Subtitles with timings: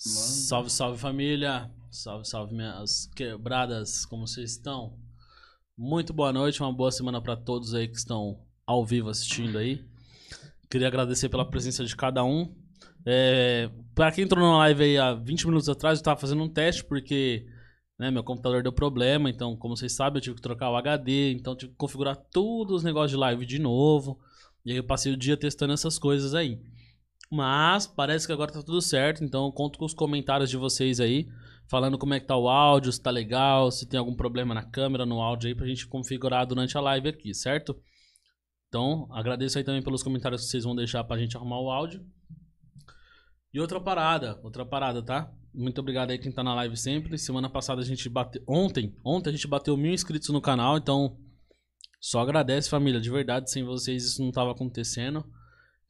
[0.00, 1.68] Salve, salve família.
[1.90, 4.06] Salve, salve minhas quebradas.
[4.06, 4.96] Como vocês estão?
[5.76, 9.84] Muito boa noite, uma boa semana para todos aí que estão ao vivo assistindo aí.
[10.70, 12.54] Queria agradecer pela presença de cada um.
[13.04, 16.48] É, para quem entrou na live aí há 20 minutos atrás, eu tava fazendo um
[16.48, 17.44] teste porque
[17.98, 21.32] né, meu computador deu problema, então, como vocês sabem, eu tive que trocar o HD,
[21.32, 24.20] então tive que configurar todos os negócios de live de novo.
[24.64, 26.60] E aí eu passei o dia testando essas coisas aí.
[27.30, 30.98] Mas parece que agora tá tudo certo, então eu conto com os comentários de vocês
[30.98, 31.28] aí,
[31.68, 34.62] falando como é que tá o áudio, se tá legal, se tem algum problema na
[34.62, 37.76] câmera, no áudio aí, pra gente configurar durante a live aqui, certo?
[38.68, 42.04] Então, agradeço aí também pelos comentários que vocês vão deixar pra gente arrumar o áudio.
[43.52, 45.32] E outra parada, outra parada, tá?
[45.54, 47.16] Muito obrigado aí quem tá na live sempre.
[47.16, 48.42] Semana passada a gente bateu.
[48.46, 51.18] Ontem, ontem a gente bateu mil inscritos no canal, então
[52.00, 53.00] só agradece, família.
[53.00, 55.24] De verdade, sem vocês isso não tava acontecendo.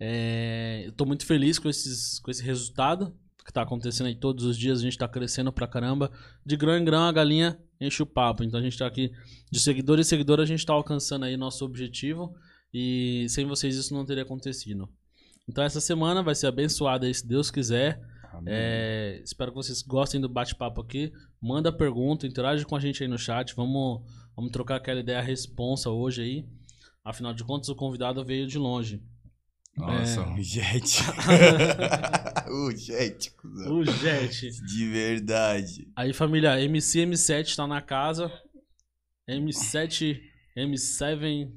[0.00, 4.44] É, eu tô muito feliz com, esses, com esse resultado que tá acontecendo aí todos
[4.44, 4.78] os dias.
[4.78, 6.10] A gente tá crescendo pra caramba.
[6.44, 8.44] De grão em grão, a galinha enche o papo.
[8.44, 9.10] Então a gente tá aqui,
[9.50, 12.34] de seguidor em seguidor, a gente tá alcançando aí nosso objetivo.
[12.72, 14.88] E sem vocês isso não teria acontecido.
[15.48, 18.00] Então essa semana vai ser abençoada aí, se Deus quiser.
[18.46, 21.12] É, espero que vocês gostem do bate-papo aqui.
[21.40, 23.54] Manda pergunta, interage com a gente aí no chat.
[23.56, 24.02] Vamos,
[24.36, 26.46] vamos trocar aquela ideia responsa hoje aí.
[27.04, 29.02] Afinal de contas, o convidado veio de longe.
[29.78, 31.02] Nossa, o jet.
[32.50, 33.78] o jet, cuzão.
[33.78, 34.50] O Jet.
[34.50, 35.88] De verdade.
[35.96, 38.30] Aí, família, MC M7 tá na casa.
[39.28, 40.20] M7,
[40.56, 41.50] M7.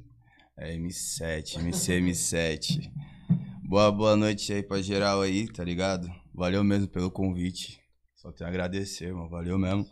[0.57, 2.91] É M7, MC M7.
[3.63, 6.07] Boa, boa noite aí pra geral aí, tá ligado?
[6.33, 7.79] Valeu mesmo pelo convite.
[8.15, 9.29] Só tenho a agradecer, mano.
[9.29, 9.87] Valeu mesmo.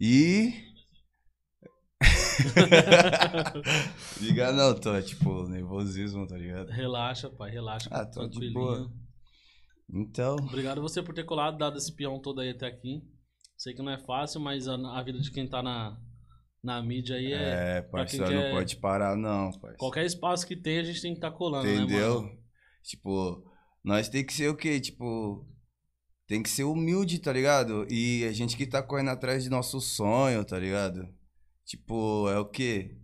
[0.00, 0.73] E.
[4.20, 6.70] Liga não, tô, tipo, nervosismo, tá ligado?
[6.70, 7.88] Relaxa, pai, relaxa.
[7.92, 8.90] Ah, tô de boa.
[9.92, 13.02] Então, Obrigado você por ter colado, dado esse peão todo aí até aqui.
[13.56, 15.96] Sei que não é fácil, mas a, a vida de quem tá na,
[16.62, 17.78] na mídia aí é.
[17.78, 19.76] é, parceiro, não pode parar, não, parceiro.
[19.78, 22.22] Qualquer espaço que tem, a gente tem que estar colando, né, Entendeu?
[22.22, 22.38] mano?
[22.82, 23.44] Tipo,
[23.82, 24.80] nós tem que ser o quê?
[24.80, 25.46] Tipo,
[26.26, 27.86] tem que ser humilde, tá ligado?
[27.90, 31.08] E a gente que tá correndo atrás de nosso sonho, tá ligado?
[31.64, 32.96] Tipo, é o quê?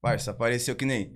[0.00, 1.14] Parça, apareceu que nem.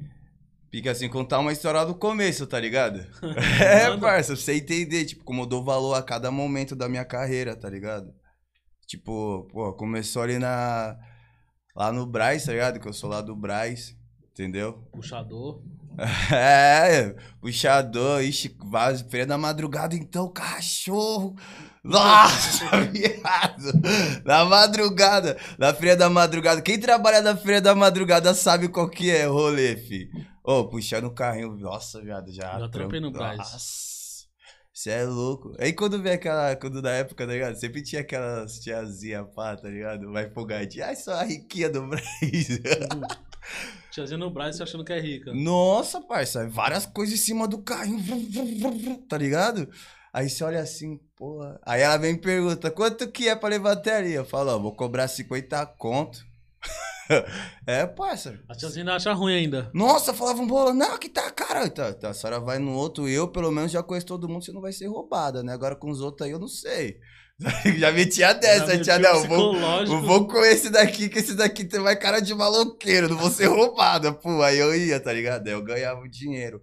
[0.71, 3.01] Fica assim, contar uma história do começo, tá ligado?
[3.63, 7.05] é, parça, pra você entender, tipo, como eu dou valor a cada momento da minha
[7.05, 8.13] carreira, tá ligado?
[8.87, 10.99] Tipo, pô, começou ali na.
[11.77, 12.81] Lá no Braz, tá ligado?
[12.81, 13.97] Que eu sou lá do Braz,
[14.33, 14.75] entendeu?
[14.93, 15.63] Puxador.
[16.33, 18.57] É, puxador, ixi,
[19.11, 21.35] feira da madrugada, então, cachorro.
[21.85, 24.23] Nossa, viado.
[24.25, 26.61] Na madrugada, na feira da madrugada.
[26.63, 30.11] Quem trabalha na feira da madrugada sabe qual que é o rolê, fi.
[30.45, 32.59] Ô, puxando o carrinho, nossa, viado, já.
[32.59, 33.11] Já trampei no.
[33.11, 33.59] Nossa,
[34.73, 35.55] você é louco.
[35.59, 37.57] Aí quando vem aquela, quando na época, tá ligado?
[37.57, 40.13] Sempre tinha aquelas tiazinha pá, tá ligado?
[40.13, 40.87] Vai empolgadinha.
[40.87, 42.07] Ai, só a riquinha do Brás.
[43.91, 45.33] Tiazinha no braço achando que é rica.
[45.35, 48.01] Nossa, parça, várias coisas em cima do carrinho,
[49.09, 49.69] tá ligado?
[50.13, 51.61] Aí você olha assim, porra.
[51.65, 54.13] Aí ela vem e pergunta, quanto que é pra levar até ali?
[54.13, 56.27] Eu falo, ó, vou cobrar 50 conto.
[57.67, 58.39] é, parça.
[58.49, 59.71] A tiazinha acha ruim ainda.
[59.73, 61.69] Nossa, falava um bolo, não, que tá caro.
[61.71, 64.53] Tá, tá, a senhora vai no outro, eu pelo menos já conheço todo mundo, você
[64.53, 65.53] não vai ser roubada, né?
[65.53, 66.99] Agora com os outros aí eu não sei.
[67.79, 71.65] já metia dessa, Já tia, não, vou, eu vou com esse daqui, que esse daqui
[71.65, 74.43] tem mais cara de maloqueiro, não vou ser roubada, pô.
[74.43, 75.47] Aí eu ia, tá ligado?
[75.47, 76.61] Aí eu ganhava o dinheiro.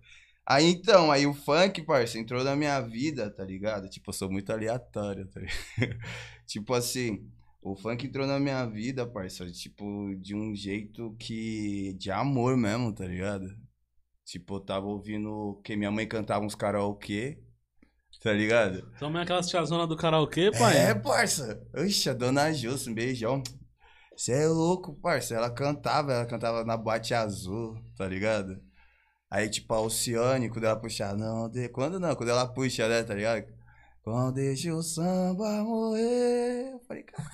[0.47, 3.89] Aí então, aí o funk, parça, entrou na minha vida, tá ligado?
[3.89, 5.99] Tipo, eu sou muito aleatório, tá ligado?
[6.45, 7.27] tipo assim,
[7.61, 11.93] o funk entrou na minha vida, parça, tipo, de um jeito que.
[11.97, 13.47] de amor mesmo, tá ligado?
[14.23, 17.39] Tipo, eu tava ouvindo que minha mãe cantava uns karaokê,
[18.21, 18.87] tá ligado?
[18.99, 20.77] Também aquelas tiazona do karaokê, pai.
[20.77, 21.59] É, parça.
[21.75, 23.41] Oxe, a dona Jus, um beijão.
[24.15, 25.33] Você é louco, parça.
[25.33, 28.61] Ela cantava, ela cantava na boate azul, tá ligado?
[29.29, 31.67] Aí, tipo, a Oceane, quando ela puxar, não, de...
[31.69, 33.45] quando não, quando ela puxa, né, tá ligado?
[34.03, 36.73] Quando deixa o samba morrer.
[36.73, 37.31] Eu falei, caralho,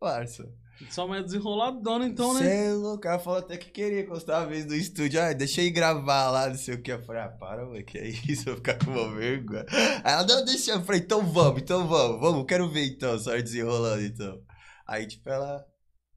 [0.00, 0.50] parça.
[0.90, 2.66] Só mais desenroladona, então, né?
[2.66, 3.06] é louco.
[3.06, 5.20] Ela falou até que queria encostar uma vez no estúdio.
[5.20, 6.90] Ah, deixa eu ir gravar lá, não sei o que.
[6.90, 8.48] Eu falei, ah, para, mano, que é isso?
[8.48, 9.64] Eu vou ficar com uma vergonha.
[10.02, 10.72] Aí ela, não, deixa.
[10.72, 14.42] Eu falei, então vamos, então vamos, vamos, quero ver então, só desenrolando então.
[14.86, 15.64] Aí, tipo, ela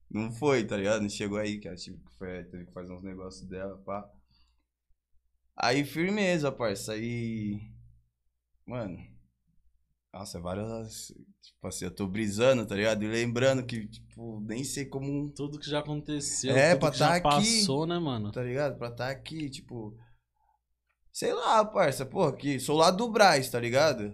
[0.10, 1.02] não foi, tá ligado?
[1.02, 4.10] Não chegou aí, que ela tipo, foi, teve que fazer uns negócios dela, pá.
[5.58, 6.94] Aí, firmeza, parça.
[6.94, 7.60] Aí.
[8.66, 8.98] Mano.
[10.14, 11.08] Nossa, várias.
[11.42, 13.04] Tipo assim, eu tô brisando, tá ligado?
[13.04, 16.98] E lembrando que, tipo, nem sei como Tudo que já aconteceu, É, tudo pra que
[16.98, 17.60] já tá aqui.
[17.60, 18.32] passou, né, mano?
[18.32, 18.78] tá ligado?
[18.78, 19.98] Pra estar aqui, tipo.
[21.12, 24.14] Sei lá, parça, porra, que sou lá do Braz, tá ligado?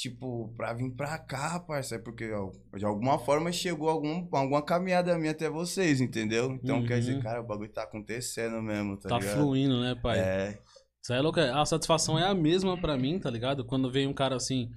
[0.00, 4.62] Tipo, pra vir pra cá, parça, é porque ó, de alguma forma chegou algum, alguma
[4.62, 6.52] caminhada minha até vocês, entendeu?
[6.52, 7.20] Então quer dizer, Uhum.
[7.22, 9.36] cara, o bagulho tá acontecendo mesmo, tá, Tá ligado?
[9.36, 10.18] fluindo, né, pai?
[10.18, 10.58] É,
[11.02, 11.38] Isso aí é louco.
[11.40, 13.64] A satisfação é a mesma pra mim, tá ligado?
[13.64, 14.70] Quando vem um cara assim,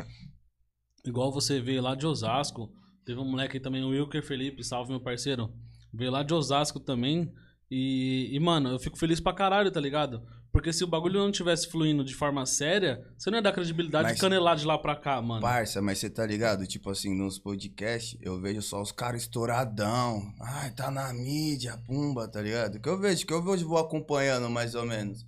[1.05, 2.71] igual você veio lá de Osasco,
[3.05, 5.53] teve um moleque aí também, o Wilker Felipe, salve meu parceiro,
[5.93, 7.31] veio lá de Osasco também,
[7.69, 10.21] e, e, mano, eu fico feliz pra caralho, tá ligado?
[10.53, 14.03] Porque se o bagulho não tivesse fluindo de forma séria, você não ia dar credibilidade
[14.03, 15.41] Mas- de canelar de lá pra cá, mano.
[15.41, 16.67] Parça, mas você tá ligado?
[16.67, 20.21] Tipo assim, nos podcasts, eu vejo só os caras estouradão.
[20.39, 22.79] Ai, tá na mídia, pumba, tá ligado?
[22.79, 25.25] Que eu vejo, que eu vejo, vou acompanhando mais ou menos.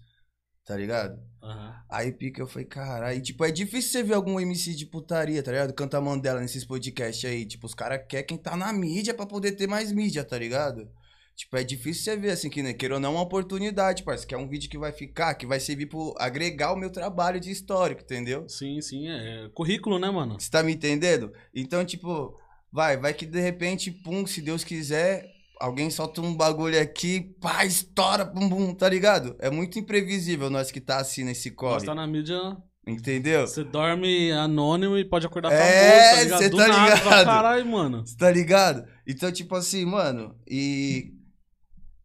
[0.64, 1.20] Tá ligado?
[1.44, 1.74] Aham.
[1.90, 5.42] Aí pica, eu falei, cara, aí tipo, é difícil você ver algum MC de putaria,
[5.42, 5.74] tá ligado?
[5.74, 7.46] Canta Mandela nesses podcasts aí.
[7.48, 10.88] Tipo, os caras querem quem tá na mídia pra poder ter mais mídia, tá ligado?
[11.36, 14.26] Tipo, é difícil você ver, assim, que, né, queira ou não, uma oportunidade, parça.
[14.26, 17.40] Que é um vídeo que vai ficar, que vai servir pro agregar o meu trabalho
[17.42, 18.48] de histórico, entendeu?
[18.48, 20.40] Sim, sim, é currículo, né, mano?
[20.40, 21.34] Você tá me entendendo?
[21.54, 22.40] Então, tipo,
[22.72, 25.26] vai, vai que de repente, pum, se Deus quiser,
[25.60, 29.36] alguém solta um bagulho aqui, pá, estoura, pum, bum, tá ligado?
[29.40, 31.86] É muito imprevisível nós que tá assim nesse Nós corre.
[31.86, 32.40] tá na mídia,
[32.88, 33.48] Entendeu?
[33.48, 36.40] você dorme anônimo e pode acordar É, famoso, tá ligado?
[36.44, 37.26] cê Do tá ligado?
[37.26, 38.06] Caralho, mano.
[38.06, 38.88] Você tá ligado?
[39.08, 41.15] Então, tipo assim, mano, e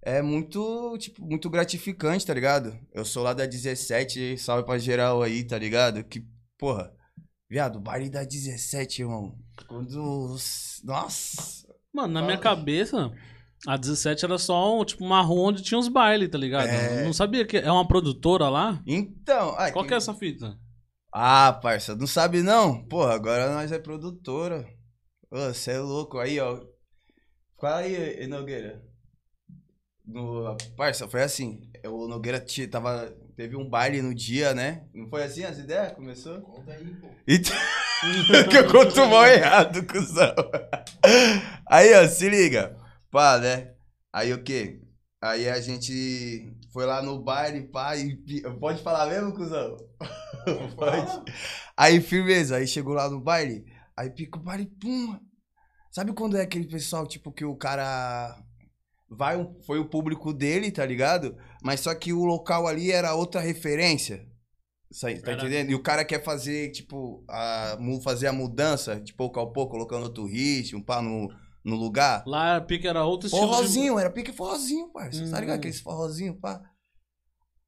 [0.03, 2.79] é muito, tipo, muito gratificante, tá ligado?
[2.93, 6.03] Eu sou lá da 17, salve pra geral aí, tá ligado?
[6.05, 6.27] Que,
[6.59, 6.93] porra,
[7.49, 9.37] viado, baile da 17, irmão.
[9.69, 10.37] Quando.
[10.85, 11.67] Nossa!
[11.93, 13.13] Mano, na minha cabeça,
[13.67, 16.69] a 17 era só um, tipo, uma rua onde tinha os bailes, tá ligado?
[16.69, 17.05] É.
[17.05, 18.83] Não sabia que é uma produtora lá?
[18.87, 19.55] Então.
[19.59, 20.57] ai, Qual que é essa fita?
[21.13, 22.85] Ah, parça, não sabe não?
[22.87, 24.67] Porra, agora nós é produtora.
[25.31, 26.19] Você é louco.
[26.19, 26.61] Aí, ó.
[27.61, 28.90] Fala aí, Nogueira.
[30.13, 31.61] No, parça, foi assim.
[31.85, 34.85] O Nogueira tava, teve um baile no dia, né?
[34.93, 35.93] Não foi assim as ideias?
[35.93, 36.41] Começou?
[36.41, 37.09] Conta aí, pô.
[38.03, 38.49] Então...
[38.49, 40.35] que eu conto mal errado, cuzão.
[41.67, 42.75] Aí, ó, se liga.
[43.11, 43.75] Pá, né?
[44.11, 44.81] Aí o quê?
[45.23, 48.17] Aí a gente foi lá no baile, pá, e...
[48.59, 49.77] Pode falar mesmo, cuzão?
[50.77, 51.31] Pode.
[51.77, 52.57] Aí, firmeza.
[52.57, 55.21] Aí chegou lá no baile, aí pica o baile, pum.
[55.93, 58.43] Sabe quando é aquele pessoal, tipo, que o cara...
[59.11, 61.37] Vai, um- foi o público dele, tá ligado?
[61.63, 64.25] Mas só que o local ali era outra referência.
[65.05, 65.71] Aí, tá Era- entendendo?
[65.71, 70.05] E o cara quer fazer, tipo, a, fazer a mudança de pouco a pouco, colocando
[70.05, 71.29] outro ritmo, pá, no,
[71.65, 72.25] no lugar.
[72.27, 73.47] Lá a pique era outro estilo.
[73.47, 75.29] de- Forrozinho, era pique forrozinho, parça.
[75.31, 75.57] Tá ligado?
[75.57, 75.59] Hum.
[75.59, 76.61] Aqueles forrozinho, pá.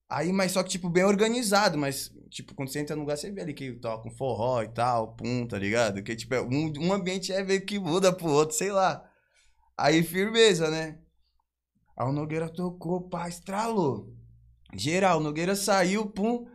[0.08, 3.30] Aí, mas só que, tipo, bem organizado, mas, tipo, quando você entra no lugar, você
[3.30, 6.02] vê ali que toca um forró e tal, pum, tá ligado?
[6.02, 9.02] Que, tipo, é um, um ambiente é meio que muda pro outro, sei lá.
[9.78, 10.98] Aí, firmeza, né?
[12.02, 14.12] Aí o Nogueira tocou, pá, estralou.
[14.74, 16.48] Geral, o Nogueira saiu, pum.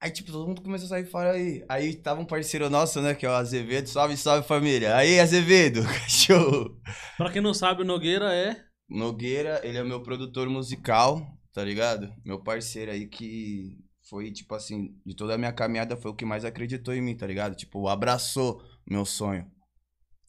[0.00, 1.64] Aí, tipo, todo mundo começou a sair fora aí.
[1.68, 3.88] Aí tava um parceiro nosso, né, que é o Azevedo.
[3.88, 4.94] Salve, salve, família.
[4.94, 6.80] Aí, Azevedo, cachorro.
[7.16, 8.64] Pra quem não sabe, o Nogueira é.
[8.88, 12.14] Nogueira, ele é meu produtor musical, tá ligado?
[12.24, 13.76] Meu parceiro aí que
[14.08, 17.16] foi, tipo assim, de toda a minha caminhada foi o que mais acreditou em mim,
[17.16, 17.56] tá ligado?
[17.56, 19.44] Tipo, abraçou meu sonho.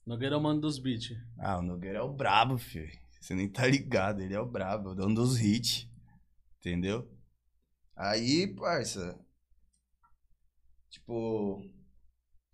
[0.08, 1.16] Nogueira é o mano dos beats.
[1.38, 2.90] Ah, o Nogueira é o brabo, filho.
[3.30, 5.88] Você nem tá ligado, ele é o brabo, é o dono dos hits.
[6.58, 7.08] Entendeu?
[7.96, 9.20] Aí, parça.
[10.90, 11.62] Tipo.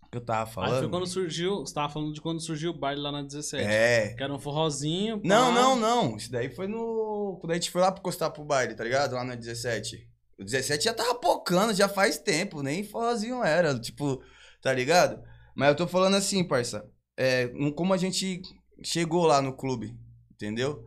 [0.04, 0.80] O que eu tava Aí falando?
[0.80, 1.60] foi quando surgiu.
[1.60, 3.64] Você tava falando de quando surgiu o baile lá na 17.
[3.66, 4.14] É.
[4.16, 5.22] Que era um forrozinho.
[5.22, 5.28] pá.
[5.28, 6.18] Não, não, não.
[6.18, 7.38] Isso daí foi no.
[7.40, 9.16] Quando a gente foi lá pra encostar pro baile, tá ligado?
[9.16, 10.10] Lá na 17.
[10.38, 13.80] O 17 já tava pocando, já faz tempo, nem forrozinho era.
[13.80, 14.22] Tipo,
[14.62, 15.24] tá ligado?
[15.56, 16.86] Mas eu tô falando assim, parça.
[17.16, 18.42] É, como a gente
[18.84, 19.98] chegou lá no clube,
[20.36, 20.86] entendeu?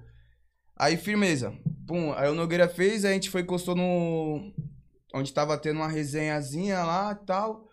[0.77, 1.53] Aí, firmeza.
[1.87, 4.53] Pum, aí o Nogueira fez, a gente foi encostou no.
[5.15, 7.67] Onde tava tendo uma resenhazinha lá e tal.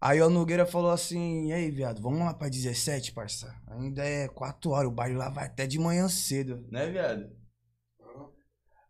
[0.00, 3.52] Aí o Nogueira falou assim, e aí, viado, vamos lá pra 17, parça.
[3.66, 6.66] Ainda é 4 horas, o baile lá vai até de manhã cedo.
[6.70, 7.30] Né, viado?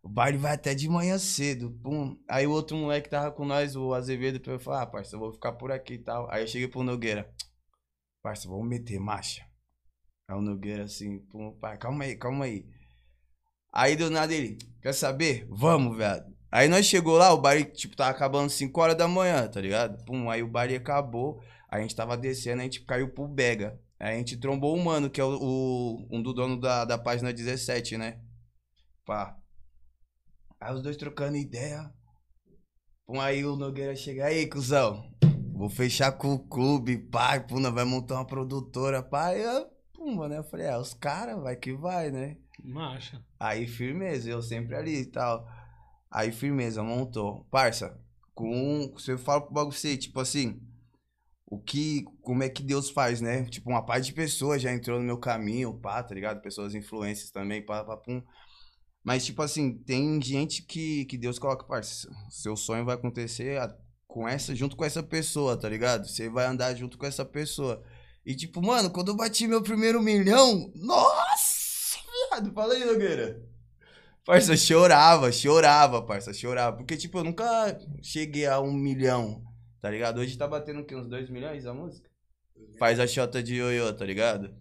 [0.03, 1.71] O baile vai até de manhã cedo.
[1.81, 2.17] Pum.
[2.29, 5.31] Aí o outro moleque tava com nós, o Azevedo, eu falei, ah, parça, eu vou
[5.31, 6.29] ficar por aqui e tal.
[6.29, 7.33] Aí eu cheguei pro Nogueira.
[8.21, 9.46] Parça, vamos meter marcha.
[10.27, 12.65] Aí o Nogueira assim, pum, pai, calma aí, calma aí.
[13.71, 15.45] Aí do nada ele, quer saber?
[15.49, 16.35] Vamos, viado.
[16.51, 20.03] Aí nós chegou lá, o baile, tipo, tava acabando 5 horas da manhã, tá ligado?
[20.05, 23.79] Pum, aí o baile acabou, a gente tava descendo, a gente caiu pro Bega.
[23.99, 26.97] Aí a gente trombou o mano, que é o, o- um do dono da, da
[26.97, 28.19] página 17, né?
[29.05, 29.37] Pá.
[30.59, 31.91] Aí os dois trocando ideia.
[33.05, 35.09] Pum, aí o Nogueira chega, aí, cuzão,
[35.53, 39.43] vou fechar com o clube, pai, pum, nós vai montar uma produtora, pai.
[39.45, 39.69] Eu,
[40.07, 42.37] pum, mano, eu falei, é, os caras, vai que vai, né?
[42.63, 43.21] Marcha.
[43.39, 45.47] Aí, firmeza, eu sempre ali e tal.
[46.09, 47.45] Aí, firmeza, montou.
[47.51, 47.99] Parça,
[48.33, 48.93] com.
[48.97, 50.59] Se eu falo pro bagulho, você, tipo assim.
[51.45, 53.45] o que, como é que Deus faz, né?
[53.45, 56.41] Tipo, uma parte de pessoas já entrou no meu caminho, pá, tá ligado?
[56.41, 58.21] Pessoas influências também, pá, pá, pum.
[59.03, 63.73] Mas, tipo assim, tem gente que, que Deus coloca, parça, seu sonho vai acontecer a-
[64.07, 66.07] com essa, junto com essa pessoa, tá ligado?
[66.07, 67.83] Você vai andar junto com essa pessoa.
[68.27, 71.97] E, tipo, mano, quando eu bati meu primeiro milhão, nossa,
[72.29, 73.41] viado, fala aí, Nogueira.
[74.25, 76.75] Parça, eu chorava, chorava, parça, chorava.
[76.75, 79.41] Porque, tipo, eu nunca cheguei a um milhão,
[79.79, 80.19] tá ligado?
[80.19, 80.93] Hoje tá batendo o quê?
[80.93, 82.09] Uns dois milhões a música?
[82.77, 84.53] Faz a xota de ioiô, tá ligado?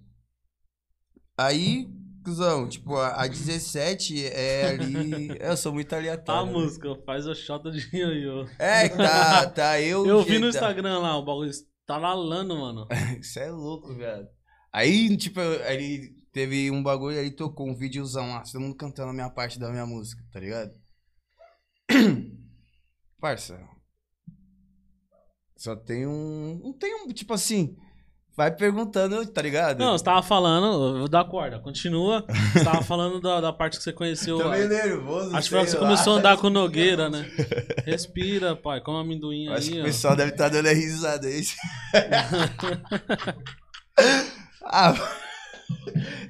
[1.37, 1.89] Aí,
[2.25, 5.29] cuzão, tipo, a, a 17 é ali.
[5.41, 6.47] Eu sou muito Tá a aleatório.
[6.47, 6.53] né?
[6.53, 8.47] música, faz a shota de ioiô.
[8.61, 10.07] É, que tá, tá eu.
[10.07, 11.51] Eu vi no Instagram lá, o bagulho
[11.87, 12.89] tá lalando, mano.
[13.21, 14.29] Isso é louco, viado.
[14.73, 19.15] Aí, tipo, ele teve um bagulho, aí tocou um videozão lá, todo mundo cantando a
[19.15, 20.75] minha parte da minha música, tá ligado?
[23.19, 23.59] Parça.
[25.57, 26.61] Só tem um.
[26.63, 27.77] Não tem um, tipo assim.
[28.37, 29.79] Vai perguntando, tá ligado?
[29.79, 32.23] Não, você tava falando, eu vou dar corda, continua.
[32.53, 34.37] Você tava falando da, da parte que você conheceu.
[34.37, 35.35] Tô meio nervoso.
[35.35, 35.83] Acho que que você lá.
[35.83, 37.27] começou a andar com o Nogueira, né?
[37.87, 39.87] Respira, pai, come amendoim Acho que aí, o ó.
[39.87, 41.43] pessoal deve estar dando a risada aí.
[44.67, 44.95] ah,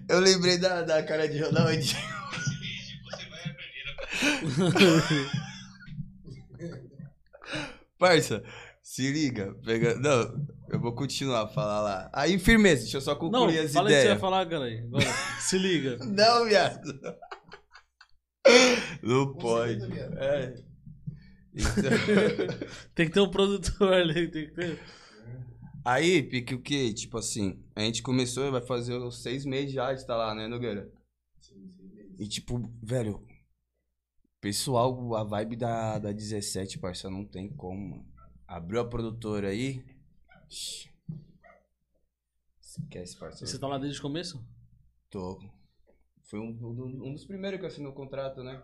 [0.09, 1.97] eu lembrei da, da cara de Ronaldinho.
[7.99, 8.45] Parça,
[8.81, 9.57] se liga.
[9.65, 9.97] Pega...
[9.97, 12.11] Não, eu vou continuar a falar lá.
[12.13, 14.21] Aí, firmeza, deixa eu só Não, concluir as fala aí o que você vai ideias.
[14.21, 14.79] falar, aí.
[14.79, 15.05] Agora,
[15.41, 15.97] se liga.
[16.05, 17.01] Não, viado.
[19.03, 19.83] Não pode.
[20.19, 20.55] É.
[21.55, 22.67] Então...
[22.95, 24.79] Tem que ter um produtor ali, tem que ter.
[25.85, 26.93] Aí, pique o quê?
[26.93, 30.47] Tipo assim, a gente começou, vai fazer uns seis meses já de estar lá, né,
[30.49, 30.91] Nogueira?
[32.19, 33.25] E tipo, velho,
[34.41, 38.07] pessoal, a vibe da, da 17, parça, não tem como, mano.
[38.47, 39.83] Abriu a produtora aí.
[42.61, 43.47] Esquece, parça.
[43.47, 44.45] Você tá lá desde o começo?
[45.11, 45.41] Tô.
[46.25, 46.51] Foi um,
[47.05, 48.63] um, dos primeiros que assinou o contrato, né?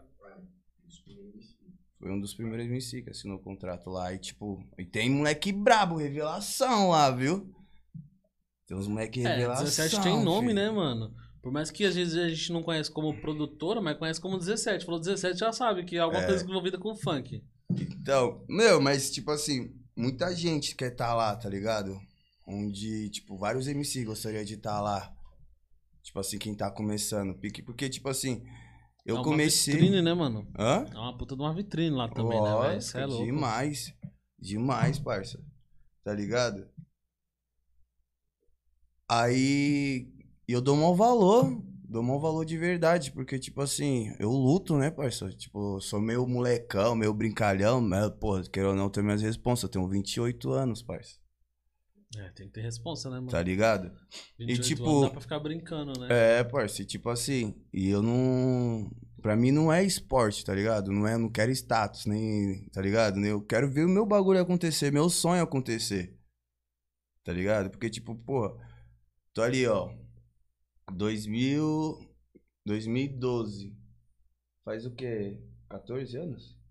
[1.99, 4.13] Foi um dos primeiros MC que assinou o contrato lá.
[4.13, 7.55] E tipo, e tem moleque brabo, revelação lá, viu?
[8.67, 9.65] Tem uns moleque É, revelação.
[9.65, 10.55] 17 tem nome, filho.
[10.61, 11.15] né, mano?
[11.41, 14.85] Por mais que às vezes a gente não conhece como produtora, mas conhece como 17.
[14.85, 16.27] Falou 17 já sabe que é alguma É.
[16.27, 17.43] coisa envolvida com funk.
[17.71, 19.73] Então, meu, mas tipo assim,
[20.03, 21.99] muita gente quer estar lá, tá ligado?
[22.47, 25.15] Onde, tipo, vários MC gostariam de estar lá.
[26.03, 27.35] Tipo assim, quem tá começando.
[27.39, 28.45] Porque, porque tipo assim,
[29.07, 29.75] eu é uma comecei.
[29.75, 30.51] vitrine, né, mano?
[30.59, 30.85] Hã?
[30.93, 32.79] É uma puta de uma vitrine lá também, né, velho?
[32.79, 33.25] Isso é louco.
[33.25, 33.95] Demais.
[34.37, 35.41] Demais, parça.
[36.03, 36.69] Tá ligado?
[39.09, 40.13] Aí
[40.49, 41.63] eu dou mau valor.
[41.93, 43.13] Dou mau valor de verdade.
[43.13, 45.29] Porque, tipo assim, eu luto, né, parça?
[45.29, 47.83] Tipo, sou meio molecão, meio brincalhão.
[47.83, 49.65] Mas, pô, quero ou não, tenho minhas responsas.
[49.65, 51.21] Eu tenho 28 anos, parça.
[52.17, 53.29] É, tem que ter responsa, né, mano?
[53.31, 53.93] Tá ligado?
[54.39, 56.09] 28 tipo- anos dá pra ficar brincando, né?
[56.39, 58.91] É, parça, e tipo assim, e eu não.
[59.21, 60.91] Pra mim não é esporte, tá ligado?
[60.91, 62.67] Não é, não quero status, nem.
[62.71, 63.19] Tá ligado?
[63.25, 66.19] Eu quero ver o meu bagulho acontecer, meu sonho acontecer.
[67.23, 67.71] Tá ligado?
[67.71, 68.59] Porque, tipo, pô,
[69.35, 70.02] tô ali, ó.
[70.93, 71.99] 2000.
[72.65, 73.77] 2012.
[74.65, 75.43] Faz o quê?
[75.69, 76.63] 14 anos?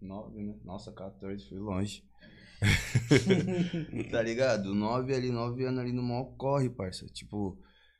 [0.00, 0.54] 9, né?
[0.64, 2.02] Nossa, 14, fui longe.
[4.10, 4.74] tá ligado?
[4.74, 7.06] 9 ali, 9 anos ali no maior corre, parça.
[7.06, 7.58] Tipo,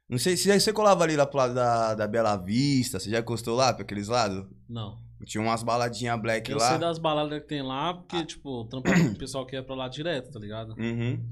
[0.09, 3.19] não sei se você colava ali lá pro lado da, da Bela Vista, você já
[3.19, 4.47] encostou lá pra aqueles lados?
[4.69, 5.05] Não.
[5.25, 6.71] Tinha umas baladinhas black Eu lá.
[6.71, 9.75] sei das baladas que tem lá, porque, tipo, trampa com o pessoal que ia pra
[9.75, 10.75] lá direto, tá ligado?
[10.79, 11.27] Uhum.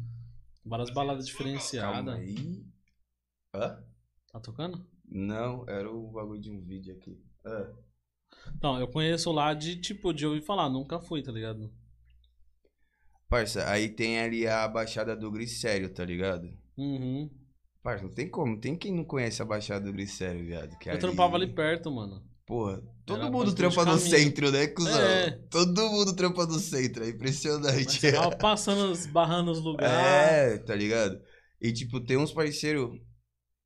[0.65, 2.15] Várias baladas Calma diferenciadas.
[2.15, 2.65] aí.
[3.55, 3.85] Hã?
[4.33, 4.87] Tá tocando?
[5.05, 7.23] Não, era o bagulho de um vídeo aqui.
[7.45, 7.71] Ah.
[8.57, 11.73] Então, eu conheço lá de, tipo, de ouvir falar, nunca fui, tá ligado?
[13.29, 16.49] Parça, aí tem ali a Baixada do Glicério, tá ligado?
[16.77, 17.31] Uhum.
[17.83, 18.59] Parça, não tem como.
[18.61, 20.77] Tem quem não conhece a Baixada do Glicério, viado.
[20.85, 22.23] Eu ali- trampava ali perto, mano.
[22.47, 25.01] Porra, todo Era mundo trampa no centro, né, cuzão?
[25.01, 25.31] É.
[25.51, 28.01] Todo mundo trampa no centro, é Mas impressionante.
[28.01, 29.95] você tava passando, esbarrando os lugares.
[29.95, 31.21] É, tá ligado?
[31.61, 32.91] E tipo, tem uns parceiros.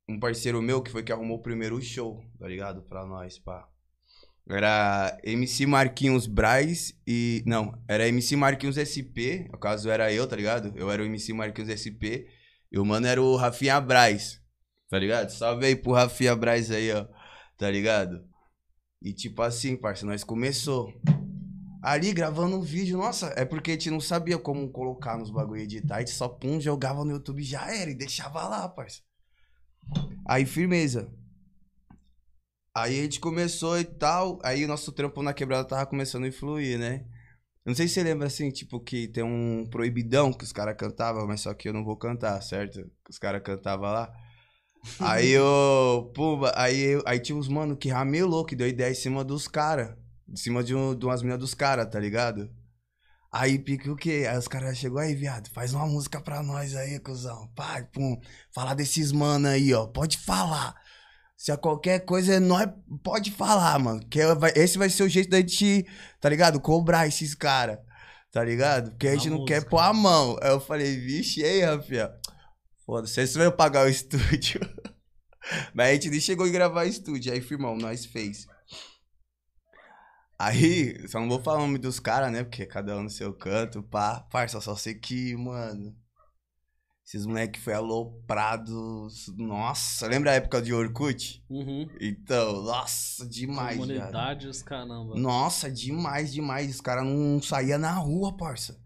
[0.07, 2.81] Um parceiro meu que foi que arrumou o primeiro show, tá ligado?
[2.83, 3.67] Pra nós, pá.
[4.49, 7.43] Era MC Marquinhos Braz e.
[7.45, 9.45] Não, era MC Marquinhos SP.
[9.51, 10.73] No caso, era eu, tá ligado?
[10.75, 12.25] Eu era o MC Marquinhos SP.
[12.71, 14.41] E o mano era o Rafinha Braz.
[14.89, 15.29] Tá ligado?
[15.29, 17.05] Salve aí pro Rafinha Braz aí, ó.
[17.57, 18.23] Tá ligado?
[19.01, 20.93] E tipo assim, parça, nós começou.
[21.81, 25.61] Ali gravando um vídeo, nossa, é porque a gente não sabia como colocar nos bagulho
[25.61, 29.01] editar, a gente só pum, jogava no YouTube já era, e deixava lá, parça.
[30.27, 31.09] Aí, firmeza.
[32.75, 36.27] Aí a gente começou e tal, aí o nosso trampo na quebrada tava começando a
[36.27, 37.05] influir, né?
[37.65, 41.27] não sei se você lembra assim, tipo, que tem um proibidão que os caras cantavam,
[41.27, 42.81] mas só que eu não vou cantar, certo?
[43.05, 44.11] Que os caras cantavam lá.
[44.99, 49.23] Aí eu, pumba, aí, aí tinha uns mano que ramelou, que deu ideia em cima
[49.23, 49.95] dos caras.
[50.27, 52.49] Em cima de, um, de umas minas dos caras, tá ligado?
[53.31, 54.25] Aí pique o quê?
[54.29, 57.47] Aí os caras chegou aí, viado, faz uma música pra nós aí, cuzão.
[57.55, 58.19] Pai, pum,
[58.53, 59.85] falar desses mano aí, ó.
[59.85, 60.75] Pode falar.
[61.37, 62.67] Se a qualquer coisa é nós,
[63.03, 64.01] pode falar, mano.
[64.09, 65.85] Que é- esse vai ser o jeito da gente,
[66.19, 66.59] tá ligado?
[66.59, 67.77] Cobrar esses caras,
[68.31, 68.91] tá ligado?
[68.91, 69.69] Porque a gente não quer música.
[69.69, 70.35] pôr a mão.
[70.41, 72.11] Aí eu falei, vixe, aí, Rafinha?
[72.89, 74.59] Foda-se, vocês vão pagar o estúdio.
[75.75, 77.31] Mas a gente nem chegou em gravar estúdio.
[77.31, 78.47] Aí, firmão, nós fez.
[80.39, 82.43] Aí, só não vou falar o nome dos caras, né?
[82.43, 84.21] Porque cada um no seu canto, pá.
[84.31, 85.95] Parça, só sei que, mano.
[87.05, 89.31] Esses moleque foi aloprados.
[89.37, 91.45] Nossa, lembra a época de Orkut?
[91.47, 91.87] Uhum.
[92.01, 93.77] Então, nossa, demais.
[93.77, 95.13] Comunidade, os caramba.
[95.15, 96.73] Nossa, demais, demais.
[96.73, 98.81] Os caras não saíam na rua, parça.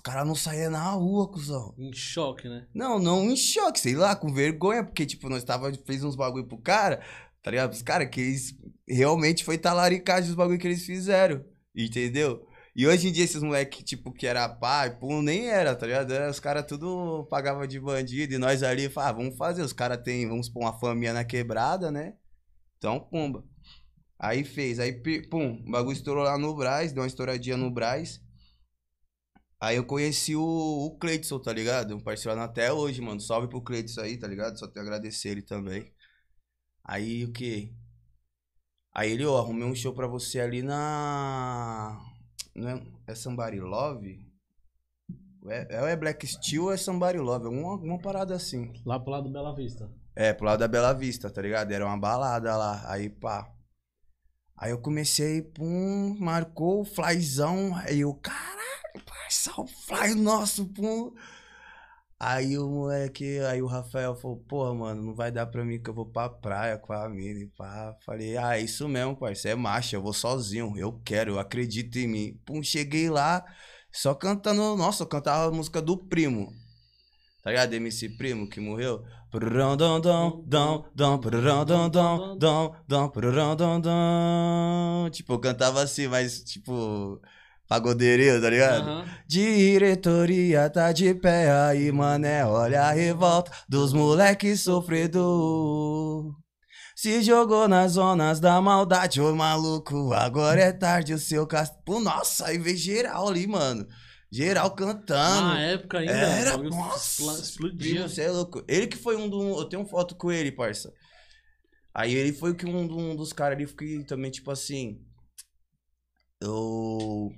[0.00, 1.74] Os caras não saíam na rua, cuzão.
[1.76, 2.66] Em choque, né?
[2.74, 6.46] Não, não em choque, sei lá, com vergonha, porque, tipo, nós tava, fez uns bagulho
[6.46, 7.02] pro cara,
[7.42, 7.74] tá ligado?
[7.74, 11.44] Os caras que eles realmente foi talaricagem os bagulho que eles fizeram,
[11.76, 12.48] entendeu?
[12.74, 16.10] E hoje em dia esses moleque, tipo, que era pai, pô, nem era, tá ligado?
[16.14, 19.74] Era, os caras tudo pagava de bandido e nós ali, falava, ah, vamos fazer, os
[19.74, 22.14] caras tem, vamos pôr uma família na quebrada, né?
[22.78, 23.44] Então, pumba.
[24.18, 24.94] Aí fez, aí,
[25.28, 28.18] pum, o bagulho estourou lá no Braz, deu uma estouradinha no Braz.
[29.60, 31.94] Aí eu conheci o, o Cleidson, tá ligado?
[31.94, 33.20] Um parceiro até hoje, mano.
[33.20, 34.58] Salve pro Cleidson aí, tá ligado?
[34.58, 35.92] Só tenho a agradecer ele também.
[36.82, 37.74] Aí o que?
[38.94, 42.00] Aí ele, ó, arrumei um show pra você ali na.
[42.54, 44.26] Não é, é Somebody Love?
[45.46, 47.46] É, é, é Black Steel ou é Somebody Love?
[47.46, 48.72] Alguma, alguma parada assim.
[48.84, 49.90] Lá pro lado do Bela Vista.
[50.16, 51.70] É, pro lado da Bela Vista, tá ligado?
[51.70, 52.82] Era uma balada lá.
[52.90, 53.52] Aí, pá.
[54.56, 57.74] Aí eu comecei, pum, marcou o flyzão.
[57.76, 58.59] Aí eu, caralho,
[58.98, 61.12] parça, o fly nosso, pum.
[62.18, 65.88] Aí o moleque, aí o Rafael falou, porra, mano, não vai dar pra mim que
[65.88, 67.96] eu vou pra praia com a mina e pá.
[68.04, 71.96] Falei, ah, é isso mesmo, parça, é marcha, eu vou sozinho, eu quero, eu acredito
[71.98, 72.40] em mim.
[72.44, 73.42] Pum, cheguei lá,
[73.92, 76.52] só cantando, nossa, eu cantava a música do primo.
[77.42, 77.72] Tá ligado?
[77.74, 79.02] MC Primo que morreu.
[85.10, 87.20] Tipo, eu cantava assim, mas tipo,
[87.70, 88.82] pagodeirinho, tá ligado?
[88.82, 89.04] Aham.
[89.28, 96.34] Diretoria tá de pé aí, mané, olha a revolta dos moleques sofredor.
[96.96, 102.00] Se jogou nas zonas da maldade, ô maluco, agora é tarde o seu castelo.
[102.00, 103.86] Nossa, aí veio geral ali, mano.
[104.32, 105.48] Geral cantando.
[105.48, 107.94] Na época ainda, Era, nossa, explodia.
[107.94, 108.64] Primo, cê é louco.
[108.68, 109.60] Ele que foi um do.
[109.60, 110.92] Eu tenho foto com ele, parça.
[111.94, 115.00] Aí ele foi que um, um dos caras ali que também, tipo assim.
[116.40, 117.32] Eu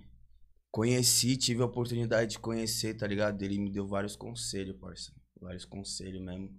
[0.73, 3.41] conheci, tive a oportunidade de conhecer, tá ligado?
[3.43, 5.13] Ele me deu vários conselhos, parça.
[5.39, 6.51] Vários conselhos mesmo.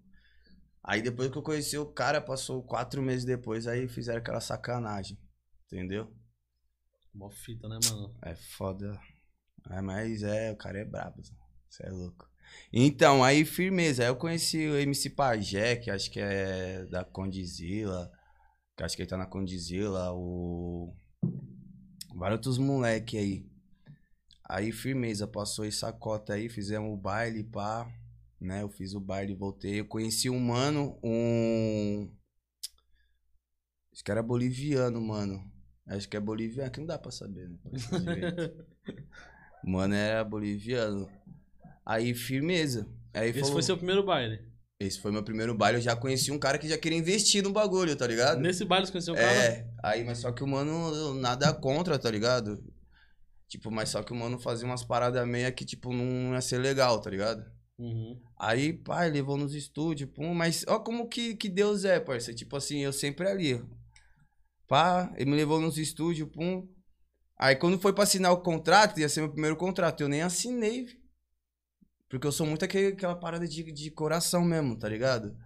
[0.84, 5.18] Aí depois que eu conheci o cara, passou quatro meses depois, aí fizeram aquela sacanagem.
[5.66, 6.14] Entendeu?
[7.14, 8.16] Mó fita, né, mano?
[8.22, 9.00] É foda.
[9.72, 11.22] É, mas é, o cara é brabo.
[11.70, 12.30] Você é louco.
[12.72, 14.04] Então, aí firmeza.
[14.04, 18.12] Aí eu conheci o MC Pajé, que acho que é da Condizila.
[18.76, 20.12] Que acho que ele tá na Condizila.
[20.14, 20.94] O.
[22.16, 23.53] Vários outros moleque aí.
[24.46, 27.90] Aí firmeza, passou essa cota aí, fizemos o baile, pá.
[28.40, 28.62] Né?
[28.62, 29.80] Eu fiz o baile, voltei.
[29.80, 32.12] Eu conheci um mano, um.
[33.94, 35.50] Acho que era boliviano, mano.
[35.88, 37.58] Acho que é boliviano, que não dá pra saber, né?
[39.66, 41.10] Mano, era boliviano.
[41.86, 42.88] Aí, firmeza.
[43.14, 44.42] Aí Esse falou- foi seu primeiro baile.
[44.80, 45.78] Esse foi meu primeiro baile.
[45.78, 48.42] Eu já conheci um cara que já queria investir no bagulho, tá ligado?
[48.42, 49.32] Nesse baile você conheceu o cara?
[49.32, 52.62] É, aí, mas só que o mano, nada contra, tá ligado?
[53.54, 56.58] Tipo, mas só que o mano fazia umas paradas meia que, tipo, não ia ser
[56.58, 57.46] legal, tá ligado?
[57.78, 58.20] Uhum.
[58.36, 62.36] Aí, pai, levou nos estúdios, pum, mas ó como que, que Deus é, parceiro.
[62.36, 63.64] Tipo assim, eu sempre ali.
[64.68, 66.68] Pá, ele me levou nos estúdios, pum.
[67.38, 70.88] Aí quando foi pra assinar o contrato, ia ser meu primeiro contrato, eu nem assinei.
[72.10, 75.38] Porque eu sou muito aquele, aquela parada de, de coração mesmo, tá ligado?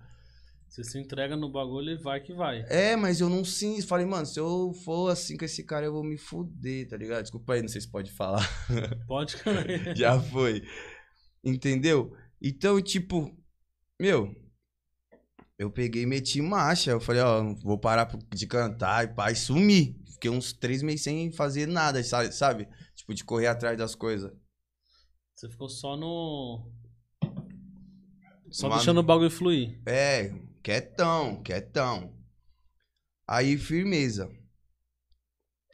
[0.67, 2.63] Você se entrega no bagulho e vai que vai.
[2.69, 3.81] É, mas eu não sim.
[3.81, 7.23] Falei, mano, se eu for assim com esse cara, eu vou me fuder, tá ligado?
[7.23, 8.45] Desculpa aí, não sei se pode falar.
[9.07, 9.65] Pode, cara.
[9.95, 10.61] Já foi.
[11.43, 12.15] Entendeu?
[12.41, 13.35] Então, tipo,
[13.99, 14.35] meu,
[15.57, 16.91] eu peguei e meti marcha.
[16.91, 19.99] Eu falei, ó, vou parar de cantar e pá, e sumi.
[20.13, 22.67] Fiquei uns três meses sem fazer nada, sabe?
[22.95, 24.31] Tipo, de correr atrás das coisas.
[25.33, 26.69] Você ficou só no.
[28.49, 28.79] Só Mano.
[28.79, 29.79] deixando o bagulho fluir.
[29.85, 30.31] É,
[30.67, 32.13] quietão, quietão.
[33.25, 34.29] Aí, firmeza.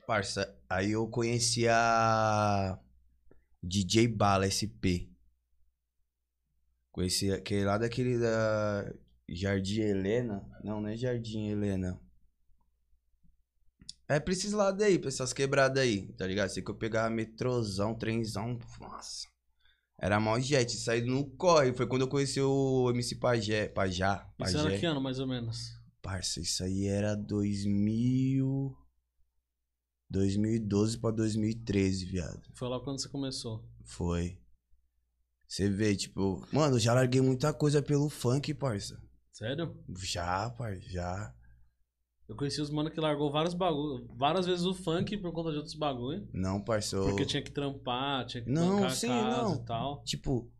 [0.05, 2.79] Parça, aí eu conheci a.
[3.63, 5.09] DJ Bala SP.
[6.91, 8.93] Conheci aquele lá daquele da
[9.27, 10.47] Jardim Helena.
[10.63, 11.99] Não, não é Jardim Helena.
[14.07, 16.49] É pra esses lados aí, pra essas quebradas aí, tá ligado?
[16.49, 19.32] Sei que eu pegava metrozão, trenzão, nossa.
[20.03, 21.71] Era mal jet, saído no corre.
[21.71, 24.77] Foi quando eu conheci o MC Pajé, Pajá, Isso era Pajé.
[24.77, 25.79] que ano, mais ou menos?
[26.01, 28.77] Parça, isso aí era 2000...
[30.09, 32.41] 2012 pra 2013, viado.
[32.53, 33.65] Foi lá quando você começou.
[33.85, 34.37] Foi.
[35.47, 36.45] Você vê, tipo...
[36.51, 39.01] Mano, eu já larguei muita coisa pelo funk, parça.
[39.31, 39.73] Sério?
[39.99, 41.33] Já, parça, já.
[42.33, 45.57] Eu conheci os mano que largou vários bagulho, várias vezes o funk por conta de
[45.57, 46.27] outros bagulho.
[46.33, 47.03] Não, eu...
[47.03, 49.55] Porque tinha que trampar, tinha que Não, sim, casa não.
[49.55, 50.03] e tal.
[50.03, 50.51] tipo,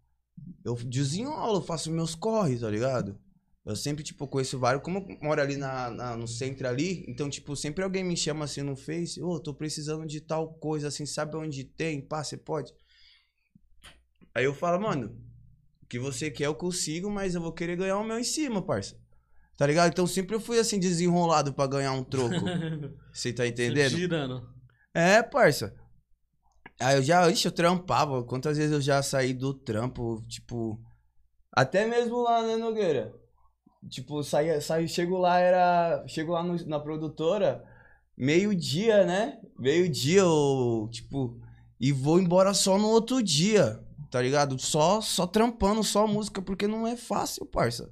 [0.64, 3.18] eu desenrolo, eu faço meus corres, tá ligado?
[3.66, 4.84] Eu sempre, tipo, conheço vários.
[4.84, 8.46] Como eu moro ali na, na- no centro ali, então, tipo, sempre alguém me chama
[8.46, 12.02] assim no Face, ô, tô precisando de tal coisa, assim, sabe onde tem?
[12.02, 12.72] Pá, você pode?
[14.36, 15.18] Aí eu falo, mano,
[15.82, 18.62] o que você quer eu consigo, mas eu vou querer ganhar o meu em cima,
[18.62, 18.96] parça.
[19.58, 19.92] Tá ligado?
[19.92, 22.34] Então sempre eu fui assim, desenrolado pra ganhar um troco.
[23.14, 23.90] Você tá entendendo?
[23.90, 24.50] Sempre girando.
[24.94, 25.76] É, parça.
[26.80, 28.24] Aí eu já, ixi, eu trampava.
[28.24, 30.80] Quantas vezes eu já saí do trampo, tipo.
[31.52, 33.14] Até mesmo lá, né, Nogueira?
[33.90, 36.04] Tipo, saía, saí, chego lá, era.
[36.08, 37.64] Chego lá no- na produtora,
[38.18, 39.38] meio-dia, né?
[39.60, 41.40] Meio-dia, eu, tipo.
[41.80, 44.58] E vou embora só no outro dia, tá ligado?
[44.60, 47.92] Só, só trampando, só música, porque não é fácil, parça.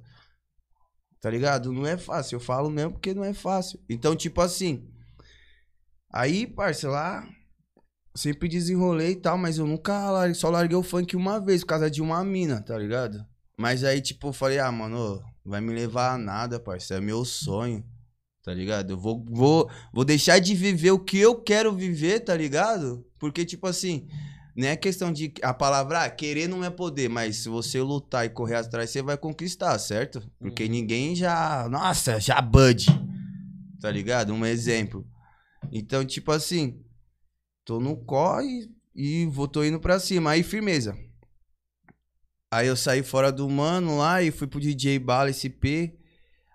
[1.22, 1.72] Tá ligado?
[1.72, 2.34] Não é fácil.
[2.34, 3.78] Eu falo mesmo porque não é fácil.
[3.88, 4.88] Então, tipo assim.
[6.12, 7.24] Aí, parça, lá.
[8.14, 11.68] Sempre desenrolei e tal, mas eu nunca larguei, só larguei o funk uma vez por
[11.68, 13.24] causa de uma mina, tá ligado?
[13.56, 16.96] Mas aí, tipo, eu falei, ah, mano, vai me levar a nada, parça.
[16.96, 17.82] É meu sonho,
[18.42, 18.90] tá ligado?
[18.90, 23.06] Eu vou, vou, vou deixar de viver o que eu quero viver, tá ligado?
[23.18, 24.08] Porque, tipo assim,
[24.56, 25.32] não é questão de.
[25.42, 29.00] A palavra, ah, querer não é poder, mas se você lutar e correr atrás, você
[29.02, 30.22] vai conquistar, certo?
[30.38, 30.70] Porque Uhum.
[30.70, 31.68] ninguém já.
[31.70, 32.86] Nossa, já bud.
[33.80, 34.32] Tá ligado?
[34.32, 35.06] Um exemplo.
[35.72, 36.84] Então, tipo assim,
[37.64, 40.32] tô no corre e vou, tô indo pra cima.
[40.32, 40.96] Aí, firmeza.
[42.50, 45.96] Aí eu saí fora do mano lá e fui pro DJ Bala SP.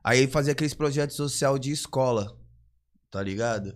[0.03, 2.39] Aí fazia aqueles projetos social de escola,
[3.09, 3.75] tá ligado?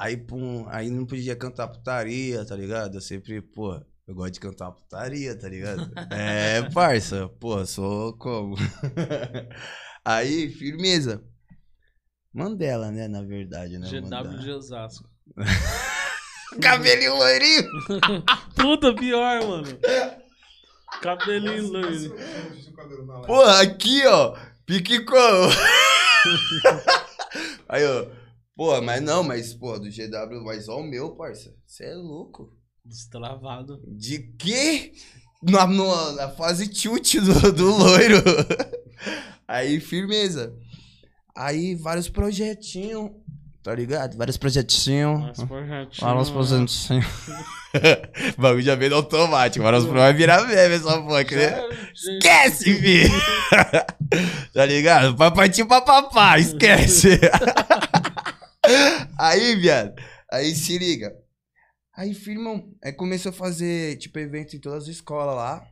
[0.00, 2.98] Aí, pum, aí não podia cantar putaria, tá ligado?
[2.98, 3.74] Eu sempre, pô,
[4.06, 5.90] eu gosto de cantar putaria, tá ligado?
[6.14, 8.54] é, parça, pô, sou como?
[10.04, 11.20] aí, firmeza.
[12.32, 13.88] Mandela, né, na verdade, né?
[13.88, 14.38] GW Mandela.
[14.38, 15.10] de Osasco.
[16.62, 17.68] Cabelinho loirinho.
[18.54, 19.78] Puta, pior, mano.
[21.02, 22.16] Cabelinho loiro.
[23.26, 24.36] Porra, aqui, ó.
[24.64, 25.50] Pique como?
[27.68, 28.17] Aí, ó.
[28.58, 31.54] Porra, mas não, mas, pô, do GW, mas ó o meu, parça.
[31.64, 32.52] Você é louco.
[32.84, 33.80] Destravado.
[33.86, 34.92] De quê?
[35.40, 38.16] Na, no- na fase chute do, do loiro.
[39.46, 40.52] Aí, firmeza.
[41.36, 43.12] Aí, vários projetinhos,
[43.62, 44.16] tá ligado?
[44.16, 45.20] Vários projetinhos.
[45.20, 46.00] Mas projetinho.
[46.08, 47.28] Vários projetinhos.
[48.36, 49.62] o bagulho já veio no automático.
[49.62, 51.68] Vários vai virar meme essa porra, né?
[51.94, 53.14] Esquece, filho!
[54.52, 55.16] tá ligado?
[55.16, 57.20] Papatinho papapá, esquece!
[59.18, 59.94] Aí, viado,
[60.30, 61.14] aí se liga.
[61.96, 65.66] Aí, firmão, aí começou a fazer, tipo, evento em todas as escolas lá.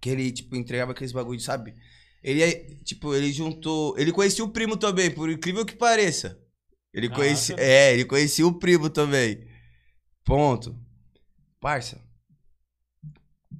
[0.00, 1.74] Que ele, tipo, entregava aqueles bagulhos, sabe?
[2.22, 3.98] Ele, tipo, ele juntou...
[3.98, 6.40] Ele conhecia o primo também, por incrível que pareça.
[6.92, 7.26] Ele Caraca.
[7.26, 7.56] conhecia...
[7.58, 9.46] É, ele conhecia o primo também.
[10.24, 10.74] Ponto.
[11.60, 12.00] Parça,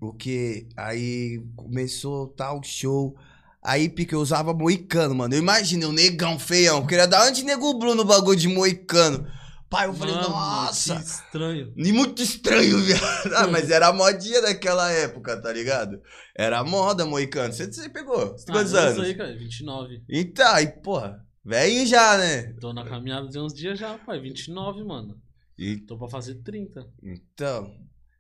[0.00, 3.14] porque aí começou tal show.
[3.62, 5.35] Aí pique eu usava moicano, mano.
[5.35, 6.87] Eu imagino, o negão feião.
[6.87, 9.27] Queria dar onde nego Bruno no bagulho de moicano.
[9.68, 10.96] Pai, eu falei, Mano, nossa.
[10.96, 11.73] Que estranho.
[11.77, 13.35] E muito estranho, viado.
[13.37, 16.01] Ah, mas era a modinha daquela época, tá ligado?
[16.37, 17.53] Era a moda moicano.
[17.53, 18.33] Você, você pegou?
[18.37, 19.05] Você quantos Ah, eu anos?
[19.05, 20.03] sei, cara, 29.
[20.09, 22.53] Então, aí, porra, velho já, né?
[22.61, 24.18] Tô na caminhada de uns dias já, pai.
[24.20, 25.14] 29, mano.
[25.57, 26.85] E- Tô pra fazer 30.
[27.03, 27.70] então.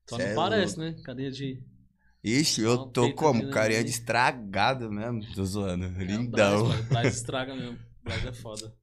[0.08, 0.96] Só não é parece, louco.
[0.96, 1.02] né?
[1.04, 1.60] Carinha de.
[2.22, 3.48] Ixi, eu tô como?
[3.50, 5.22] Carinha de estragado mesmo.
[5.34, 5.86] Tô zoando.
[5.86, 6.68] É, Lindão.
[6.68, 6.86] Braz.
[6.88, 7.78] Braz estraga mesmo.
[8.04, 8.74] Braz é foda.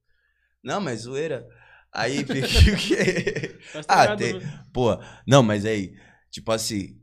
[0.62, 1.46] Não, mas zoeira.
[1.92, 3.58] Aí, fica o quê?
[3.72, 4.64] Tá Ah, tem- né?
[4.72, 5.96] Pô, não, mas aí,
[6.30, 6.98] tipo assim.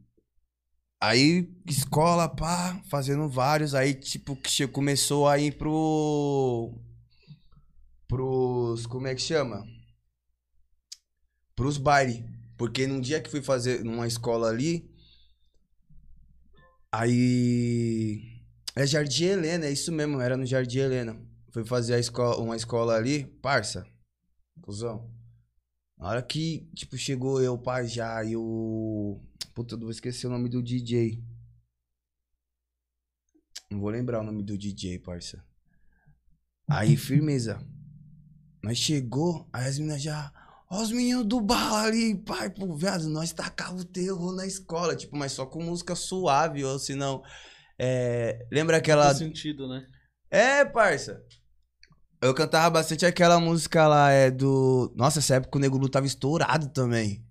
[1.02, 3.74] Aí, escola, pá, fazendo vários.
[3.74, 6.74] Aí, tipo, que começou a ir pro.
[8.08, 8.86] Pros.
[8.86, 9.64] Como é que chama?
[11.56, 12.26] Pros baile.
[12.58, 14.94] Porque num dia que fui fazer numa escola ali.
[16.98, 18.42] Aí.
[18.74, 21.18] É Jardim Helena, é isso mesmo, era no Jardim Helena.
[21.52, 23.86] Fui fazer escola, uma escola ali, parça.
[24.62, 25.10] Cusão.
[25.98, 29.22] Na hora que, tipo, chegou eu, Pajá e o
[29.54, 31.22] Puta, eu vou esquecer o nome do DJ.
[33.70, 35.44] Não vou lembrar o nome do DJ, parça.
[36.68, 37.60] Aí, firmeza.
[38.64, 40.32] Nós chegou, aí as já.
[40.70, 44.96] Ó, os meninos do bar ali, pai, pô, viado, nós tacava o terror na escola,
[44.96, 47.24] tipo, mas só com música suave, ou senão.
[47.78, 49.06] É, lembra aquela.
[49.06, 49.86] Faz sentido, né?
[50.30, 51.24] É, parça.
[52.22, 54.92] Eu cantava bastante aquela música lá, é do.
[54.96, 57.24] Nossa, essa época o Nego Blue tava estourado também.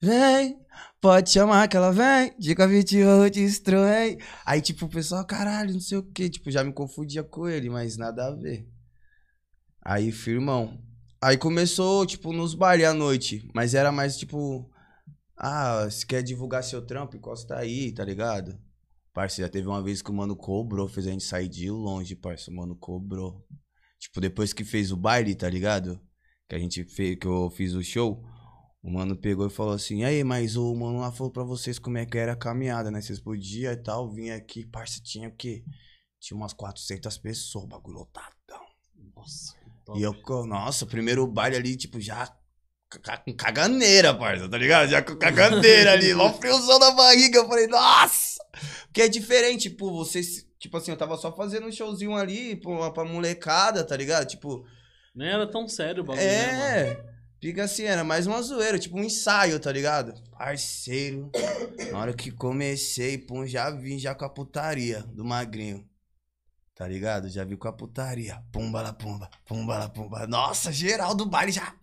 [0.00, 0.60] Vem,
[1.00, 4.18] pode chamar que ela vem, dica 28 destrói.
[4.44, 7.68] Aí, tipo, o pessoal, caralho, não sei o que, tipo, já me confundia com ele,
[7.68, 8.68] mas nada a ver.
[9.84, 10.87] Aí, firmão.
[11.20, 14.70] Aí começou, tipo, nos bares à noite, mas era mais, tipo,
[15.36, 18.56] ah, se quer divulgar seu trampo, encosta aí, tá ligado?
[19.12, 22.14] Parça, já teve uma vez que o mano cobrou, fez a gente sair de longe,
[22.14, 23.44] parça, o mano cobrou.
[23.98, 26.00] Tipo, depois que fez o baile, tá ligado?
[26.48, 28.24] Que a gente fez, que eu fiz o show,
[28.80, 31.98] o mano pegou e falou assim: aí, mas o mano lá falou pra vocês como
[31.98, 33.00] é que era a caminhada, né?
[33.00, 35.64] Vocês podiam e tal, vir aqui, parça, tinha o quê?
[36.20, 38.64] Tinha umas 400 pessoas, bagulho lotadão.
[39.16, 39.57] Nossa.
[39.96, 40.14] E eu,
[40.46, 42.28] nossa, primeiro baile ali, tipo, já
[43.24, 44.88] com caganeira, parça, tá ligado?
[44.88, 47.38] Já com caganeira ali, mó friozão na barriga.
[47.38, 48.38] Eu falei, nossa!
[48.86, 50.20] Porque é diferente, tipo, você,
[50.58, 54.26] tipo assim, eu tava só fazendo um showzinho ali pra, pra molecada, tá ligado?
[54.26, 54.64] Tipo,
[55.14, 57.04] Nem era tão sério o bagulho, né, é,
[57.40, 60.14] fica assim, era mais uma zoeira, tipo um ensaio, tá ligado?
[60.30, 61.30] Parceiro,
[61.92, 65.86] na hora que comecei, pum, já vim já com a putaria do magrinho.
[66.78, 67.28] Tá ligado?
[67.28, 68.40] Já vi com a putaria.
[68.52, 70.28] Pumba lá, pumba, pumba lá, pumba.
[70.28, 71.74] Nossa, geral do baile já.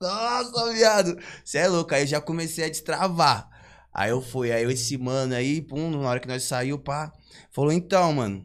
[0.00, 1.18] Nossa, viado.
[1.44, 1.92] Cê é louco.
[1.92, 3.50] Aí eu já comecei a destravar.
[3.92, 7.10] Aí eu fui, aí esse mano aí, pum, na hora que nós saiu, pá,
[7.50, 8.44] falou, então, mano,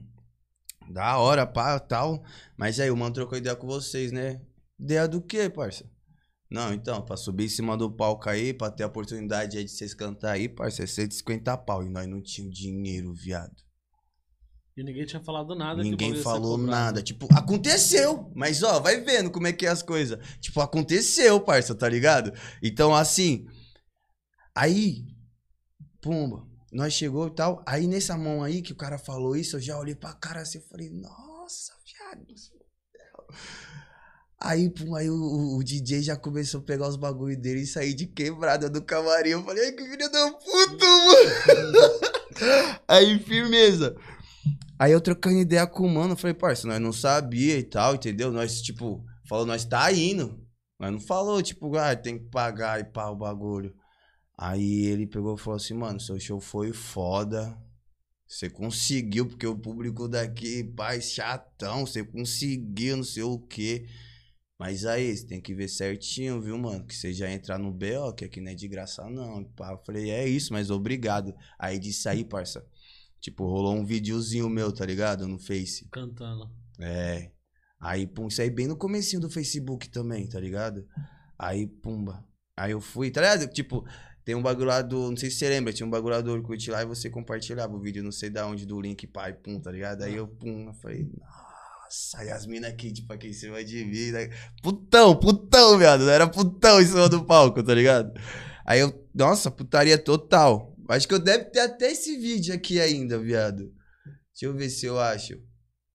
[0.90, 2.24] da hora, pá, tal.
[2.58, 4.42] Mas aí o mano trocou ideia com vocês, né?
[4.80, 5.86] Ideia do quê, parça?
[6.52, 9.72] Não, então, pra subir em cima do palco aí, pra ter a oportunidade aí de
[9.72, 11.82] vocês cantar aí, parça, é 150 pau.
[11.82, 13.56] E nós não tínhamos dinheiro, viado.
[14.76, 15.82] E ninguém tinha falado nada.
[15.82, 17.02] Ninguém falou nada.
[17.02, 18.30] Tipo, aconteceu.
[18.36, 20.20] Mas, ó, vai vendo como é que é as coisas.
[20.40, 22.34] Tipo, aconteceu, parça, tá ligado?
[22.62, 23.46] Então, assim.
[24.54, 25.06] Aí,
[26.02, 27.64] pumba, nós chegou e tal.
[27.66, 30.58] Aí, nessa mão aí que o cara falou isso, eu já olhei pra cara assim,
[30.58, 32.26] eu falei, nossa, viado.
[34.44, 37.94] Aí, pum, aí o, o- DJ já começou a pegar os bagulho dele e sair
[37.94, 39.30] de quebrada do camarim.
[39.32, 42.80] Eu falei, ai, que filho da puta, mano.
[42.88, 43.96] aí, firmeza.
[44.80, 48.32] Aí eu trocando ideia com o mano, falei, parça, nós não sabia e tal, entendeu?
[48.32, 50.44] Nós, tipo, falou, nós tá indo.
[50.80, 53.76] Mas não falou, tipo, ah, tem que pagar e pá o bagulho.
[54.36, 57.56] Aí ele pegou e falou assim, mano, seu show foi foda.
[58.28, 63.86] Você conseguiu, porque o público daqui, pai, chatão, você conseguiu, não sei o quê.
[64.62, 66.86] Mas aí, você tem que ver certinho, viu, mano?
[66.86, 69.40] Que você já entrar no BO, que aqui não é de graça, não.
[69.42, 71.34] Eu falei, é isso, mas obrigado.
[71.58, 72.64] Aí disso aí, parça.
[73.20, 75.28] Tipo, rolou um videozinho meu, tá ligado?
[75.28, 75.88] No Face.
[75.90, 76.48] Cantando.
[76.80, 77.32] É.
[77.80, 80.88] Aí, pum, isso aí bem no comecinho do Facebook também, tá ligado?
[81.40, 82.24] Aí, pumba.
[82.56, 83.52] Aí eu fui, tá ligado?
[83.52, 83.84] Tipo,
[84.24, 85.10] tem um bagulho lá do.
[85.10, 87.76] Não sei se você lembra, tinha um bagulho lá do Orkut lá e você compartilhava
[87.76, 90.04] o vídeo, não sei da onde, do link, pai, pum, tá ligado?
[90.04, 91.41] Aí eu, pum, eu falei, nossa,
[92.34, 94.30] as minas aqui, tipo, aqui em cima de mim, né?
[94.64, 96.10] Putão, putão, viado.
[96.10, 98.12] Era putão em cima do palco, tá ligado?
[98.66, 100.76] Aí eu, nossa, putaria total.
[100.90, 103.74] Acho que eu deve ter até esse vídeo aqui ainda, viado.
[104.34, 105.34] Deixa eu ver se eu acho.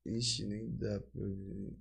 [0.07, 1.77] Ixi, nem dá pra ver.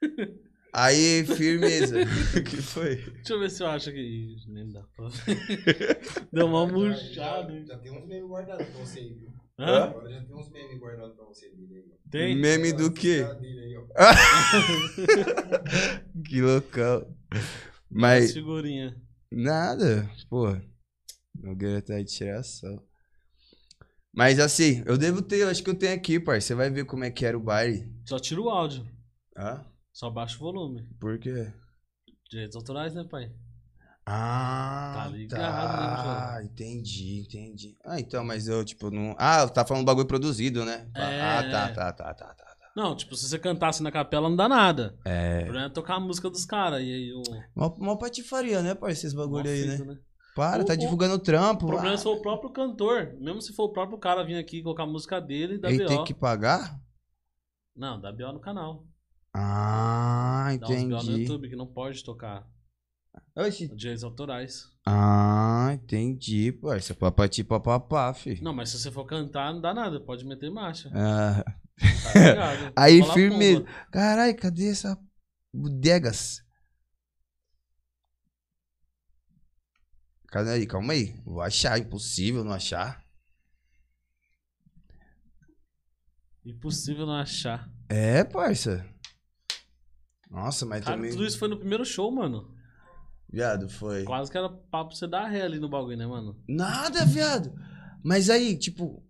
[0.72, 1.96] Aí, firmeza.
[2.38, 2.96] O que foi?
[2.96, 4.36] Deixa eu ver se eu acho que.
[4.48, 6.00] Nem dá pra ver.
[6.32, 7.52] Deu uma murchada.
[7.52, 7.64] hein?
[7.66, 9.32] Já tem uns memes guardados pra você aí, viu?
[9.58, 9.84] Hã?
[9.90, 11.98] Agora já tem uns memes guardados pra você dele aí.
[12.10, 12.36] Tem?
[12.36, 13.26] Meme do quê?
[16.24, 17.14] Que loucão.
[17.30, 17.42] As
[17.90, 19.00] Mas, Figurinha.
[19.30, 20.56] nada, pô.
[21.34, 22.82] Nogueira tá de tiração.
[24.12, 26.48] Mas assim, eu devo ter, eu acho que eu tenho aqui, parça.
[26.48, 27.92] Você vai ver como é que era o baile.
[28.04, 28.86] Só tira o áudio.
[29.36, 30.88] Ah, Só baixa o volume.
[30.98, 31.52] por quê?
[32.30, 33.32] Direitos autorais, né, pai?
[34.10, 35.08] Ah, Tá tá.
[35.08, 37.76] ligado, né, entendi, entendi.
[37.84, 39.14] Ah, então, mas eu, tipo, não.
[39.18, 40.88] Ah, tá falando bagulho produzido, né?
[40.94, 41.72] É, ah, tá, é.
[41.74, 42.44] tá, tá, tá, tá.
[42.74, 44.96] Não, tipo, se você cantasse na capela, não dá nada.
[45.04, 45.42] O É.
[45.44, 46.80] problema é tocar a música dos caras.
[46.80, 47.22] E aí o.
[47.54, 49.76] Mó, mó patifaria, né, parça, esses bagulho mó aí, né?
[49.76, 50.00] fita,
[50.34, 51.64] Para, O- tá o- divulgando o trampo.
[51.66, 53.14] O problema é ah, se for o próprio cantor.
[53.20, 55.80] Mesmo se for o próprio cara vir aqui e colocar a música dele, dá Ele
[55.82, 55.86] BO.
[55.88, 56.80] tem que pagar?
[57.76, 58.84] Não, dá BO no canal.
[59.34, 61.22] Ah, Dá uns BO no entendi.
[61.22, 62.46] YouTube que não pode tocar.
[63.38, 63.68] Oxi.
[63.68, 64.68] Direitos autorais.
[64.84, 66.94] Ah, entendi, parça.
[66.94, 68.42] Papati papapá, fi.
[68.42, 70.00] Não, mas se você for cantar, não dá nada.
[70.00, 70.90] Pode meter marcha.
[70.94, 71.44] Ah,
[72.12, 72.72] Tá ligado?
[72.76, 73.70] Aí, pomba.
[73.92, 74.98] Carai, cadê essa
[75.54, 76.42] bodegas?
[80.26, 80.66] Cadê aí?
[80.66, 81.14] Calma aí.
[81.24, 81.78] Vou achar.
[81.78, 83.02] Impossível não achar.
[86.44, 87.70] Impossível não achar.
[87.88, 88.84] É, parça.
[90.30, 91.10] Nossa, mas Cara, também.
[91.10, 92.54] tudo isso foi no primeiro show, mano.
[93.30, 94.04] Viado, foi.
[94.04, 96.42] Quase que era papo você dar ré ali no bagulho, né, mano?
[96.48, 97.52] Nada, viado.
[98.02, 99.04] Mas aí, tipo.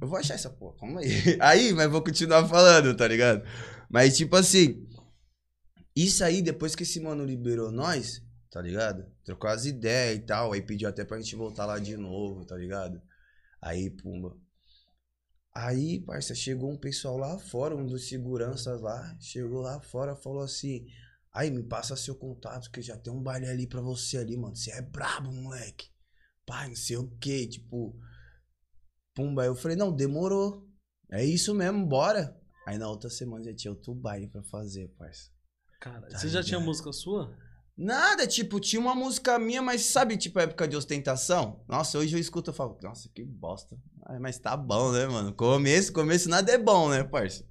[0.00, 1.10] Eu vou achar essa porra, calma aí.
[1.38, 3.44] Aí, mas vou continuar falando, tá ligado?
[3.90, 4.88] Mas, tipo assim.
[5.94, 9.04] Isso aí, depois que esse mano liberou nós, tá ligado?
[9.22, 10.52] Trocou as ideias e tal.
[10.54, 13.02] Aí pediu até pra gente voltar lá de novo, tá ligado?
[13.60, 14.34] Aí, pumba.
[15.54, 20.42] Aí, parça, chegou um pessoal lá fora, um dos seguranças lá, chegou lá fora, falou
[20.42, 20.86] assim:
[21.34, 24.54] Aí, me passa seu contato, que já tem um baile ali pra você ali, mano.
[24.54, 25.88] Você é brabo, moleque.
[26.44, 27.98] Pai, não sei o que, tipo.
[29.14, 30.68] Pumba, aí eu falei, não, demorou.
[31.10, 32.38] É isso mesmo, bora.
[32.66, 35.30] Aí na outra semana já tinha outro baile pra fazer, parça.
[35.80, 37.36] Cara, Tá você já tinha música sua?
[37.76, 41.64] Nada, tipo, tinha uma música minha, mas sabe, tipo, época de ostentação?
[41.66, 43.76] Nossa, hoje eu escuto e falo, nossa, que bosta.
[44.06, 45.32] Ai, mas tá bom, né, mano?
[45.32, 47.44] Começo, começo nada é bom, né, parça?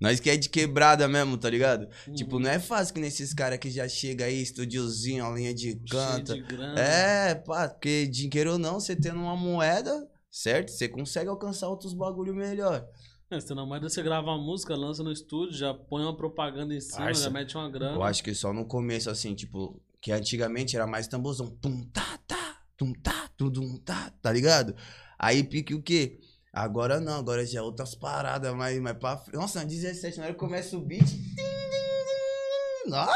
[0.00, 1.88] Nós que é de quebrada mesmo, tá ligado?
[2.14, 2.42] Tipo, Uhum.
[2.42, 6.34] não é fácil que nesses caras que já chega aí, estúdiozinho, a linha de canta.
[6.34, 6.78] de grana.
[6.80, 10.70] É, pá, porque dinheiro ou não, você tendo uma moeda, certo?
[10.70, 12.86] Você consegue alcançar outros bagulho melhor.
[13.30, 16.72] É, você não manda você grava uma música, lança no estúdio, já põe uma propaganda
[16.74, 17.96] em cima, Parça, já mete uma grana.
[17.96, 21.50] Eu acho que só no começo, assim, tipo, que antigamente era mais tamborzão.
[21.60, 24.74] Tum, tá, tá, tum, tá, tum, tum, tá, tá ligado?
[25.18, 26.20] Aí pique o quê?
[26.58, 29.36] Agora não, agora já é outras paradas, mas, mas pra frente.
[29.36, 31.06] Nossa, na 17, na hora que começa o beat.
[32.86, 33.12] Nossa,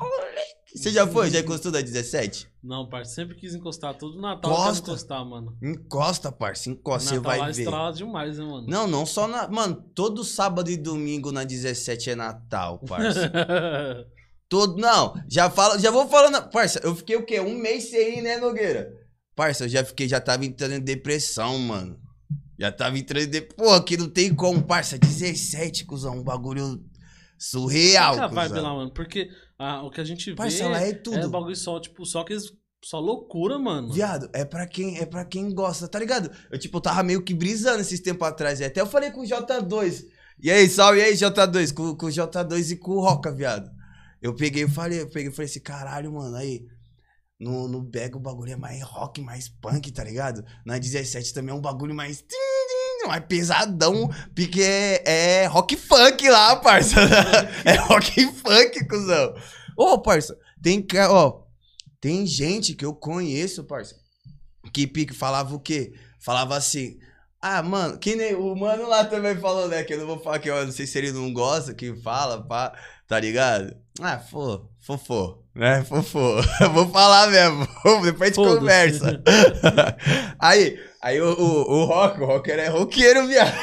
[0.00, 0.52] moleque.
[0.74, 1.30] Você já foi?
[1.30, 2.48] Já encostou da 17?
[2.62, 3.94] Não, parça, sempre quis encostar.
[3.94, 4.68] Todo Natal Encosta.
[4.68, 5.56] eu quero encostar, mano.
[5.62, 7.62] Encosta, parça, encosta, você Natal vai lá ver.
[7.62, 8.66] estrala demais, né, mano?
[8.66, 9.46] Não, não só na.
[9.48, 13.30] Mano, todo sábado e domingo na 17 é Natal, parça.
[14.48, 14.76] Todo.
[14.78, 16.50] Não, já falo, já vou falando.
[16.50, 17.40] Parça, eu fiquei o quê?
[17.40, 18.92] Um mês sem ir, né, Nogueira?
[19.36, 21.98] Parça, eu já fiquei, já tava entrando em depressão, mano.
[22.62, 23.26] Já tava entrando.
[23.26, 23.40] De...
[23.40, 24.96] Pô, que não tem como, parça.
[24.96, 26.20] 17, cuzão.
[26.20, 26.80] Um bagulho
[27.36, 28.94] surreal, Fica a vibe lá, mano.
[28.94, 31.28] Porque ah, o que a gente Parça, vê lá é é tudo.
[31.28, 32.52] bagulho só, tipo, só que eles-
[32.84, 33.92] só loucura, mano.
[33.92, 36.30] Viado, é pra quem é para quem gosta, tá ligado?
[36.52, 38.60] Eu, tipo, eu tava meio que brisando esses tempos atrás.
[38.60, 40.04] E até eu falei com o J2.
[40.40, 43.68] E aí, salve aí, J2, com, com o J2 e com o Roca, viado.
[44.20, 46.64] Eu peguei e falei, eu peguei e falei assim, caralho, mano, aí.
[47.42, 50.44] No, no Bega o bagulho é mais rock, mais punk, tá ligado?
[50.64, 52.24] Na 17 também é um bagulho mais.
[53.04, 56.94] Mais pesadão, porque é, é rock funk lá, parça.
[57.66, 59.34] É rock funk, cuzão.
[59.76, 61.42] Ô, parça, tem, ó,
[62.00, 63.96] tem gente que eu conheço, parça,
[64.72, 65.92] que pique falava o quê?
[66.20, 66.96] Falava assim.
[67.40, 69.82] Ah, mano, que nem o mano lá também falou, né?
[69.82, 72.40] Que eu não vou falar que eu não sei se ele não gosta, que fala,
[72.46, 72.72] pá,
[73.08, 73.76] tá ligado?
[74.00, 75.84] Ah, fô, fofô, né?
[75.84, 76.36] Fofô.
[76.72, 77.66] vou falar mesmo.
[78.02, 79.22] Depois a gente conversa.
[80.38, 83.54] aí, aí o, o, o rock, o rocker é roqueiro, viado.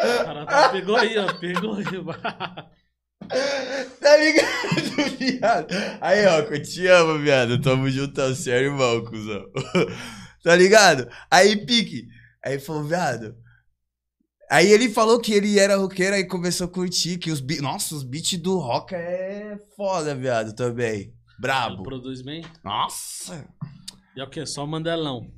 [0.00, 1.32] O cara tá- pegou aí, ó.
[1.34, 1.84] Pegou aí.
[4.00, 5.66] Tá ligado, viado?
[6.00, 7.60] Aí, ó, eu te amo, viado.
[7.60, 9.44] Tamo junto, sério, irmão, cuzão.
[10.42, 11.10] Tá ligado?
[11.30, 12.06] Aí, pique.
[12.42, 13.36] Aí falou, viado.
[14.50, 17.62] Aí ele falou que ele era roqueiro, aí começou a curtir, que os beats.
[17.62, 21.00] Nossa, os beats do rock é foda, viado, também.
[21.00, 21.82] Ele Brabo.
[21.82, 22.42] produz bem.
[22.64, 23.46] Nossa.
[24.16, 24.46] E é o quê?
[24.46, 25.30] Só Mandelão.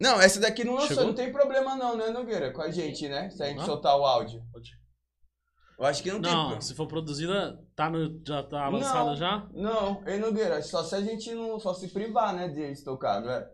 [0.00, 2.52] Não, essa daqui não lançou, não tem problema não, né, Nogueira?
[2.52, 3.30] Com a gente, né?
[3.30, 3.66] Se a gente Não?
[3.66, 4.42] soltar o áudio.
[4.52, 4.70] Pode-
[5.78, 9.16] Eu acho que não, tem Não, se for produzida, tá no, já tá lançada Não.
[9.16, 9.48] já?
[9.52, 11.58] Não, ei, Nogueira, só se a gente não.
[11.58, 13.48] Só se privar, né, de eles tocar, não é?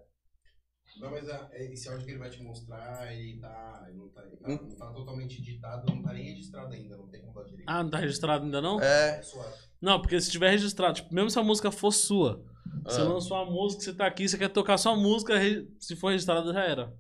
[1.01, 3.85] Não, mas a- é- esse áudio que ele vai te mostrar, ele tá.
[3.89, 4.59] Ele não tá, ele tá, Hum.
[4.69, 7.65] não tá totalmente editado, não tá nem registrado ainda, não tem como dar direito.
[7.69, 8.81] Ah, não tá registrado ainda não?
[8.81, 9.19] É.
[9.19, 9.55] É suave.
[9.81, 12.43] Não, porque se tiver registrado, tipo, mesmo se a música for sua,
[12.85, 13.05] você Ah.
[13.05, 15.35] lançou a música, você tá aqui, você quer tocar sua música,
[15.79, 16.93] se for registrada já era.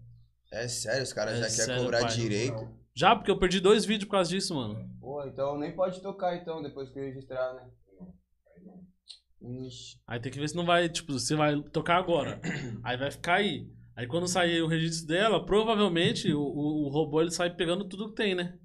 [0.52, 2.14] É sério, os caras É já querem cobrar pai.
[2.14, 2.54] direito.
[2.54, 4.88] Não, Já, porque eu perdi dois vídeos por causa disso, mano.
[5.00, 7.68] Pô, então nem pode tocar então, depois que registrar, né?
[8.56, 9.66] aí não.
[9.66, 10.00] Ixi.
[10.06, 12.40] Aí tem que ver se não vai, tipo, você vai tocar agora.
[12.82, 13.68] aí vai ficar aí.
[13.98, 18.10] Aí quando sair o registro dela, provavelmente o, o, o robô ele sai pegando tudo
[18.10, 18.56] que tem, né?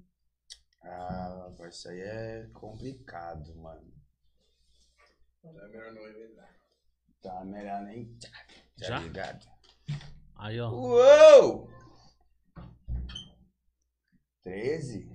[0.80, 3.92] Ah, rapaz, isso aí é complicado, mano.
[5.42, 6.54] É melhor não revelar.
[7.20, 8.16] Tá melhor nem.
[8.78, 8.98] Tá Já?
[9.00, 9.44] ligado?
[10.36, 10.70] Aí, ó.
[10.70, 11.68] Uou!
[14.44, 15.10] 13?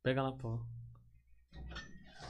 [0.00, 0.60] Pega lá, pô.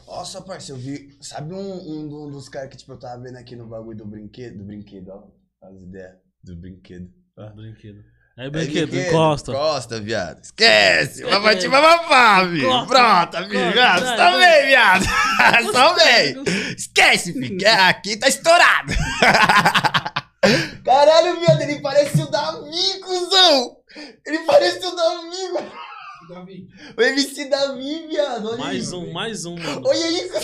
[0.07, 1.19] Nossa, parceiro, eu vi.
[1.23, 4.07] Sabe um, um do- dos caras que tipo, eu tava vendo aqui no bagulho do
[4.07, 4.57] brinquedo?
[4.57, 5.31] Do brinquedo, ó.
[5.61, 7.11] As ideias do brinquedo.
[7.55, 8.03] Brinquedo.
[8.37, 9.51] É brinquedo, encosta.
[9.51, 10.41] Encosta, viado.
[10.43, 11.25] Esquece.
[11.25, 12.87] Vai partir papapá, filho.
[12.87, 13.73] Pronto, filho.
[13.73, 14.31] Viado, vai, tá
[14.65, 15.05] viado.
[15.73, 16.45] Tá bem.
[16.77, 17.59] Esquece, filho.
[17.59, 18.93] que Aqui tá estourado.
[20.85, 21.63] Caralho, viado.
[21.63, 23.77] Ele parece o Davi, cuzão.
[24.25, 25.69] Ele parece o Davi,
[26.29, 26.67] Davi,
[26.97, 28.49] O MC Davi, viado.
[28.49, 28.99] Olha Mais isso.
[28.99, 29.83] um, mais um, mano.
[29.87, 30.35] Olha isso.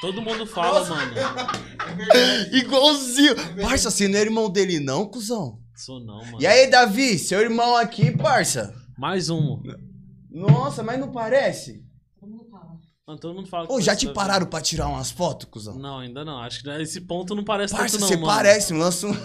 [0.00, 1.12] Todo mundo fala, mano.
[2.14, 2.56] é.
[2.56, 3.34] Igualzinho.
[3.60, 5.58] Parça, você não é irmão dele, não, cuzão?
[5.76, 6.38] Sou não, mano.
[6.40, 8.74] E aí, Davi, seu irmão aqui, parça?
[8.96, 9.62] Mais um.
[10.30, 11.82] Nossa, mas não parece?
[13.06, 15.78] Mano, todo mundo fala Ô, já você te tá- pararam pra tirar umas fotos, cuzão?
[15.78, 16.40] Não, ainda não.
[16.40, 18.26] Acho que esse ponto não parece Parça, tanto, não, você mano.
[18.26, 19.16] parece, lança um...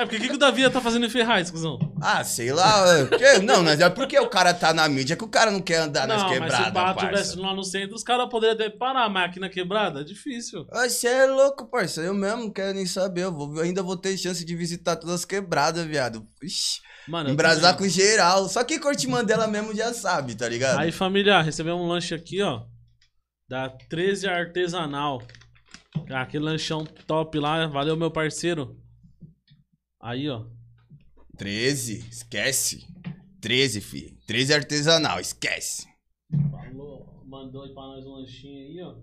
[0.00, 1.78] É porque o que, que o Davi tá fazendo em Ferraz, cuzão?
[2.00, 2.84] Ah, sei lá.
[2.96, 5.60] é, que- Não, mas é porque o cara tá na mídia que o cara não
[5.60, 8.28] quer andar nas não, mas se o quebradas, bar tivesse lá no centro, os caras
[8.30, 10.66] poderiam até parar, mas aqui na quebrada é difícil.
[10.72, 12.00] Você é louco, parça.
[12.00, 13.24] Eu mesmo não quero nem saber.
[13.24, 16.26] Eu, vou- eu ainda vou ter chance de visitar todas as quebradas, viado.
[16.42, 18.48] Ixi, Mano, embrasar com geral.
[18.48, 20.78] Só quem curte Mandela mesmo já sabe, tá ligado?
[20.78, 22.62] Aí, família, recebeu um lanche aqui, ó.
[23.48, 25.20] Da 13 Artesanal.
[26.14, 27.66] Aquele lanchão top lá.
[27.66, 28.76] Valeu, meu parceiro.
[30.00, 30.46] Aí, ó.
[31.36, 32.86] 13, esquece.
[33.40, 34.18] 13, fi.
[34.26, 35.86] 13 artesanal, esquece.
[36.50, 38.94] Falou, mandou aí pra nós um lanchinho aí, ó.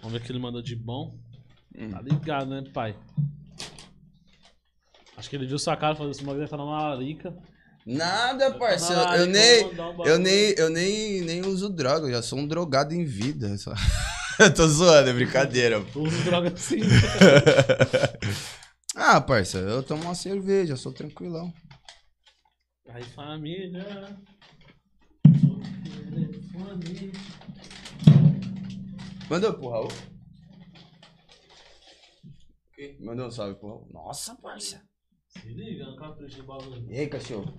[0.00, 1.18] Vamos ver o que ele mandou de bom.
[1.76, 1.90] Hum.
[1.90, 2.96] Tá ligado, né, pai?
[5.16, 7.36] Acho que ele viu sua cara e falou: esse bagulho tá na larica.
[7.84, 8.52] Nada.
[8.52, 9.64] Tá na Eu, eu nem.
[9.64, 13.56] um Eu nem, eu nem, nem uso droga, eu já sou um drogado em vida.
[13.58, 13.72] Só...
[14.38, 15.76] eu tô zoando, é brincadeira.
[15.76, 16.80] Eu uso droga assim.
[18.96, 21.52] ah, parça, eu tomo uma cerveja, eu sou tranquilão.
[22.88, 23.84] Aí, família.
[29.28, 29.88] Mandou pro Raul?
[33.00, 33.88] Mandou um salve pro Raul.
[33.92, 34.82] Nossa, parça.
[35.28, 36.90] Se liga, não capricha no bagulho.
[36.90, 37.54] E aí, cachorro?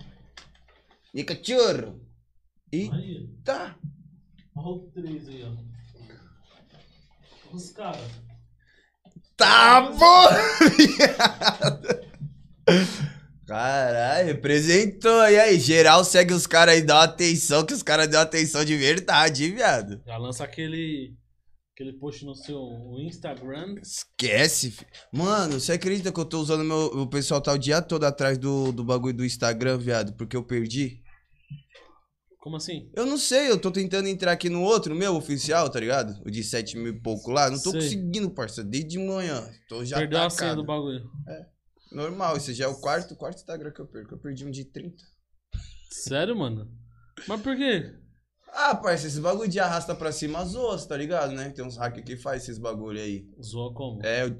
[1.14, 2.00] E aí, cachorro?
[2.72, 3.78] Eita!
[4.54, 5.54] olha o 3 aí, ó.
[7.54, 8.27] Os caras.
[9.38, 10.26] Tá bom!
[13.46, 15.30] Caralho, representou.
[15.30, 18.64] E aí, geral segue os caras aí, dá uma atenção, que os caras dão atenção
[18.64, 20.02] de verdade, hein, viado?
[20.04, 21.14] Já lança aquele.
[21.72, 22.68] Aquele post no seu
[22.98, 23.76] Instagram.
[23.80, 24.84] Esquece, fi.
[25.12, 26.76] Mano, você acredita que eu tô usando meu.
[26.76, 30.42] O pessoal tá o dia todo atrás do, do bagulho do Instagram, viado, porque eu
[30.42, 31.00] perdi?
[32.48, 32.90] Como assim?
[32.94, 36.18] Eu não sei, eu tô tentando entrar aqui no outro, meu oficial, tá ligado?
[36.24, 37.50] O de 7 mil e pouco lá.
[37.50, 37.82] Não tô Sei.
[37.82, 39.46] conseguindo, parça, desde de manhã.
[39.68, 40.62] Tô já Perdeu a senha atacado.
[40.62, 41.10] do bagulho.
[41.92, 44.14] Normal, esse já é o quarto, quarto Instagram que eu perco.
[44.14, 44.96] Eu perdi um de 30.
[45.90, 46.72] Sério, mano?
[47.26, 47.92] Mas por quê?
[48.50, 51.50] Ah, parça, esse bagulho de arrasta pra cima oas, tá ligado, né?
[51.50, 53.26] Tem uns hackers que faz esses bagulho aí.
[53.42, 54.00] Zoa como?
[54.02, 54.38] É, eu,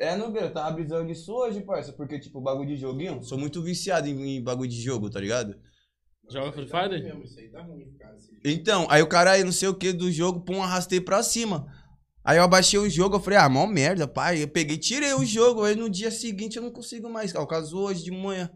[0.00, 3.62] é, não, eu tava brisando nisso hoje, parça, porque, tipo, bagulho de joguinho, sou muito
[3.62, 5.54] viciado em, em bagulho de jogo, tá ligado?
[6.30, 6.88] Joga Free Fire?
[6.88, 8.16] ruim mesmo, Isso aí tá ruim, cara.
[8.44, 11.66] Então, aí o cara aí, não sei o que, do jogo, pum, arrastei pra cima.
[12.24, 14.42] Aí eu abaixei o jogo, eu falei, ah, mó merda, pai.
[14.42, 17.34] Eu peguei, tirei o jogo, aí no dia seguinte eu não consigo mais.
[17.34, 18.50] Ao caso hoje de manhã.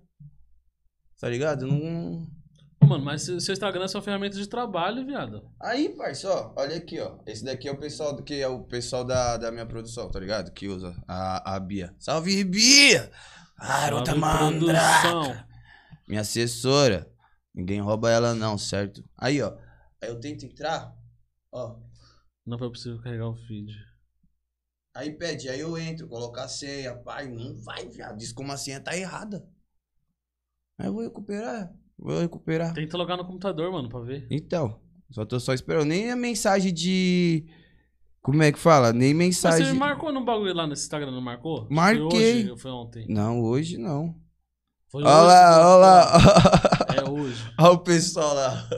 [1.19, 1.65] Tá ligado?
[1.65, 2.27] Eu Não.
[2.81, 5.43] Pô, mano, mas seu seu Instagram é sua ferramenta de trabalho, viado.
[5.61, 7.17] Aí, parça, ó, olha aqui, ó.
[7.27, 10.19] Esse daqui é o pessoal do que é o pessoal da, da minha produção, tá
[10.19, 10.53] ligado?
[10.53, 11.95] Que usa a, a Bia.
[11.99, 13.11] Salve, Bia!
[13.57, 15.09] Garota Salve, mandraca!
[15.09, 15.45] produção.
[16.09, 17.12] Minha assessora.
[17.55, 19.05] Ninguém rouba ela não, certo?
[19.17, 19.57] Aí, ó.
[20.03, 20.97] Aí eu tento entrar,
[21.53, 21.77] ó.
[22.47, 23.73] Não foi possível carregar o feed.
[24.95, 28.17] Aí pede, aí eu entro, coloco a senha, pai, não vai, viado.
[28.19, 29.47] Diz como a senha tá errada.
[30.79, 32.75] Aí eu vou recuperar, vou recuperar.
[32.75, 34.27] Tenta logar no computador, mano, pra ver.
[34.31, 34.81] Então,
[35.11, 35.87] só tô só esperando.
[35.87, 37.47] Nem a mensagem de.
[38.21, 38.93] Como é que fala?
[38.93, 39.73] Nem Mas você mensagem.
[39.73, 41.67] me marcou no bagulho lá nesse Instagram, não marcou?
[41.71, 42.09] Marquei.
[42.11, 43.07] Foi hoje ou foi ontem?
[43.09, 44.15] Não, hoje não.
[44.89, 46.13] Foi Olha hoje, lá, olha lá.
[46.97, 47.43] É hoje.
[47.59, 48.69] Olha o pessoal lá.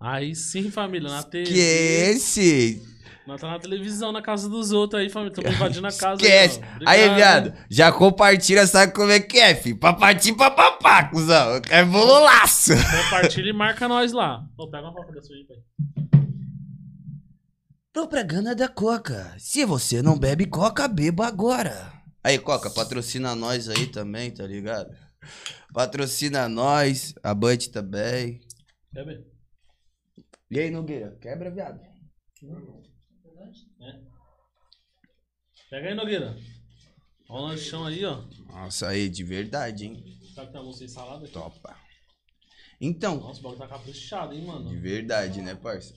[0.00, 1.44] Aí sim, família, na TV.
[1.44, 2.82] Que esse?
[3.26, 5.32] Nós tá na televisão, na casa dos outros aí, família.
[5.32, 6.20] Estamos invadindo a casa.
[6.20, 6.60] Esquece.
[6.84, 9.74] Aí, Obrigado, viado, já compartilha, sabe como é que é, fi?
[9.74, 11.60] Pra partir pra papá, cuzão.
[11.70, 12.72] É bololaço.
[13.04, 14.44] Compartilha e marca nós lá.
[14.58, 15.56] Ô, pega uma foto dessa aí, pai.
[17.92, 19.34] Propaganda da Coca.
[19.38, 21.92] Se você não bebe Coca, beba agora.
[22.24, 24.90] Aí, Coca, patrocina nós aí também, tá ligado?
[25.72, 28.40] Patrocina nós, a Bud também.
[28.92, 29.26] Ver?
[30.50, 31.80] E aí, Nogueira, quebra, viado.
[35.70, 36.36] Pega aí, Nogueira.
[37.28, 38.22] Ó o lanchão aí, ó.
[38.48, 40.04] Nossa, aí, de verdade, hein?
[40.34, 41.32] Sabe que tem almoço sem salada aqui?
[41.32, 41.74] Topa.
[42.78, 44.68] Então, Nossa, o bagulho tá caprichado, hein, mano?
[44.68, 45.94] de verdade, né, parça?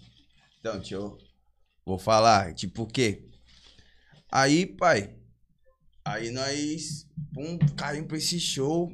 [0.60, 1.18] Então, deixa eu...
[1.86, 3.30] Vou falar, tipo o quê?
[4.32, 5.16] Aí, pai,
[6.04, 8.92] aí nós, pum, caímos pra esse show.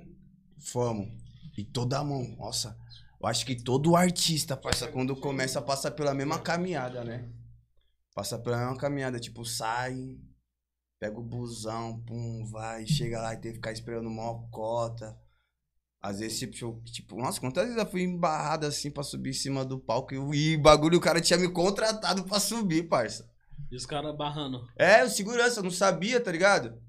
[0.61, 1.09] Fomos.
[1.57, 2.77] E toda a mão, nossa.
[3.19, 7.29] Eu acho que todo artista, parça, quando começa, passa pela mesma caminhada, né?
[8.15, 10.17] Passa pela mesma caminhada, tipo, sai,
[10.99, 15.17] pega o busão, pum, vai, chega lá e tem que ficar esperando uma cota.
[16.01, 19.63] Às vezes, tipo, tipo, nossa, quantas vezes eu fui embarrado assim pra subir em cima
[19.63, 23.29] do palco e, e bagulho, o cara tinha me contratado pra subir, parça.
[23.69, 24.67] E os caras barrando.
[24.75, 26.81] É, o segurança, não sabia, tá ligado?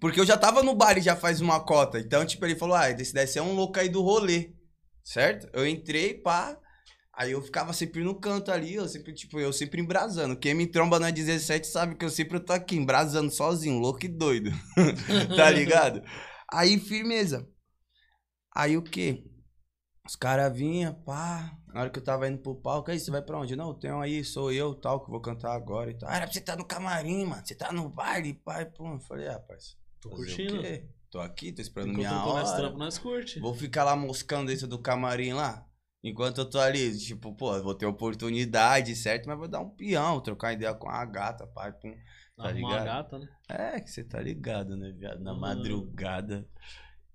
[0.00, 1.98] Porque eu já tava no baile já faz uma cota.
[1.98, 4.52] Então, tipo, ele falou, ah, esse deve ser um louco aí do rolê.
[5.02, 5.48] Certo?
[5.52, 6.58] Eu entrei, pá.
[7.12, 10.38] Aí eu ficava sempre no canto ali, eu sempre, tipo, eu sempre embrasando.
[10.38, 14.08] Quem me tromba na 17 sabe que eu sempre tô aqui, embrasando sozinho, louco e
[14.08, 14.52] doido.
[15.36, 16.00] tá ligado?
[16.52, 17.48] Aí, firmeza.
[18.54, 19.24] Aí o quê?
[20.06, 21.52] Os caras vinham, pá.
[21.66, 23.56] Na hora que eu tava indo pro palco, aí você vai pra onde?
[23.56, 26.08] Não, tem um aí, sou eu, tal, que vou cantar agora e tal.
[26.08, 27.42] Ah, era pra você tá no camarim, mano.
[27.44, 28.86] Você tá no baile, pai, pô.
[28.86, 29.40] Eu falei, ah.
[30.00, 30.62] Tô fazer o curtindo.
[30.62, 30.88] quê?
[31.10, 32.44] Tô aqui, tô esperando Enquanto minha eu tô hora.
[32.56, 33.40] trampo, nós curte.
[33.40, 35.64] Vou ficar lá moscando dentro do camarim lá.
[36.02, 39.26] Enquanto eu tô ali, tipo, pô, vou ter oportunidade, certo?
[39.26, 41.92] Mas vou dar um peão, trocar ideia com a gata, pai, pum.
[42.36, 42.84] tá Arrumar uma ligado?
[42.84, 43.28] gata, né?
[43.48, 45.20] É, que você tá ligado, né, viado?
[45.20, 45.40] Na Uhum.
[45.40, 46.46] madrugada.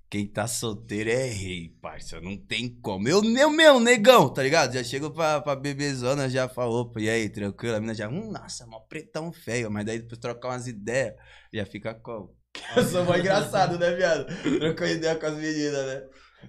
[0.09, 2.21] Quem tá solteiro é rei, parça.
[2.21, 3.07] Não tem como.
[3.07, 4.73] Eu, meu, meu, negão, tá ligado?
[4.73, 7.75] Já chego pra, pra bebezona, já falou, pô, e aí, tranquilo?
[7.75, 9.71] A mina já, hum, nossa, mó pretão feio.
[9.71, 11.15] Mas daí depois trocar umas ideias,
[11.51, 12.35] já fica como?
[12.75, 14.25] Eu sou mó engraçado, né, viado?
[14.41, 16.03] Trocou ideia com as meninas, né?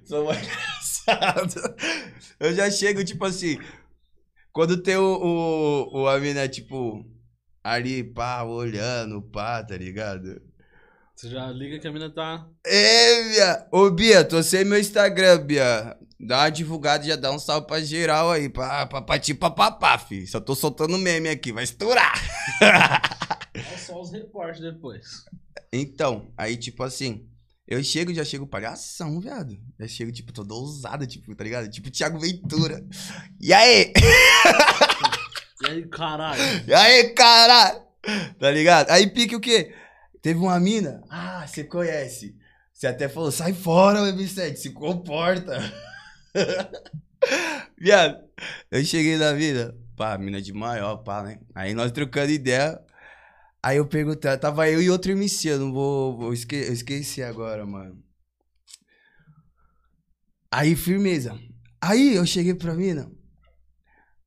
[0.05, 1.75] Sou mó engraçado.
[2.39, 3.59] Eu já chego, tipo assim,
[4.53, 7.05] quando tem o, o, o a mina, tipo,
[7.63, 10.41] ali, pá, olhando, pá, tá ligado?
[11.17, 12.47] Você já liga que a mina tá.
[12.67, 13.67] É, Bia.
[13.71, 15.97] Ô, Bia, tô sem meu Instagram, Bia.
[16.19, 18.49] Dá uma divulgada e já dá um salve pra geral aí.
[18.49, 20.27] Pra, pra, pra ti, papapá, fi.
[20.27, 22.15] Só tô soltando meme aqui, vai estourar.
[22.61, 25.25] Olha só os reportes depois.
[25.77, 27.29] Então, aí, tipo assim,
[27.67, 29.59] eu chego, já chego palhação, viado.
[29.81, 31.69] Já chego, tipo, toda ousada, tipo, tá ligado?
[31.69, 32.87] Tipo Thiago Ventura.
[33.41, 33.93] E aí?
[35.63, 36.43] E aí, caralho?
[36.67, 37.81] E aí, caralho?
[38.39, 38.91] Tá ligado?
[38.91, 39.75] Aí pique o quê?
[40.21, 41.03] Teve uma mina.
[41.09, 42.37] Ah, você conhece.
[42.71, 45.59] Você até falou, sai fora, Web7, se comporta.
[47.81, 48.19] Viado,
[48.71, 49.75] eu cheguei na vida.
[49.97, 51.39] Pá, mina de maior, pá, né?
[51.55, 52.79] Aí nós trocando ideia.
[53.65, 56.19] Aí eu perguntei, tava eu e outro MC, eu não vou.
[56.19, 57.99] vou esque, eu esqueci agora, mano.
[60.53, 61.35] Aí, firmeza.
[61.81, 63.11] Aí eu cheguei pra mina.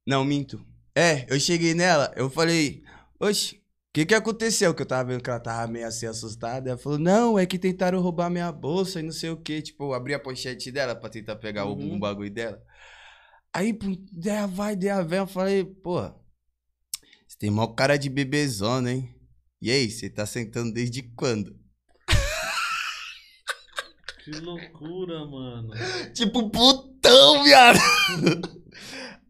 [0.08, 0.66] Não, minto.
[0.96, 2.84] É, eu cheguei nela, eu falei,
[3.20, 3.60] oxe, o
[3.94, 4.74] que que aconteceu?
[4.74, 6.72] Que eu tava vendo que ela tava meio assim assustada.
[6.72, 9.62] Ela falou, não, é que tentaram roubar minha bolsa e não sei o que.
[9.62, 11.94] Tipo, abri a pochete dela pra tentar pegar o Uhum.
[11.94, 12.60] um bagulho dela.
[13.54, 15.20] Aí, pô, ideia vai, ideia vem.
[15.20, 16.02] Eu falei, pô,
[17.28, 19.17] você tem mó cara de bebezona, hein?
[19.62, 21.58] E aí, você tá sentando desde quando?
[24.24, 25.70] Que loucura, mano.
[26.14, 27.80] Tipo, putão, viado.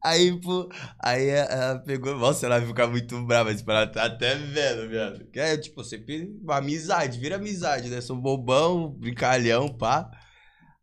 [0.04, 0.70] Aí, pô,
[1.04, 2.18] aí ela- pegou.
[2.18, 5.26] Nossa, ela vai ficar muito brava, tipo, ela tá até vendo, viado.
[5.32, 8.00] Que é, tipo, sempre uma amizade, vira amizade, né?
[8.00, 10.10] Sou bobão, brincalhão, pá.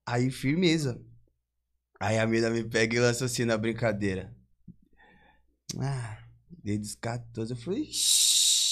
[0.06, 1.00] Aí, firmeza.
[1.98, 4.34] Aí a mina me pega e lança assim na brincadeira.
[5.80, 6.18] Ah,
[6.62, 8.63] desde os 14, eu falei, "Ixi,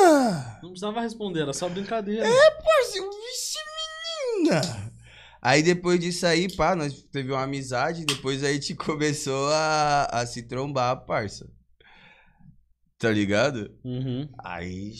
[0.00, 0.58] menina!
[0.62, 2.24] Não precisava responder, era só brincadeira.
[2.64, 3.58] Parceiro, vixe,
[4.38, 4.60] menina!
[5.42, 10.26] Aí depois disso aí, pá, nós teve uma amizade, depois a gente começou a, a
[10.26, 11.50] se trombar, parça.
[12.98, 13.74] Tá ligado?
[13.82, 14.28] Uhum.
[14.44, 14.92] Aí,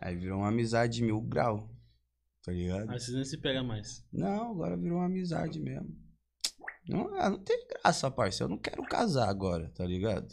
[0.00, 1.68] aí virou uma amizade de mil grau.
[2.44, 2.88] Tá ligado?
[2.90, 4.06] Aí vocês nem se pegam mais.
[4.12, 5.88] Não, agora virou uma amizade mesmo.
[6.88, 8.44] Não, ah, não tem graça, parça.
[8.44, 10.32] Eu não quero casar agora, tá ligado?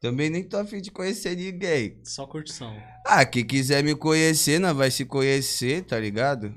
[0.00, 2.00] Também nem tô afim de conhecer ninguém.
[2.02, 2.74] Só curtição.
[3.06, 6.54] Ah, quem quiser me conhecer, não vai se conhecer, tá ligado?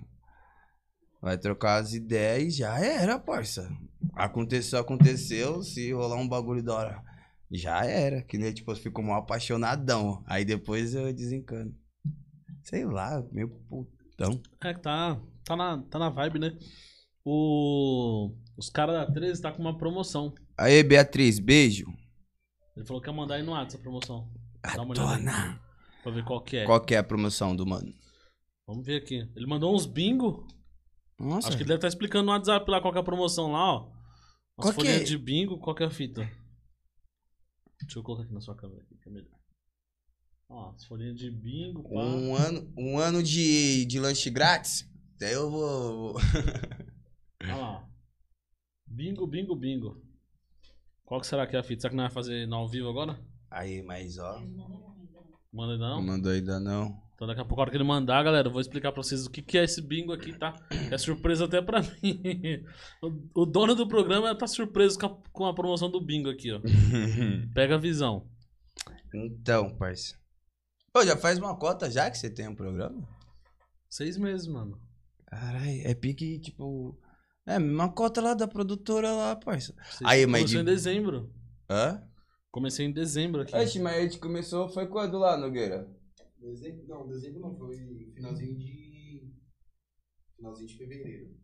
[1.21, 3.69] Vai trocar as ideias e já era, parça.
[4.13, 5.61] Aconteceu, aconteceu.
[5.61, 7.03] Se rolar um bagulho da hora,
[7.51, 8.21] já era.
[8.21, 10.23] Que nem, tipo, eu fico mal apaixonadão.
[10.25, 11.75] Aí depois eu desencano.
[12.63, 14.41] Sei lá, meio putão.
[14.63, 16.57] É que tá, tá, na, tá na vibe, né?
[17.25, 20.33] O, os caras da 13 tá com uma promoção.
[20.57, 21.85] Aí, Beatriz, beijo.
[22.75, 24.31] Ele falou que ia mandar aí no WhatsApp essa promoção.
[24.61, 25.17] Dá uma olhada aí.
[25.19, 25.61] Dona.
[26.01, 26.65] Pra ver qual que é.
[26.65, 27.93] Qual que é a promoção do mano?
[28.67, 29.29] Vamos ver aqui.
[29.35, 30.47] Ele mandou uns bingo.
[31.19, 33.51] Nossa, Acho que ele deve estar explicando no WhatsApp lá qual que é a promoção
[33.51, 33.91] lá, ó.
[34.57, 35.03] As Qual que folhinhas é?
[35.05, 36.21] de bingo, qual que é a fita?
[37.81, 39.39] Deixa eu colocar aqui na sua câmera aqui, que é melhor.
[40.49, 41.89] Ó, as folhinhas de bingo, pá.
[41.95, 44.87] um ano, um ano de, de lanche grátis?
[45.15, 46.13] Até eu vou...
[46.13, 46.21] vou-
[47.43, 47.71] Olha lá.
[47.81, 47.83] ó.
[48.87, 50.01] Bingo, bingo, bingo.
[51.05, 51.81] Qual que será que é a fita?
[51.81, 53.19] Será que não vai fazer no ao vivo agora?
[53.51, 54.41] Aí, mas ó...
[55.51, 55.95] Manda ainda não?
[55.97, 57.03] Não mandou ainda não.
[57.13, 59.25] Então daqui a pouco, a hora que ele mandar, galera, eu vou explicar pra vocês
[59.25, 60.55] o que, que é esse bingo aqui, tá?
[60.91, 62.65] É surpresa até pra mim.
[63.01, 66.51] O, o dono do programa tá surpreso com a, com a promoção do bingo aqui,
[66.51, 66.59] ó.
[67.53, 68.27] Pega a visão.
[69.13, 70.15] então, parça.
[70.95, 73.07] Ô, já faz uma cota já que você tem um programa?
[73.89, 74.81] Seis meses, mano.
[75.27, 76.97] Caralho, é pique, tipo.
[77.45, 79.75] É, uma cota lá da produtora lá, parça.
[80.03, 81.33] Aí, mas Comecei de- em dezembro.
[81.69, 82.01] Hã?
[82.51, 83.55] Comecei em dezembro aqui.
[83.55, 85.87] Oxe, mas a gente começou, foi quando lá, Nogueira?
[86.39, 89.33] Dezembro, não, dezembro não, foi finalzinho de.
[90.37, 91.35] Finalzinho de fevereiro.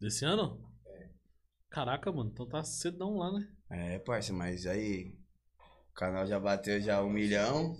[0.00, 0.66] Desse ano?
[1.70, 3.46] Caraca, mano, então tá cedão lá, né?
[3.70, 5.14] É, parça, mas aí.
[5.90, 7.76] O canal já bateu já um milhão.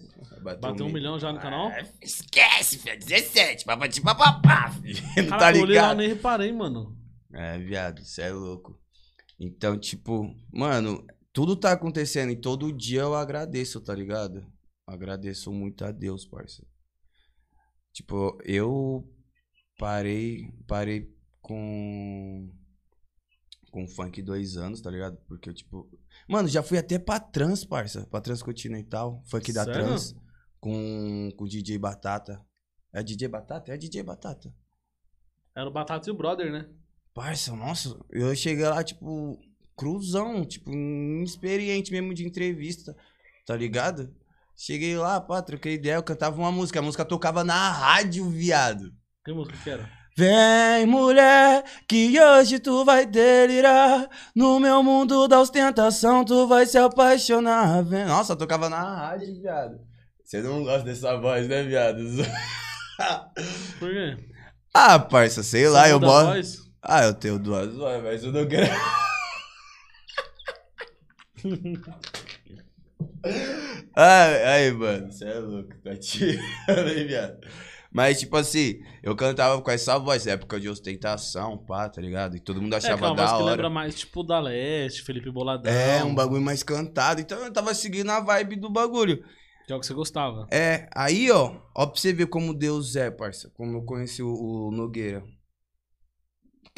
[0.61, 1.69] Bateu um milhão já no canal?
[1.69, 2.99] Ah, esquece, filho.
[2.99, 4.71] 17, papati papapá.
[4.73, 5.03] filho.
[5.17, 5.97] Não tá Caraca, eu olhei lá, ligado?
[5.99, 6.97] nem reparei, mano.
[7.33, 8.81] É, viado, cê é louco.
[9.39, 14.47] Então, tipo, mano, tudo tá acontecendo e todo dia eu agradeço, tá ligado?
[14.87, 16.67] Agradeço muito a Deus, parça.
[17.93, 19.09] Tipo, eu
[19.79, 22.51] parei, parei com
[23.71, 25.19] com funk dois anos, tá ligado?
[25.29, 25.89] Porque eu, tipo,
[26.27, 29.85] mano, já fui até pra trans, parça, pra transcontinental, funk da Sério?
[29.87, 30.17] trans
[30.59, 32.45] com com DJ Batata.
[32.93, 33.73] É DJ Batata?
[33.73, 34.53] É DJ Batata.
[35.55, 36.69] Era o Batata e o Brother, né?
[37.19, 39.37] Parça, nossa, eu cheguei lá, tipo,
[39.77, 42.97] cruzão, tipo, inexperiente mesmo de entrevista,
[43.45, 44.15] tá ligado?
[44.57, 48.93] Cheguei lá, pá, troquei ideia, eu cantava uma música, a música tocava na rádio, viado.
[49.25, 49.91] Que música que era?
[50.17, 54.09] Vem, mulher, que hoje tu vai delirar.
[54.33, 57.83] No meu mundo da ostentação, tu vai se apaixonar.
[57.83, 58.05] Vem.
[58.05, 59.81] Nossa, tocava na rádio, viado.
[60.23, 61.99] Você não gosta dessa voz, né, viado?
[63.81, 64.17] Por quê?
[64.73, 66.68] ah, parça, sei Você lá, eu boto.
[66.83, 68.71] Ah, eu tenho duas vozes, mas eu não quero.
[73.95, 77.39] Ai, ai, mano, você é louco, tá tirando, hein, viado?
[77.91, 82.37] Mas, tipo assim, eu cantava com essa voz, época de ostentação, pá, tá ligado?
[82.37, 83.51] E todo mundo É, que é achava uma voz da que hora.
[83.53, 85.73] lembra mais, tipo, da Leste, Felipe Boladão.
[85.73, 87.21] É, um bagulho mais cantado.
[87.21, 89.25] Então eu tava seguindo a vibe do bagulho.
[89.67, 90.47] Que é o que você gostava.
[90.53, 93.51] É, aí, ó, ó, pra você ver como Deus é, parça.
[93.57, 95.23] Como eu conheci o, o Nogueira.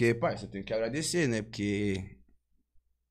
[0.00, 1.42] Porque, parça, eu tenho que agradecer, né?
[1.42, 2.02] Porque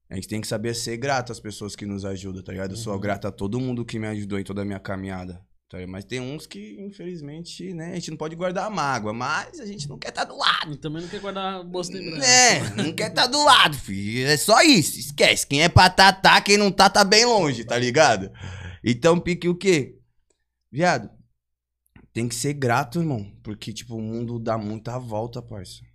[0.09, 2.71] a gente tem que saber ser grato às pessoas que nos ajudam, tá ligado?
[2.71, 2.99] Eu sou Uhum.
[2.99, 5.39] grato a todo mundo que me ajudou em toda a minha caminhada.
[5.69, 5.77] Tá?
[5.87, 9.67] Mas tem uns que, infelizmente, né, a gente não pode guardar a mágoa, mas a
[9.67, 10.73] gente não quer estar do lado.
[10.73, 12.27] E também não quer guardar boas lembranças.
[12.27, 14.27] É, não quer tá do lado, filho.
[14.27, 14.97] É só isso.
[14.99, 15.45] Esquece.
[15.45, 16.41] Quem é pra tá, tá.
[16.41, 18.31] Quem não tá, tá bem longe, tá ligado?
[18.83, 19.95] Então, pique o quê?
[20.71, 21.07] Viado,
[22.11, 23.31] tem que ser grato, irmão.
[23.43, 25.87] Porque, tipo, o mundo dá muita volta, parça.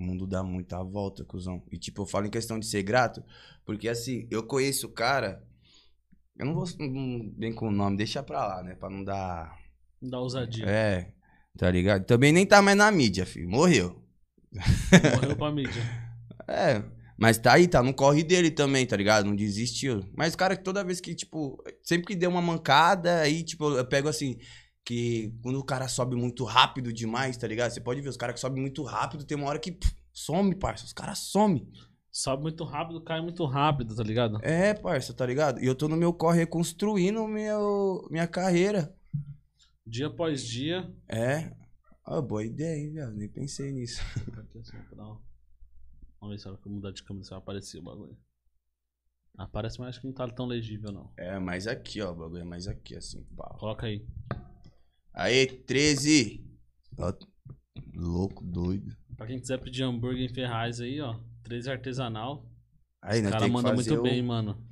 [0.00, 1.62] O mundo dá muita volta, cuzão.
[1.70, 3.22] E, tipo, eu falo em questão de ser grato,
[3.66, 5.44] porque, assim, eu conheço o cara.
[6.38, 8.74] Eu não vou não bem com o nome, deixa pra lá, né?
[8.74, 9.54] Pra não dar.
[10.00, 10.64] Da ousadia.
[10.66, 11.12] É,
[11.58, 12.06] tá ligado?
[12.06, 13.50] Também nem tá mais na mídia, filho.
[13.50, 14.02] Morreu.
[15.14, 15.82] Morreu pra mídia.
[16.52, 16.82] É,
[17.16, 19.24] mas tá aí, tá no corre dele também, tá ligado?
[19.24, 20.04] Não desistiu.
[20.16, 23.86] Mas, cara, que toda vez que, tipo, sempre que deu uma mancada, aí, tipo, eu
[23.86, 24.36] pego assim,
[24.90, 27.70] que quando o cara sobe muito rápido demais, tá ligado?
[27.70, 30.52] Você pode ver, os caras que sobem muito rápido, tem uma hora que pff, some,
[30.52, 30.84] parça.
[30.84, 31.70] Os caras somem.
[32.10, 34.40] Sobe muito rápido, cai muito rápido, tá ligado?
[34.42, 35.62] É, parça, tá ligado?
[35.62, 38.92] E eu tô no meu corre reconstruindo meu, minha carreira.
[39.86, 40.92] Dia após dia.
[41.08, 41.52] É.
[42.04, 43.12] Ah, boa ideia, hein, viado?
[43.12, 44.02] Nem pensei nisso.
[44.42, 47.38] Aqui assim, pra Vamos ver se a hora que eu mudar de câmera se vai
[47.38, 48.18] aparecer o bagulho.
[49.38, 51.12] Aparece, mas acho que não tá tão legível, não.
[51.16, 53.56] É, mais aqui, ó, o bagulho é mais aqui, assim, pau.
[53.56, 54.04] Coloca aí.
[55.20, 56.42] Aê, 13!
[56.96, 57.12] Ó,
[57.94, 58.96] louco, doido.
[59.18, 61.20] Pra quem quiser pedir hambúrguer em Ferraz aí, ó.
[61.42, 62.50] 13 artesanal.
[63.02, 64.02] Aí, O né, cara tem que manda muito o...
[64.02, 64.66] bem, mano.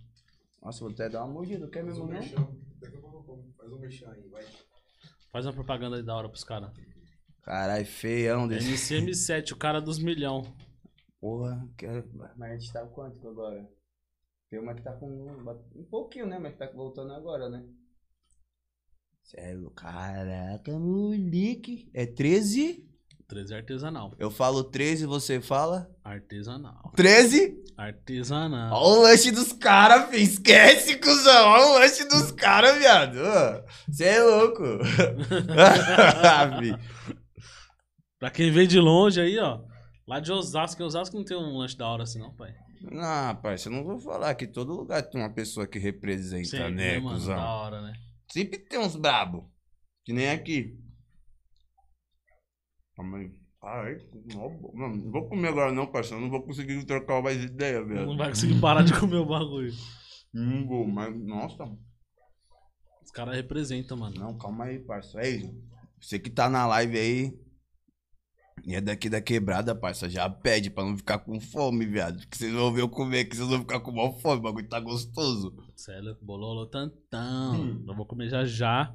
[0.63, 2.07] Nossa, vou até dar uma mordida, quer mesmo.
[2.09, 3.53] Daqui a pouco eu como.
[3.59, 4.43] Faz um merchan aí, vai.
[5.31, 6.73] Faz uma propaganda aí da hora pros caras.
[7.43, 8.95] Caralho, feião desse.
[8.95, 10.57] MC M7, o cara dos milhão.
[11.21, 12.09] Porra, quero...
[12.39, 13.69] mas a gente tá quanto agora?
[14.49, 15.31] Tem uma que tá com
[15.77, 16.39] um pouquinho, né?
[16.39, 17.69] Mas tá voltando agora, né?
[19.29, 21.87] Sério, caraca, moleque.
[21.93, 22.83] É 13?
[23.29, 24.15] 13 artesanal.
[24.19, 25.91] Eu falo 13, você fala?
[26.03, 26.91] Artesanal.
[26.97, 27.63] 13?
[27.77, 28.73] Artesanal.
[28.73, 30.23] Olha o lanche dos caras, filho.
[30.23, 31.47] Esquece, cuzão.
[31.47, 33.19] Olha o lanche dos caras, viado.
[33.87, 34.63] Você é louco.
[38.19, 39.61] Pra quem veio de longe aí, ó.
[40.07, 42.55] Lá de Osasco, em Osasco não tem um lanche da hora assim, não, pai.
[42.81, 46.71] não, parça, eu não vou falar que todo lugar tem uma pessoa que representa, Sim,
[46.75, 47.15] né, mano?
[47.19, 47.37] cuzão?
[47.37, 47.93] Da hora, né?
[48.31, 49.51] Sempre tem uns brabo.
[50.05, 50.79] Que nem aqui.
[52.95, 53.33] Calma aí.
[53.63, 53.99] Ai,
[54.33, 56.23] não, não vou comer agora não, parceiro.
[56.23, 58.07] Não vou conseguir trocar mais ideia, velho.
[58.07, 59.73] Não vai conseguir parar de comer o bagulho.
[60.33, 61.15] Não vou, mas...
[61.17, 61.65] Nossa.
[63.03, 64.17] Os caras representam, mano.
[64.17, 65.27] Não, calma aí, parceiro.
[65.27, 65.63] Aí,
[66.01, 67.48] Você que tá na live aí.
[68.69, 70.11] E é daqui da quebrada, parça.
[70.11, 72.19] Já pede pra não ficar com fome, viado.
[72.19, 74.41] Porque vocês vão ver eu comer aqui, vocês vão ficar com mal fome.
[74.41, 75.57] O bagulho tá gostoso.
[75.75, 77.83] Sério, bololo tantão.
[77.89, 78.95] Eu vou comer já já.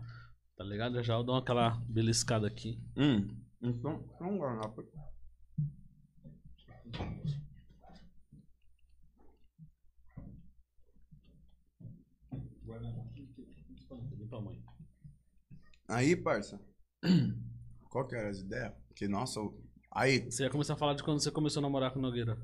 [0.55, 0.93] Tá ligado?
[0.97, 2.79] Já já eu dou aquela beliscada aqui.
[2.95, 3.27] Hum.
[3.59, 4.71] Então, vamos guardar.
[14.29, 14.63] Pra mãe.
[15.87, 16.61] Aí, parça.
[17.89, 18.71] Qual que era as ideias?
[18.95, 19.39] Que, nossa,
[19.95, 22.37] aí, Você ia começar a falar de quando você começou a namorar com Nogueira.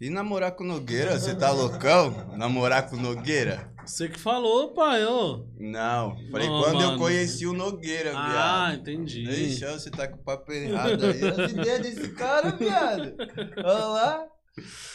[0.00, 1.18] e namorar com Nogueira?
[1.18, 2.10] Você tá loucão?
[2.36, 3.72] Namorar com Nogueira?
[3.86, 5.46] Você que falou, pai, ô.
[5.58, 6.16] Não.
[6.30, 6.98] Falei, Não, quando eu mano.
[6.98, 8.80] conheci o Nogueira, Ah, viado.
[8.80, 9.24] entendi.
[9.24, 11.22] Deixa você tá com o papo errado aí.
[11.44, 13.14] As ideias desse cara, viado.
[13.58, 14.26] Olha lá.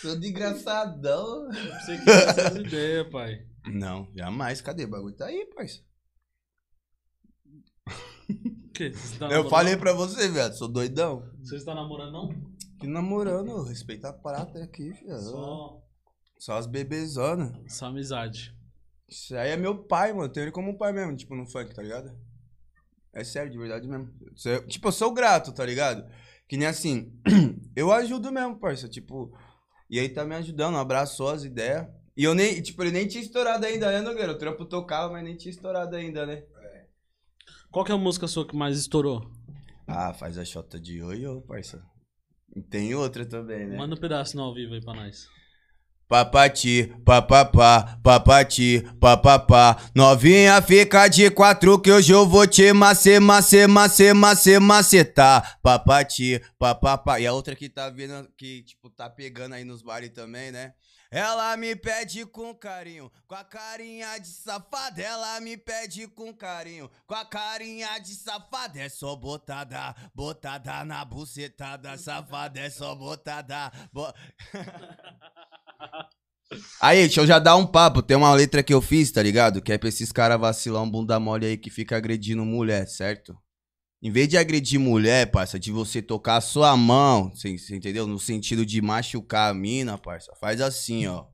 [0.02, 1.50] Todo engraçadão.
[1.52, 3.46] Você que essas ideias, pai.
[3.68, 4.62] Não, jamais.
[4.62, 4.86] Cadê?
[4.86, 5.82] O bagulho tá aí, parça.
[8.80, 8.94] Quê?
[8.94, 9.50] Você tá Eu namorando?
[9.50, 10.54] falei pra você, viado.
[10.54, 11.30] Sou doidão.
[11.44, 12.30] Você está namorando, não?
[12.80, 15.20] Que namorando, respeita a prata aqui, filho.
[15.20, 15.82] Só,
[16.40, 17.52] Só, as bebezonas.
[17.68, 18.56] só amizade.
[19.06, 20.24] Isso aí é meu pai, mano.
[20.26, 22.10] Eu tenho ele como pai mesmo, tipo, no funk, tá ligado?
[23.12, 24.14] É sério, de verdade mesmo.
[24.70, 26.10] Tipo, eu sou grato, tá ligado?
[26.48, 27.12] Que nem assim,
[27.76, 28.88] eu ajudo mesmo, parça.
[28.88, 29.38] Tipo,
[29.90, 31.86] e aí tá me ajudando, abraçou as ideias.
[32.16, 34.32] E eu nem, tipo, ele nem tinha estourado ainda, né, Nogueira?
[34.32, 36.46] O trampo tocava, mas nem tinha estourado ainda, né?
[37.72, 39.30] Qual que é a música sua que mais estourou?
[39.88, 41.84] Ah, faz a chota de oi, parça.
[42.56, 43.78] E tem outra também, né?
[43.78, 45.28] Manda um pedaço no ao vivo aí pra nós.
[46.08, 49.78] Papati, papapá, papati, papapá.
[49.94, 55.60] Novinha fica de quatro que hoje eu vou te mace, mace, mace, mace, macetar.
[55.62, 57.20] Papati, papapá.
[57.20, 60.74] E a outra que tá vindo, que tipo, tá pegando aí nos bares também, né?
[61.12, 65.02] Ela me pede com carinho, com a carinha de safada.
[65.02, 68.80] Ela me pede com carinho, com a carinha de safada.
[68.80, 71.98] É só botada, botada na bucetada.
[71.98, 73.72] Safada é só botada.
[73.92, 74.06] Bo...
[76.82, 78.02] Aí, deixa eu já dar um papo.
[78.02, 79.62] Tem uma letra que eu fiz, tá ligado?
[79.62, 83.38] Que é pra esses caras vacilar um bunda mole aí que fica agredindo mulher, certo?
[84.02, 88.08] Em vez de agredir mulher, parça, de você tocar a sua mão, você você entendeu?
[88.08, 91.28] No sentido de machucar a mina, parça, faz assim, ó.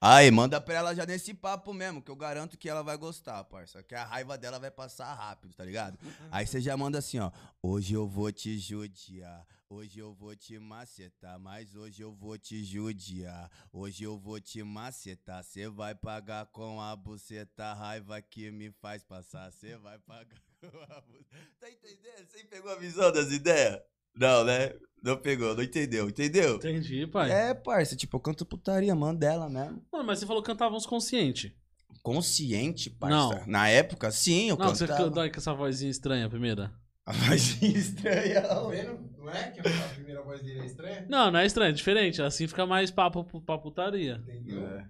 [0.00, 3.44] Aí, manda pra ela já nesse papo mesmo, que eu garanto que ela vai gostar,
[3.44, 3.82] parça.
[3.82, 5.98] Que a raiva dela vai passar rápido, tá ligado?
[6.30, 7.30] Aí você já manda assim, ó.
[7.62, 9.46] Hoje eu vou te judiar.
[9.68, 13.50] Hoje eu vou te macetar, mas hoje eu vou te judiar.
[13.72, 15.42] Hoje eu vou te macetar.
[15.42, 19.50] Cê vai pagar com a buceta a raiva que me faz passar.
[19.52, 20.53] Cê vai pagar.
[21.60, 22.26] Tá entendendo?
[22.28, 23.78] Você pegou a visão das ideias?
[24.14, 24.72] Não, né?
[25.02, 26.56] Não pegou, não entendeu, entendeu?
[26.56, 27.30] Entendi, pai.
[27.30, 29.84] É, parça, tipo, eu canto putaria, manda ela mesmo.
[29.92, 31.56] Mano, mas você falou que cantava uns consciente.
[32.02, 33.16] Consciente, parça.
[33.40, 33.46] Não.
[33.46, 35.08] Na época, sim, eu Não, você cantava.
[35.08, 36.72] cantou aí com essa vozinha estranha, a primeira.
[37.06, 38.42] A vozinha estranha.
[38.42, 39.10] Tá vendo?
[39.18, 41.06] Não é que a primeira voz dele é estranha?
[41.08, 42.20] Não, não é estranho, é diferente.
[42.22, 44.16] Assim fica mais papo pra putaria.
[44.22, 44.66] Entendeu?
[44.66, 44.88] É.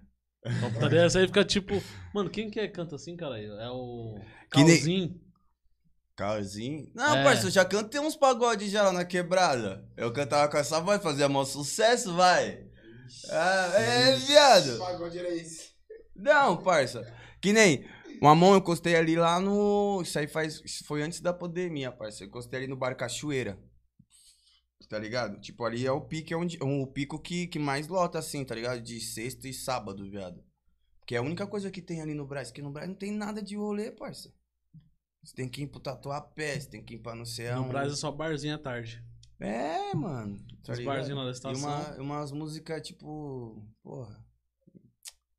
[0.59, 1.73] Pra putaria, essa aí fica tipo.
[2.13, 3.37] Mano, quem que é que canta assim, cara?
[3.41, 4.15] É o.
[4.51, 5.21] Que nem- Calzinho.
[6.15, 6.89] Carzinho?
[6.95, 7.23] Não, É.
[7.23, 9.85] parça, eu já cantei uns pagodes já lá na quebrada.
[9.97, 12.65] Eu cantava com essa voz, fazia maior sucesso, vai.
[13.29, 14.79] Ah, é, Que viado.
[14.79, 15.71] pagode era esse?
[16.15, 17.03] Não, parça.
[17.41, 17.85] Que nem.
[18.21, 20.01] Uma mão eu encostei ali lá no.
[20.01, 20.61] Isso aí faz.
[20.63, 22.23] Isso foi antes da pandemia, parça.
[22.23, 23.59] Eu encostei ali no bar Cachoeira.
[24.89, 25.39] Tá ligado?
[25.41, 28.53] Tipo, ali é o pico, é onde, o pico que, que mais lota, assim, tá
[28.55, 28.79] ligado?
[28.81, 30.43] De sexta e sábado, viado.
[31.07, 32.51] Que é a única coisa que tem ali no Brás.
[32.51, 34.31] Que no Brás não tem nada de rolê, parça.
[35.25, 37.69] Você tem que ir pro Tatuapé, você tem que ir pra não sei No aonde.
[37.69, 39.03] Brasil é só barzinho à tarde.
[39.39, 40.37] É, mano.
[40.63, 40.95] Tá Os ligado?
[40.95, 41.69] barzinhos lá da E estação.
[41.69, 43.67] uma, umas músicas, tipo.
[43.81, 44.23] Porra.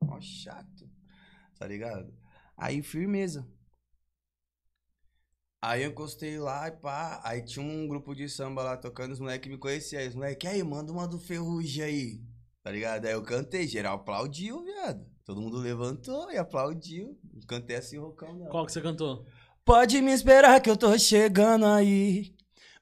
[0.02, 0.90] Ó, chato.
[1.58, 2.12] Tá ligado?
[2.56, 3.48] Aí, firmeza.
[5.62, 7.20] Aí eu encostei lá e pá.
[7.24, 10.00] Aí tinha um grupo de samba lá tocando, os moleques me conheciam.
[10.00, 12.20] Aí os moleques, aí, manda uma do Ferrugem aí.
[12.62, 13.06] Tá ligado?
[13.06, 15.06] Aí eu cantei, geral aplaudiu, viado.
[15.24, 17.18] Todo mundo levantou e aplaudiu.
[17.48, 18.50] Cantei assim, rocão dela.
[18.50, 19.26] Qual que você cantou?
[19.66, 22.32] Pode me esperar que eu tô chegando aí.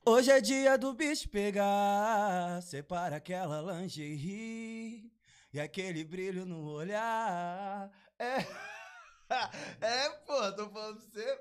[0.05, 2.61] Hoje é dia do bicho pegar.
[2.61, 5.11] Separa aquela lingerie
[5.51, 7.91] e aquele brilho no olhar.
[8.19, 8.37] É,
[9.81, 11.41] é pô, tô falando pra você.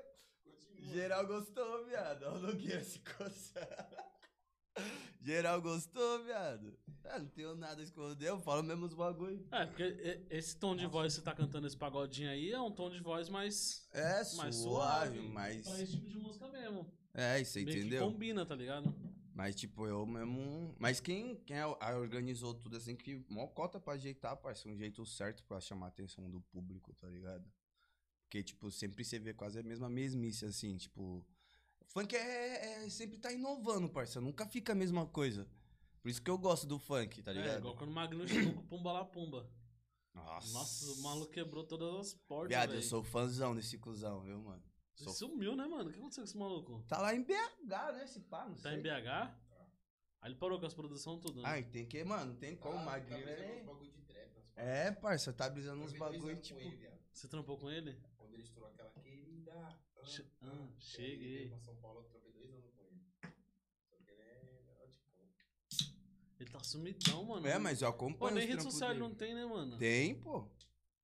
[0.78, 2.22] Geral gostou, viado.
[2.22, 4.13] Olha o Nogueira se coçar.
[5.22, 6.76] Geral gostou, viado.
[7.04, 9.46] Ah, não tenho nada a esconder, eu falo mesmo os bagulho.
[9.50, 12.70] É, porque esse tom de voz que você tá cantando esse pagodinho aí é um
[12.70, 13.86] tom de voz mais.
[13.92, 15.20] É, mais suave, suave.
[15.28, 15.66] mas.
[15.66, 16.86] Pra esse tipo de música mesmo.
[17.12, 18.10] É, isso aí, Meio que entendeu?
[18.10, 18.94] combina, tá ligado?
[19.34, 20.74] Mas, tipo, eu mesmo.
[20.78, 25.04] Mas quem, quem a organizou tudo assim, que mó cota pra ajeitar, parça, um jeito
[25.06, 27.44] certo pra chamar a atenção do público, tá ligado?
[28.24, 31.24] Porque, tipo, sempre você vê quase a mesma mesmice, assim, tipo.
[31.94, 34.20] Funk é, é sempre tá inovando, parça.
[34.20, 35.46] Nunca fica a mesma coisa.
[36.02, 37.58] Por isso que eu gosto do funk, tá É, ligado?
[37.60, 39.48] igual quando o Magno chegou com o Pumba lá Pumba.
[40.12, 40.52] Nossa.
[40.52, 42.82] Nossa, o maluco quebrou todas as portas, Viado, eu velho.
[42.88, 44.62] sou fãzão desse cuzão, viu, mano?
[44.98, 45.12] Ele Sou...
[45.30, 45.88] Sumiu, né, mano?
[45.88, 46.84] O que aconteceu com esse maluco?
[46.88, 48.78] Tá lá em BH, né, esse pá, não Tá sei.
[48.78, 49.08] em BH?
[50.20, 51.48] Aí ele parou com as produções tudo, né?
[51.48, 53.56] Ai, tem que, mano, tem como, Tá- magrinho tá brisando é...
[53.60, 56.38] uns bagulho de trap, nas É, parça, tá brisando Eu uns vi dois bagulho, anos
[56.48, 56.60] com tipo...
[56.60, 56.98] ele, viado.
[57.12, 57.96] Você trampou com ele?
[58.16, 59.78] Quando ele estourou aquela querida.
[60.04, 60.22] Ah, Che-
[60.76, 61.14] que cheguei.
[61.14, 63.00] Ele veio pra São Paulo, eu trampei dois anos com ele.
[63.88, 65.32] Só que ele é melhor de campo.
[66.40, 67.46] Ele tá sumidão, mano.
[67.46, 69.08] É, mas eu Pô, acompanho nem os rede social ele dele.
[69.10, 69.78] não tem, né, mano?
[69.78, 70.48] Tem, pô.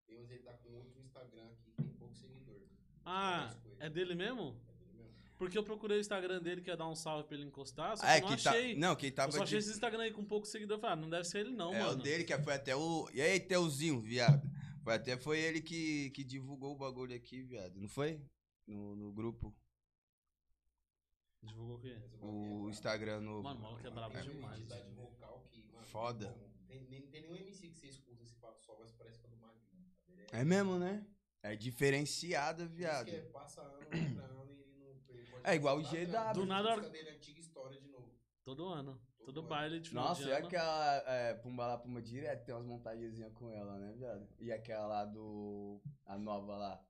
[0.07, 2.61] Tem uns ele tá com outro Instagram aqui que tem pouco seguidor.
[3.05, 3.95] Ah, é ele.
[3.95, 4.61] dele mesmo?
[4.69, 5.15] É dele mesmo.
[5.39, 8.03] Porque eu procurei o Instagram dele, que ia dar um salve pra ele encostar, só
[8.03, 8.51] que Ah, é eu não que tá...
[8.51, 8.77] achei.
[8.77, 10.77] Não, quem tava eu só achei de- esse Instagram aí com pouco seguidor.
[10.77, 11.99] Eu falei, ah, não deve ser ele não, é mano.
[11.99, 13.09] o dele, que foi até o...
[13.15, 14.47] E aí, Teuzinho, viado?
[14.83, 17.79] Foi até foi ele que, que divulgou o bagulho aqui, viado.
[17.81, 18.21] Não foi?
[18.67, 19.55] No, no grupo.
[21.43, 21.97] Divulgou o quê?
[22.21, 23.43] O é Instagram novo.
[23.43, 24.95] Mano, o maluco é brabo Tem uma demais.
[24.95, 26.35] vocal que, mano, Foda.
[26.69, 29.31] Tem, nem, tem nenhum MC que você escuta esse papo só, mas parece que é
[29.31, 29.91] do Magrinho.
[30.07, 31.07] Ele É mesmo, né?
[31.43, 33.07] É diferenciada, viado.
[33.07, 35.41] que é, passa ano, entra ano e não.
[35.43, 36.35] É igual o GW.
[36.35, 38.15] Do nada, dele é antiga história de novo.
[38.45, 39.01] Todo ano.
[39.25, 43.33] Todo Todo baile de Nossa, e aquela é, Pumba lá, Pumba direto, tem umas montagenzinhas
[43.35, 44.29] com ela, né, viado?
[44.39, 45.81] E aquela lá do.
[46.05, 46.85] A nova lá.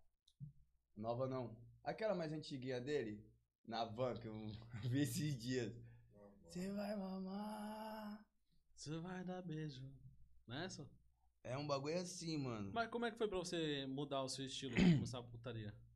[1.01, 1.57] Nova não.
[1.83, 3.25] Aquela mais antiguinha dele,
[3.67, 4.35] na van, que eu
[4.85, 5.73] vi esses dias.
[6.13, 6.51] Não, não.
[6.51, 8.27] Você vai mamar.
[8.75, 9.83] Você vai dar beijo.
[10.47, 10.89] Nessa?
[11.43, 12.71] É um bagulho assim, mano.
[12.75, 15.75] Mas como é que foi pra você mudar o seu estilo, começar a putaria?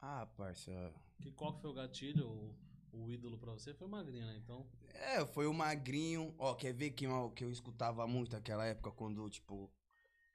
[0.00, 0.94] Ah, parça.
[1.20, 2.56] Que, qual que foi o gatilho, o,
[2.92, 3.74] o ídolo pra você?
[3.74, 4.36] Foi o Magrinho, né?
[4.36, 6.32] Então, É, foi o magrinho.
[6.38, 9.68] Ó, quer ver que eu, que eu escutava muito naquela época quando, tipo,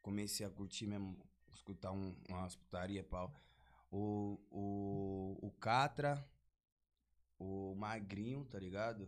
[0.02, 1.18] comecei a curtir mesmo,
[1.54, 3.34] escutar um, umas putaria, pau.
[3.96, 6.28] O, o, o Catra,
[7.38, 9.08] o Magrinho, tá ligado?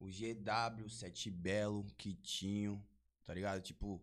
[0.00, 2.84] O GW, Sete Belo, Kitinho,
[3.24, 3.62] tá ligado?
[3.62, 4.02] Tipo,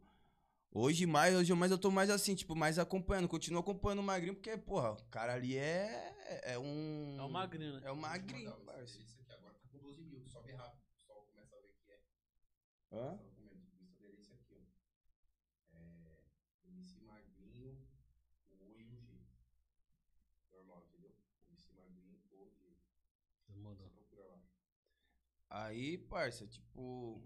[0.71, 4.35] hoje mais, hoje mais eu tô mais assim, tipo, mais acompanhando, continuo acompanhando o Magrinho,
[4.35, 6.15] porque, porra, o cara ali é,
[6.53, 7.17] é um...
[7.19, 7.81] é o Magrinho, né?
[7.87, 8.55] É o Magrinho,
[8.85, 10.79] Isso aqui agora tá com 12 mil, sobe rápido.
[10.81, 11.99] O pessoal começa a ver que é.
[12.93, 13.17] Hã?
[13.17, 13.53] Só comendo.
[13.77, 15.77] O Insta dele é esse aqui, ó.
[15.77, 16.69] É.
[16.71, 17.77] MC Magrinho,
[18.49, 19.19] o O e o G.
[20.51, 21.11] Normal, entendeu?
[21.49, 22.75] MC Magrinho, O e G.
[23.45, 23.89] Você Demorou.
[23.89, 24.39] procura lá.
[25.53, 27.21] Aí, parça, tipo.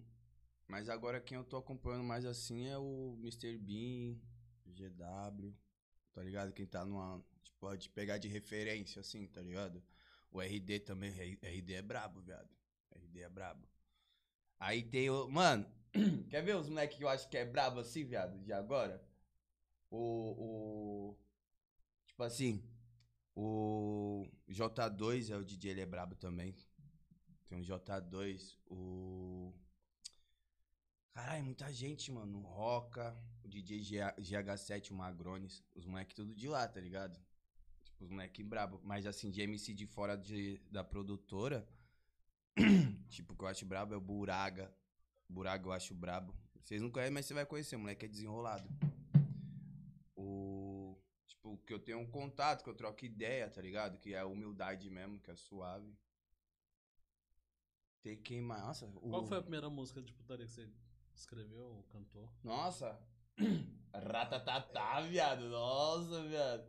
[0.67, 3.57] Mas agora quem eu tô acompanhando mais assim é o Mr.
[3.57, 4.17] Bean,
[4.65, 5.55] GW,
[6.13, 6.51] tá ligado?
[6.51, 7.23] Quem tá numa.
[7.41, 9.81] Tipo, pode pegar de referência, assim, tá ligado?
[10.29, 11.09] O RD também.
[11.09, 12.49] RD é brabo, viado.
[12.93, 13.65] RD é brabo.
[14.59, 15.29] Aí tem o.
[15.29, 15.65] Mano,
[16.29, 18.37] quer ver os moleques que eu acho que é brabo assim, viado?
[18.43, 19.01] De agora?
[19.89, 21.13] O.
[21.13, 21.17] o
[22.07, 22.61] tipo assim.
[23.33, 26.53] O J2 é o DJ, ele é brabo também.
[27.47, 29.53] Tem o J2, o.
[31.13, 32.39] Caralho, muita gente, mano.
[32.39, 35.63] O Roca, o DJ GH- GH7, o Magrones.
[35.73, 37.19] Os moleques tudo de lá, tá ligado?
[37.83, 38.79] Tipo, os moleques brabo.
[38.83, 41.67] Mas assim, de MC de fora de, da produtora.
[43.09, 44.71] tipo, que eu acho brabo é o Buraga.
[45.29, 46.35] Buraga eu acho brabo.
[46.61, 47.77] Vocês não conhecem, mas você vai conhecer.
[47.77, 48.69] O moleque é desenrolado.
[50.15, 50.97] O.
[51.25, 53.97] Tipo, que eu tenho um contato, que eu troco ideia, tá ligado?
[53.97, 55.97] Que é humildade mesmo, que é suave.
[58.07, 58.61] Tem quem mais?
[58.63, 59.09] Nossa, o...
[59.09, 60.69] Qual foi a primeira música de putaria que você
[61.13, 62.31] escreveu ou cantou?
[62.41, 62.97] Nossa!
[63.93, 65.49] Ratatatá, viado.
[65.49, 66.63] Nossa, viado.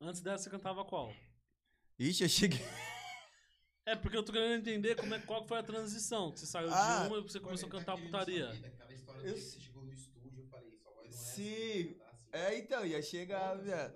[0.00, 1.12] Antes dessa, você cantava qual?
[1.98, 2.60] Ixi, eu cheguei.
[3.86, 6.32] É, porque eu tô querendo entender como é, qual que foi a transição.
[6.32, 8.46] Que você saiu Ah, de uma e você começou a cantar putaria.
[8.46, 9.42] saber Daquela história Eu sei.
[9.42, 11.82] você chegou no estúdio, eu falei, só vai não é Sim.
[11.82, 12.28] assim, tá assim.
[12.32, 13.92] É, então, ia chegar, viado.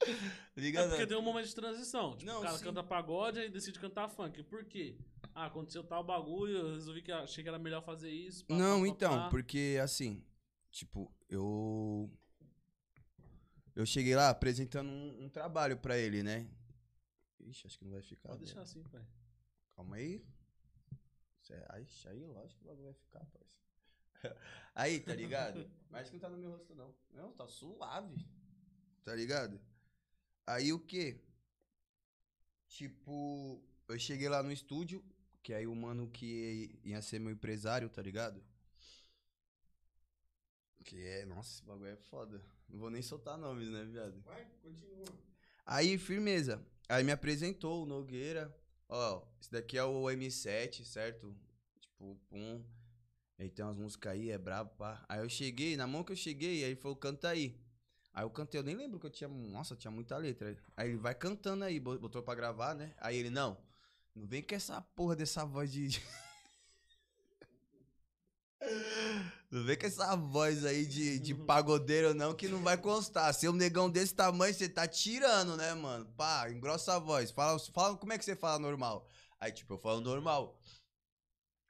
[0.00, 2.16] Tá- É porque tem um momento de transição.
[2.16, 2.64] Tipo, Não, o cara sim.
[2.64, 4.42] canta pagode e decide cantar funk.
[4.44, 4.96] Por quê?
[5.34, 8.44] Ah, aconteceu tal bagulho, eu resolvi que achei que era melhor fazer isso.
[8.46, 9.28] pá, Não, pá, então, pá.
[9.30, 10.24] porque assim,
[10.70, 12.10] tipo, eu.
[13.76, 16.50] Eu cheguei lá apresentando um, um trabalho pra ele, né?
[17.38, 18.28] Ixi, acho que não vai ficar.
[18.30, 18.46] Pode velho.
[18.46, 19.06] deixar assim, pai.
[19.76, 20.22] Calma aí.
[21.70, 23.60] Aí, aí, lógico que o bagulho vai ficar, parça.
[24.74, 25.68] Aí, tá ligado?
[25.88, 26.94] Mas que não tá no meu rosto, não.
[27.12, 28.14] Não, tá suave.
[29.02, 29.60] Tá ligado?
[30.46, 31.20] Aí o que?
[32.68, 35.04] Tipo, eu cheguei lá no estúdio,
[35.42, 38.42] que aí o mano que ia ser meu empresário, tá ligado?
[40.84, 42.40] Que é, nossa, esse bagulho é foda.
[42.68, 44.20] Não vou nem soltar nomes, né, viado?
[44.22, 45.06] Vai, continua.
[45.66, 46.64] Aí, firmeza.
[46.88, 48.54] Aí me apresentou o Nogueira.
[48.88, 51.36] Ó, esse daqui é o M7, certo?
[51.80, 52.64] Tipo, pum.
[53.38, 55.04] Aí tem umas músicas aí, é brabo, pá.
[55.08, 57.58] Aí eu cheguei, na mão que eu cheguei, aí falou, canta aí.
[58.12, 59.28] Aí eu cantei, eu nem lembro que eu tinha.
[59.28, 60.56] Nossa, tinha muita letra.
[60.76, 62.92] Aí ele vai cantando aí, bo- botou pra gravar, né?
[62.98, 63.56] Aí ele, não,
[64.14, 65.88] não vem com essa porra dessa voz de.
[69.50, 73.32] Não vem com essa voz aí de, de pagodeiro, não, que não vai constar.
[73.34, 76.06] Ser um negão desse tamanho, você tá tirando, né, mano?
[76.16, 77.30] Pá, engrossa a voz.
[77.30, 79.08] Fala, fala como é que você fala normal.
[79.40, 80.58] Aí, tipo, eu falo normal.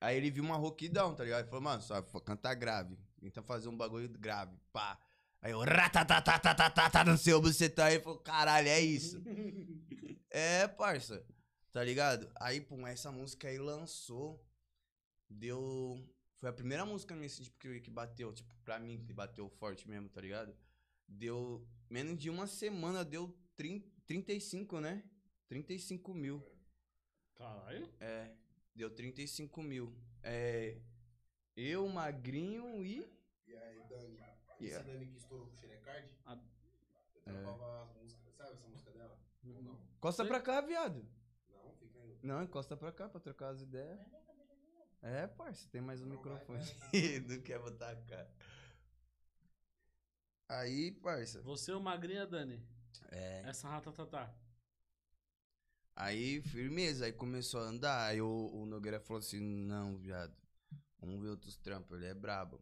[0.01, 1.41] Aí ele viu uma rouquidão, tá ligado?
[1.41, 2.99] Ele falou, mano, só cantar grave.
[3.21, 4.57] Tenta fazer um bagulho grave.
[4.73, 4.99] Pá.
[5.43, 7.41] Aí eu ratatatatata no seu
[7.75, 9.23] tá aí, falou, caralho, é isso.
[10.29, 11.25] é, parça,
[11.73, 12.31] tá ligado?
[12.39, 14.45] Aí, pum, essa música aí lançou,
[15.29, 15.99] deu...
[16.37, 19.49] Foi a primeira música minha, assim, tipo, que, que bateu, tipo, pra mim, que bateu
[19.49, 20.55] forte mesmo, tá ligado?
[21.09, 25.03] Deu, menos de uma semana, deu 30, 35, né?
[25.49, 26.45] 35 mil.
[27.35, 27.91] Caralho?
[27.99, 28.31] É,
[28.75, 29.95] deu 35 mil.
[30.23, 30.79] É,
[31.57, 33.07] eu, Magrinho e...
[33.47, 34.20] E aí, Dani?
[34.61, 34.81] Yeah.
[34.81, 36.39] esse Dani que estourou com o Xerecard, A-
[37.15, 39.19] eu travava as músicas, sabe essa música dela?
[39.47, 39.79] Ou não?
[39.97, 41.07] Encosta pra cá, viado.
[41.51, 42.19] Não, fica aí.
[42.23, 43.99] Não, encosta pra cá pra trocar as ideias.
[45.03, 46.63] É, parça, tem mais um Não, microfone.
[46.63, 46.91] vai,
[47.27, 48.31] Não quer botar a cara.
[50.49, 51.41] Aí, parça.
[51.43, 52.63] Você, o Magrinho e a Dani.
[53.11, 53.43] É.
[53.47, 54.35] Essa ratatatá.
[55.95, 58.07] Aí, firmeza, aí começou a andar.
[58.09, 60.35] Aí o, o Nogueira falou assim: não, viado,
[60.99, 62.61] vamos ver outros trampos, ele é brabo.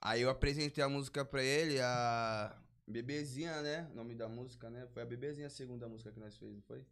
[0.00, 3.88] Aí eu apresentei a música pra ele, a Bebezinha, né?
[3.92, 4.86] O nome da música, né?
[4.88, 6.84] Foi a Bebezinha a segunda música que nós fez, não foi?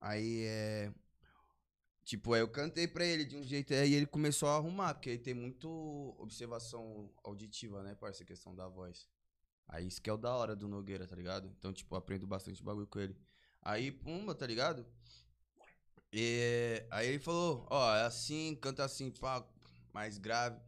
[0.00, 0.92] Aí é.
[2.04, 5.08] Tipo, aí eu cantei pra ele de um jeito, aí ele começou a arrumar, porque
[5.08, 9.08] ele tem muito observação auditiva, né, parça, a questão da voz.
[9.66, 11.48] Aí isso que é o da hora do Nogueira, tá ligado?
[11.58, 13.16] Então, tipo, aprendo bastante bagulho com ele.
[13.62, 14.86] Aí, pumba, tá ligado?
[16.12, 19.42] E, aí ele falou, ó, é assim, canta assim, pá,
[19.92, 20.60] mais grave.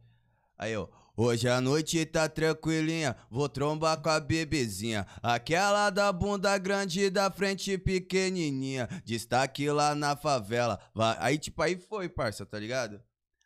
[0.57, 5.05] Aí, ó, hoje a noite tá tranquilinha, vou trombar com a bebezinha.
[5.21, 10.79] Aquela da bunda grande da frente pequenininha, destaque lá na favela.
[10.95, 11.15] Vai.
[11.19, 12.99] Aí, tipo, aí foi, parça, tá ligado?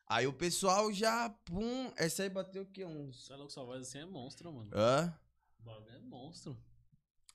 [0.08, 2.86] Aí o pessoal já, pum, essa aí bateu o quê?
[2.86, 3.26] Uns...
[3.26, 4.70] Você é louco, sua voz assim é monstro, mano.
[4.74, 5.14] Hã?
[5.60, 6.58] O bagulho é monstro.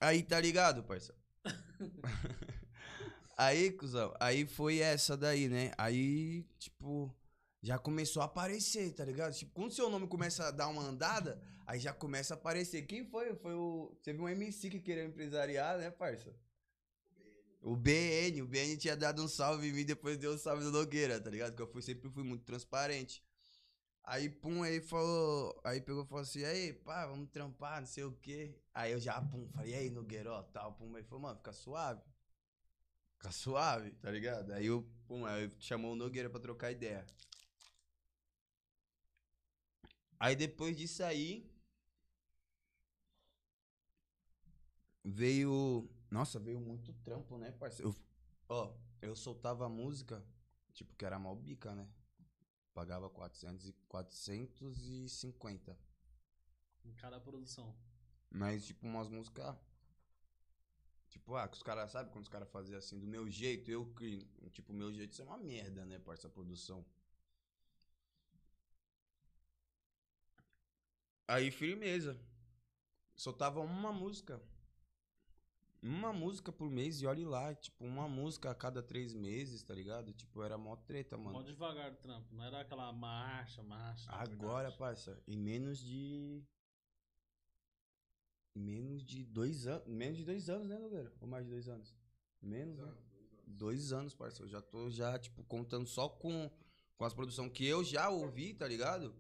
[0.00, 1.14] Aí, tá ligado, parça?
[3.36, 5.72] aí, cuzão, aí foi essa daí, né?
[5.78, 7.14] Aí, tipo,
[7.66, 9.34] já começou a aparecer, tá ligado?
[9.34, 12.86] Tipo, quando seu nome começa a dar uma andada, aí já começa a aparecer.
[12.86, 13.34] Quem foi?
[13.34, 13.92] Foi o.
[14.04, 16.32] Teve um MC que queria empresariar, né, parça?
[17.60, 20.70] O BN, o BN tinha dado um salve em mim, depois deu um salve no
[20.70, 21.56] Nogueira, tá ligado?
[21.56, 23.20] Que eu fui, sempre fui muito transparente.
[24.04, 25.60] Aí, pum, aí falou.
[25.64, 28.54] Aí pegou e falou assim: aí, pá, vamos trampar, não sei o quê.
[28.72, 30.94] Aí eu já, pum, falei: e aí, Nogueira, ó, tal, pum.
[30.94, 32.00] Aí falou: mano, fica suave.
[33.14, 34.52] Fica suave, tá ligado?
[34.52, 37.04] Aí eu, pum, aí chamou o Nogueira pra trocar ideia.
[40.20, 41.48] Aí depois disso aí.
[45.04, 45.88] Veio.
[46.10, 47.90] Nossa, veio muito trampo, né, parceiro?
[47.90, 47.96] Eu-
[48.48, 50.24] ó, eu soltava a música,
[50.72, 51.88] tipo, que era mal bica, né?
[52.74, 55.78] Pagava 400 e 450.
[56.86, 57.74] Em cada produção.
[58.30, 59.56] Mas, tipo, umas músicas.
[61.08, 63.86] Tipo, ah, que os caras, sabe quando os caras faziam assim, do meu jeito, eu
[63.94, 64.26] que.
[64.52, 66.84] Tipo, o meu jeito isso é uma merda, né, parça, produção.
[71.28, 72.20] Aí, firmeza.
[73.16, 74.40] Soltava uma música.
[75.82, 79.74] Uma música por mês e olhe lá, tipo, uma música a cada três meses, tá
[79.74, 80.12] ligado?
[80.12, 81.32] Tipo, era mó treta, mano.
[81.32, 82.34] Mó devagar o trampo.
[82.34, 84.10] Não era aquela marcha, marcha.
[84.10, 84.78] Agora, devagar.
[84.78, 86.42] parça, em menos de.
[88.54, 89.86] Em menos de dois anos.
[89.86, 91.12] Menos de dois anos, né, Nogueira?
[91.20, 91.94] Ou mais de dois anos?
[92.40, 92.92] Menos, né?
[93.46, 94.42] Dois anos, parça.
[94.42, 96.50] Eu já tô já, tipo, contando só com,
[96.96, 99.14] com as produções que eu já ouvi, tá ligado?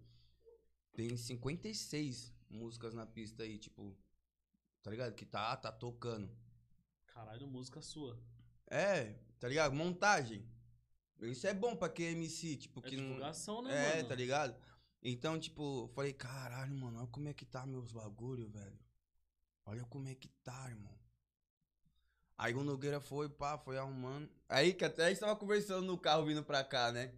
[0.96, 3.94] Tem 56 músicas na pista aí, tipo.
[4.82, 5.14] Tá ligado?
[5.14, 6.30] Que tá, tá tocando.
[7.06, 8.18] Caralho, música sua.
[8.66, 9.74] É, tá ligado?
[9.74, 10.42] Montagem.
[11.20, 13.04] Isso é bom pra quem é MC, tipo, É que não.
[13.04, 14.08] divulgação, né, É, mano?
[14.08, 14.56] tá ligado?
[15.02, 18.78] Então, tipo, eu falei, caralho, mano, olha como é que tá meus bagulho, velho.
[19.66, 20.96] Olha como é que tá, irmão.
[22.38, 24.30] Aí o Nogueira foi, pá, foi arrumando.
[24.48, 27.14] Aí que até a gente tava conversando no carro vindo pra cá, né?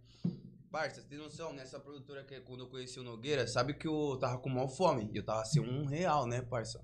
[0.71, 4.17] Parça, você tem noção, nessa produtora que quando eu conheci o Nogueira, sabe que eu
[4.19, 5.09] tava com maior fome.
[5.11, 6.79] E eu tava assim, um real, né, parça?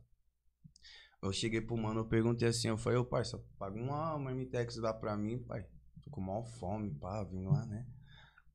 [1.22, 4.92] Eu cheguei pro mano, eu perguntei assim, eu falei, ô parça, paga uma marmitex lá
[4.92, 5.64] pra mim, pai.
[6.04, 7.86] Tô com maior fome, pá, vim lá, né?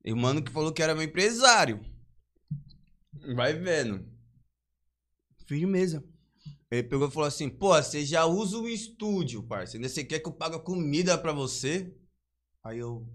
[0.03, 1.79] E o mano que falou que era meu empresário.
[3.35, 4.05] Vai vendo.
[5.47, 6.03] Firmeza.
[6.69, 9.77] Ele pegou e falou assim, pô, você já usa o estúdio, parça.
[9.77, 11.93] Ainda você quer que eu pague comida pra você?
[12.63, 13.07] Aí eu,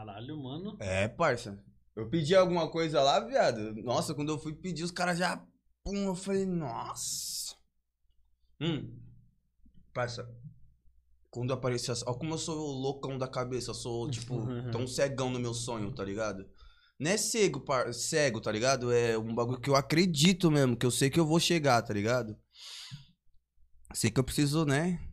[0.00, 0.76] Caralho, mano.
[0.80, 1.62] é, parça.
[1.94, 3.74] Eu pedi alguma coisa lá, viado.
[3.82, 5.44] Nossa, quando eu fui pedir, os caras já
[5.84, 7.54] Pum, eu falei, nossa.
[8.60, 8.98] Hum.
[9.92, 10.26] Parça,
[11.30, 15.38] quando apareceu ó como eu sou loucão da cabeça, eu sou, tipo, tão cegão no
[15.38, 16.48] meu sonho, tá ligado?
[16.98, 17.92] Não é cego, par...
[17.92, 18.90] cego, tá ligado?
[18.90, 21.92] É um bagulho que eu acredito mesmo, que eu sei que eu vou chegar, tá
[21.92, 22.38] ligado?
[23.92, 25.09] Sei que eu preciso, né?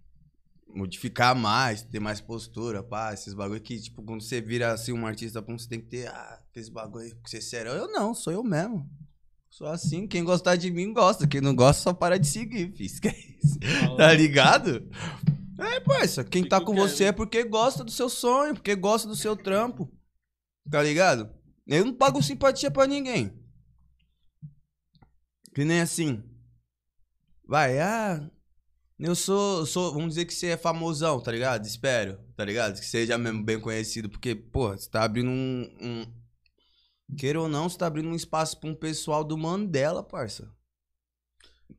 [0.69, 5.07] Modificar mais, ter mais postura, pá, esses bagulho que, tipo, quando você vira assim um
[5.07, 7.71] artista, pum, você tem que ter, ah, aqueles bagulho que você é sério.
[7.71, 8.87] Eu não, sou eu mesmo.
[9.49, 12.93] Sou assim, quem gostar de mim gosta, quem não gosta só para de seguir, fiz.
[12.93, 13.59] Esquece.
[13.97, 14.87] Tá ligado?
[15.57, 17.09] É, parça, quem tá com quê, você né?
[17.09, 19.91] é porque gosta do seu sonho, porque gosta do seu trampo.
[20.69, 21.33] Tá ligado?
[21.65, 23.33] Eu não pago simpatia pra ninguém.
[25.55, 26.23] Que nem assim.
[27.47, 28.29] Vai, ah.
[28.99, 29.93] Eu sou, sou.
[29.93, 31.65] Vamos dizer que você é famosão, tá ligado?
[31.65, 32.79] Espero, tá ligado?
[32.79, 34.09] Que seja mesmo bem conhecido.
[34.09, 35.69] Porque, pô, você tá abrindo um.
[35.79, 37.15] um...
[37.15, 40.51] Queira ou não, você tá abrindo um espaço pra um pessoal do Mandela, parça.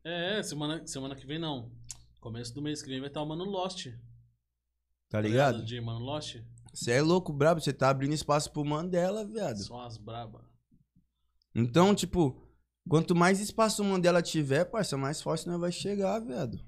[0.03, 1.71] É, semana, semana que vem não.
[2.21, 3.87] Começo do mês que vem vai estar o Mano Lost.
[5.09, 5.63] Tá ligado?
[5.63, 6.37] De Mano Lost.
[6.73, 7.59] Você é louco, brabo.
[7.59, 9.57] Você tá abrindo espaço pro Mandela, viado.
[9.57, 10.47] São as braba.
[11.53, 12.47] Então, tipo,
[12.87, 16.59] quanto mais espaço o Mandela tiver, parça, mais forte nós vai chegar, viado.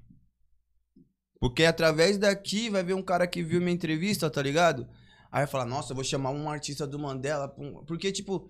[1.42, 4.82] Porque através daqui vai ver um cara que viu minha entrevista, tá ligado?
[5.28, 7.48] Aí vai falar, nossa, eu vou chamar um artista do Mandela.
[7.48, 8.48] pra um-" Porque, tipo,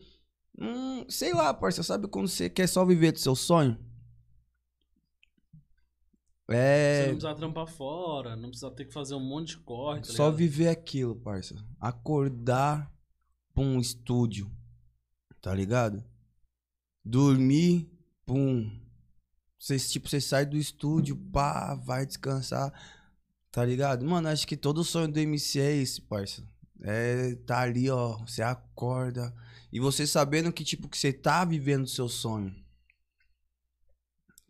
[0.61, 3.79] hum, sei lá, parça, sabe quando você quer só viver do seu sonho?
[6.47, 7.03] Você É.
[7.07, 10.31] não precisa trampar fora, não precisa ter que fazer um monte de corre, tá Só
[10.31, 11.55] viver aquilo, parça.
[11.81, 12.93] Acordar
[13.55, 14.53] pra um estúdio.
[15.41, 16.05] Tá ligado?
[17.03, 17.91] Dormir,
[18.27, 18.71] pum.
[19.63, 22.73] Você, tipo, você sai do estúdio, pá, vai descansar.
[23.53, 24.05] Tá ligado?
[24.05, 26.43] Mano, acho que todo sonho do MC é esse, parça.
[26.83, 28.19] É tá ali, ó.
[28.27, 29.33] Você acorda.
[29.73, 32.53] E você sabendo que, tipo, que você tá vivendo o seu sonho.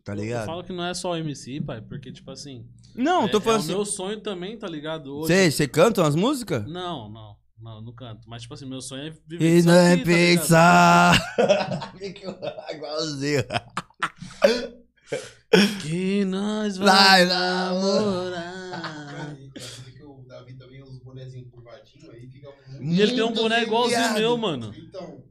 [0.03, 0.47] Tá Eu ligado?
[0.47, 2.67] falo que não é só o MC, pai, porque, tipo assim.
[2.95, 3.73] Não, é, tô falando é o assim.
[3.75, 5.15] meu sonho também, tá ligado?
[5.15, 5.51] Hoje.
[5.51, 6.65] Você canta umas músicas?
[6.65, 8.27] Não, não, não, não canto.
[8.27, 11.35] Mas, tipo assim, meu sonho é viver E não é aqui, tá pensar.
[12.73, 13.43] Igualzinho.
[15.81, 18.43] Que nós Vai vai namorar.
[19.37, 22.49] E Davi também usa os bonezinhos curvadinhos, aí fica
[22.79, 23.01] muito.
[23.01, 24.73] Ele tem um boné igualzinho meu, mano.
[24.75, 25.23] Então,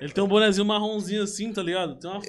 [0.00, 1.98] Ele tem um bonezinho marronzinho assim, tá ligado?
[1.98, 2.20] Tem uma.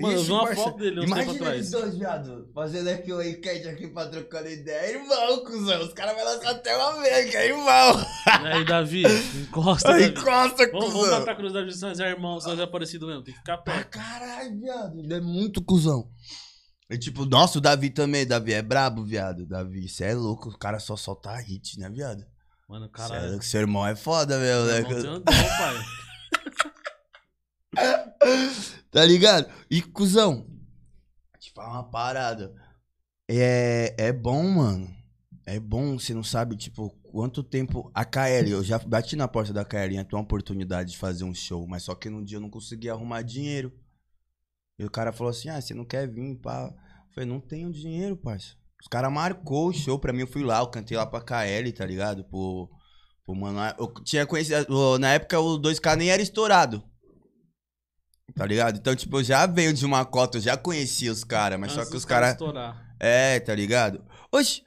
[0.00, 1.54] Mano, eu vi uma foto dele uns Imagina atrás.
[1.54, 4.92] eles dois, viado, fazendo aqui o enquete aqui pra trocando ideia.
[4.98, 8.06] Irmão, cuzão, os caras vão lançar até uma América, irmão.
[8.26, 9.02] E aí, Davi,
[9.42, 10.04] encosta, Davi.
[10.04, 11.18] encosta, Vamos, vamos cuzão.
[11.20, 12.40] matar a curiosidade de São Zé, irmão.
[12.40, 13.88] São Zé é parecido mesmo, tem que ficar perto.
[13.90, 14.98] caralho, viado.
[14.98, 16.10] Ele é muito cuzão.
[16.88, 19.44] E tipo, nossa, o Davi também, Davi é brabo, viado.
[19.46, 22.24] Davi, você é louco, o cara só solta hit, né, viado?
[22.68, 23.28] Mano, Cê é caralho.
[23.30, 24.78] louco, seu irmão é foda, meu, né?
[24.78, 25.76] Irmão, dom, pai.
[28.90, 29.52] Tá ligado?
[29.70, 30.46] E, cuzão,
[31.46, 32.54] te falar uma parada.
[33.28, 34.94] É, é bom, mano.
[35.44, 37.90] É bom, você não sabe, tipo, quanto tempo.
[37.94, 41.34] A KL, eu já bati na porta da KL em uma oportunidade de fazer um
[41.34, 43.72] show, mas só que num dia eu não consegui arrumar dinheiro.
[44.78, 46.64] E o cara falou assim: ah, você não quer vir, pá.
[47.08, 48.56] Eu falei, não tenho dinheiro, parça.
[48.80, 51.72] Os caras marcou o show pra mim, eu fui lá, eu cantei lá pra KL,
[51.72, 52.24] tá ligado?
[52.24, 52.68] Pro,
[53.24, 53.60] pro mano.
[53.78, 54.98] Eu tinha conhecido.
[54.98, 56.82] Na época o 2K nem era estourado.
[58.36, 58.76] Tá ligado?
[58.76, 61.84] Então, tipo, eu já veio de uma cota, eu já conhecia os caras, mas Antes
[61.84, 62.32] só que os caras.
[62.32, 62.94] estourar.
[63.00, 64.04] É, tá ligado?
[64.30, 64.62] Oxe,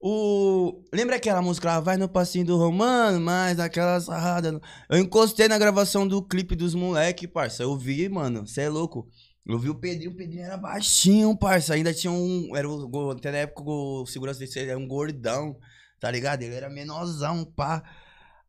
[0.00, 0.84] o.
[0.94, 4.60] Lembra aquela música lá, vai no passinho do Romano, mas aquela sarrada.
[4.88, 7.64] Eu encostei na gravação do clipe dos moleque, parça.
[7.64, 9.08] Eu vi, mano, cê é louco.
[9.44, 11.74] Eu vi o Pedrinho, o Pedrinho era baixinho, parça.
[11.74, 12.54] Ainda tinha um.
[12.54, 15.56] Era o, até na época o segurança desse era um gordão,
[15.98, 16.42] tá ligado?
[16.42, 17.82] Ele era menorzão, pá.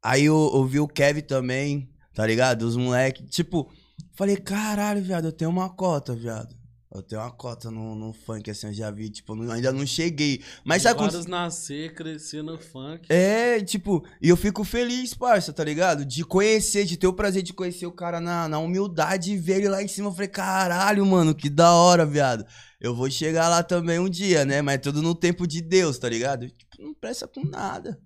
[0.03, 2.61] Aí eu, eu vi o Kevin também, tá ligado?
[2.63, 3.25] Os moleque.
[3.25, 3.71] Tipo,
[4.15, 6.57] falei, caralho, viado, eu tenho uma cota, viado.
[6.91, 9.85] Eu tenho uma cota no, no funk, assim, eu já vi, tipo, não- ainda não
[9.85, 10.41] cheguei.
[10.65, 11.23] Mas sabe quando.
[11.27, 13.05] Nascer, crescer no funk.
[13.09, 16.03] É, tipo, e eu fico feliz, parça, tá ligado?
[16.03, 19.57] De conhecer, de ter o prazer de conhecer o cara na, na humildade e ver
[19.57, 20.07] ele lá em cima.
[20.07, 22.43] Eu falei, caralho, mano, que da hora, viado.
[22.81, 24.59] Eu vou chegar lá também um dia, né?
[24.63, 26.47] Mas tudo no tempo de Deus, tá ligado?
[26.47, 27.99] Tipo, não presta com nada.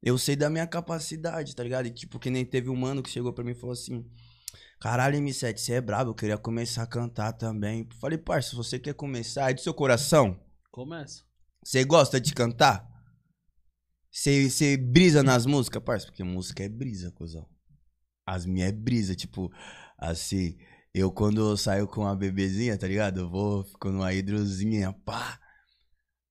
[0.00, 1.86] Eu sei da minha capacidade, tá ligado?
[1.86, 4.04] E tipo, que nem teve um mano que chegou pra mim e falou assim:
[4.80, 7.86] Caralho, M7, você é brabo, eu queria começar a cantar também.
[8.00, 10.40] Falei, parça, você quer começar, é do seu coração?
[10.70, 11.22] Começa.
[11.62, 12.88] Você gosta de cantar?
[14.10, 16.06] Você brisa nas músicas, parça?
[16.06, 17.46] Porque música é brisa, cuzão.
[18.26, 19.52] As minhas é brisa, tipo,
[19.98, 20.56] assim,
[20.94, 23.20] eu quando eu saio com uma bebezinha, tá ligado?
[23.20, 25.38] Eu vou, fico numa hidrozinha, pá.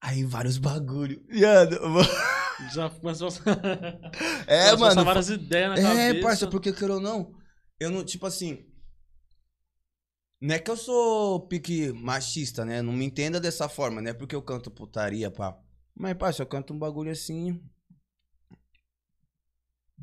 [0.02, 1.24] Aí vários bagulho.
[1.30, 2.04] Viado, eu vou-
[2.74, 5.06] Já começou a É, a mano.
[5.06, 6.02] várias ideias na cabeça.
[6.02, 7.32] É, parça, porque queira ou não,
[7.80, 8.66] eu não, tipo assim.
[10.42, 12.82] Não é que eu sou pique machista, né?
[12.82, 15.58] Não me entenda dessa forma, não é porque eu canto putaria, pá.
[15.94, 17.62] Mas, parça, eu canto um bagulho assim.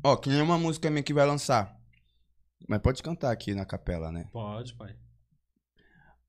[0.03, 1.75] Ó, que nem uma música minha que vai lançar.
[2.67, 4.29] Mas pode cantar aqui na capela, né?
[4.31, 4.95] Pode, pai.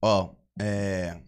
[0.01, 1.21] Ó, é.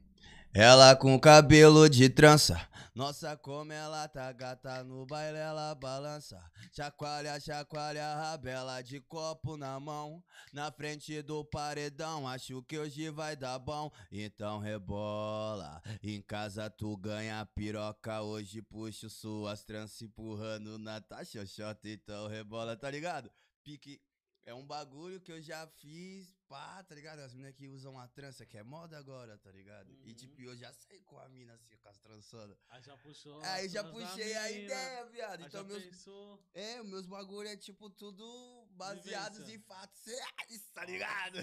[0.53, 2.69] Ela com cabelo de trança.
[2.93, 6.43] Nossa, como ela tá gata no baile, ela balança.
[6.73, 10.21] Chacoalha, chacoalha, rabela de copo na mão.
[10.53, 13.93] Na frente do paredão, acho que hoje vai dar bom.
[14.11, 15.81] Então rebola.
[16.03, 18.21] Em casa tu ganha piroca.
[18.21, 21.79] Hoje puxo suas tranças empurrando na taxa shot.
[21.85, 23.31] Então rebola, tá ligado?
[23.63, 24.01] Pique.
[24.45, 27.21] É um bagulho que eu já fiz, pá, tá ligado?
[27.21, 29.89] As meninas que usam a trança, que é moda agora, tá ligado?
[30.05, 30.15] E Uhum.
[30.17, 32.57] tipo, eu já saí com a mina assim, com as trançadas.
[32.69, 33.41] Aí já puxou.
[33.45, 35.41] Aí já puxei a ideia, viado.
[35.43, 35.85] Aí Então meus.
[35.85, 36.43] pensou.
[36.53, 39.57] É, meus bagulho é tipo tudo baseados Vivência.
[39.57, 41.39] em fatos reais, tá ligado?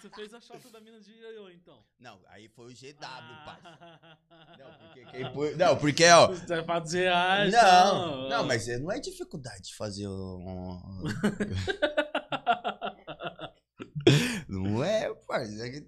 [0.00, 1.84] Você fez a shot da mina de ioiô, então.
[1.98, 2.94] Não, aí foi o GW,
[3.44, 3.98] parça.
[4.56, 6.30] Não, Não, porque quem pôs- Não, porque, ó.
[6.30, 7.52] Os fatos reais.
[7.52, 11.02] Não, não, mas é- não é dificuldade de fazer um.
[14.62, 15.66] Não é, parça.
[15.66, 15.82] É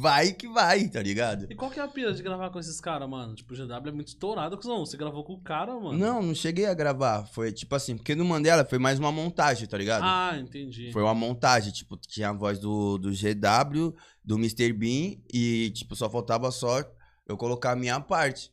[0.00, 1.46] vai que vai, tá ligado?
[1.50, 3.34] E qual que é a pira de gravar com esses caras, mano?
[3.34, 4.84] Tipo, o GW é muito estourado, cuzão.
[4.84, 5.98] Você gravou com o cara, mano.
[5.98, 7.26] Não, não cheguei a gravar.
[7.26, 10.02] Foi tipo assim, porque no Mandela foi mais uma montagem, tá ligado?
[10.04, 10.90] Ah, entendi.
[10.92, 13.94] Foi uma montagem, tipo, tinha a voz do, do GW,
[14.24, 14.72] do Mr.
[14.72, 16.82] Bean, e, tipo, só faltava só
[17.28, 18.50] eu colocar a minha parte.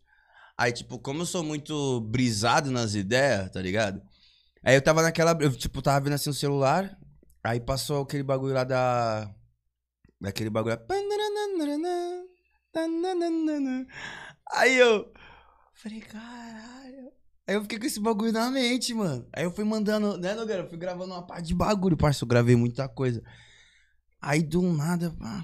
[0.58, 4.02] Aí, tipo, como eu sou muito brisado nas ideias, tá ligado?
[4.64, 5.36] Aí eu tava naquela.
[5.40, 6.98] Eu, tipo, tava vendo assim o celular,
[7.44, 9.34] aí passou aquele bagulho lá da.
[10.20, 10.80] Daquele bagulho.
[14.52, 15.12] Aí eu.
[15.74, 17.12] Falei, caralho.
[17.46, 19.28] Aí eu fiquei com esse bagulho na mente, mano.
[19.34, 20.64] Aí eu fui mandando, né, Nogueira?
[20.64, 22.24] Eu fui gravando uma parte de bagulho, parça.
[22.24, 23.22] Eu gravei muita coisa.
[24.22, 25.44] Aí do nada, pá.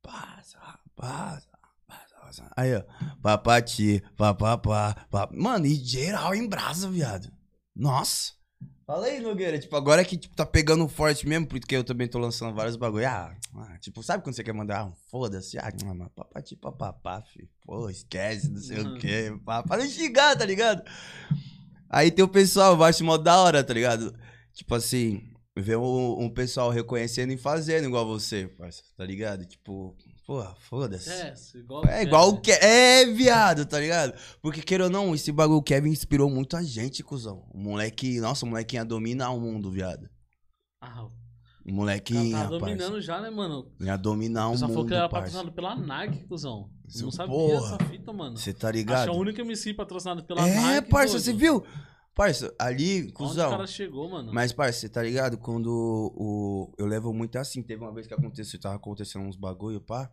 [0.00, 0.58] Passa,
[0.94, 1.48] passa,
[1.86, 2.50] passa.
[2.56, 2.84] Aí, ó.
[3.20, 5.28] Papati, papapá, pá.
[5.32, 7.28] Mano, e geral em brasa, viado.
[7.74, 8.32] Nossa.
[8.86, 9.58] Fala aí, Nogueira.
[9.58, 13.06] Tipo, agora que tipo, tá pegando forte mesmo, porque eu também tô lançando vários bagulho.
[13.06, 14.82] Ah, ah, tipo, sabe quando você quer mandar?
[14.86, 15.56] Ah, foda-se.
[15.58, 17.48] Ah, mas papati, papapá, filho.
[17.64, 18.98] Pô, esquece, não sei o Uhum.
[18.98, 19.32] quê.
[19.44, 20.82] Pá, Para de xingar, tá ligado?
[21.88, 24.14] Aí tem o pessoal, eu acho mó da hora, tá ligado?
[24.52, 25.22] Tipo assim,
[25.56, 29.44] ver um, um pessoal reconhecendo e fazendo igual você, parça, tá ligado?
[29.44, 29.94] Tipo,
[30.32, 31.10] porra, foda-se.
[31.10, 31.84] É, igual.
[31.86, 32.58] É igual o Kevin.
[32.64, 34.14] É, viado, tá ligado?
[34.40, 37.44] Porque, queira ou não, esse bagulho o Kevin inspirou muito a gente, cuzão.
[37.52, 40.08] O moleque, nossa, o moleque ia dominar o mundo, viado.
[40.80, 41.10] Ah, O
[42.24, 42.58] ia, tá parça.
[42.58, 43.70] dominando já, né, mano?
[43.80, 45.26] Ia dominar O o pessoal falou mundo, que era parça.
[45.38, 46.70] patrocinado pela Nike, cuzão.
[46.88, 47.74] Isso, não sabia porra.
[47.76, 48.36] essa fita, mano.
[48.36, 49.10] Você tá Acho ligado?
[49.10, 50.88] a única MC patrocinada pela É, Nike.
[50.88, 51.62] parça, você viu?
[52.14, 53.50] Parça, ali, Onde o cuzão.
[53.50, 54.32] cara chegou, mano?
[54.34, 55.38] Mas, parça, você tá ligado?
[55.38, 55.68] Quando
[56.14, 56.72] o.
[56.76, 57.62] Eu levo muito assim.
[57.62, 60.10] Teve uma vez que aconteceu, tava acontecendo uns bagulho, pá.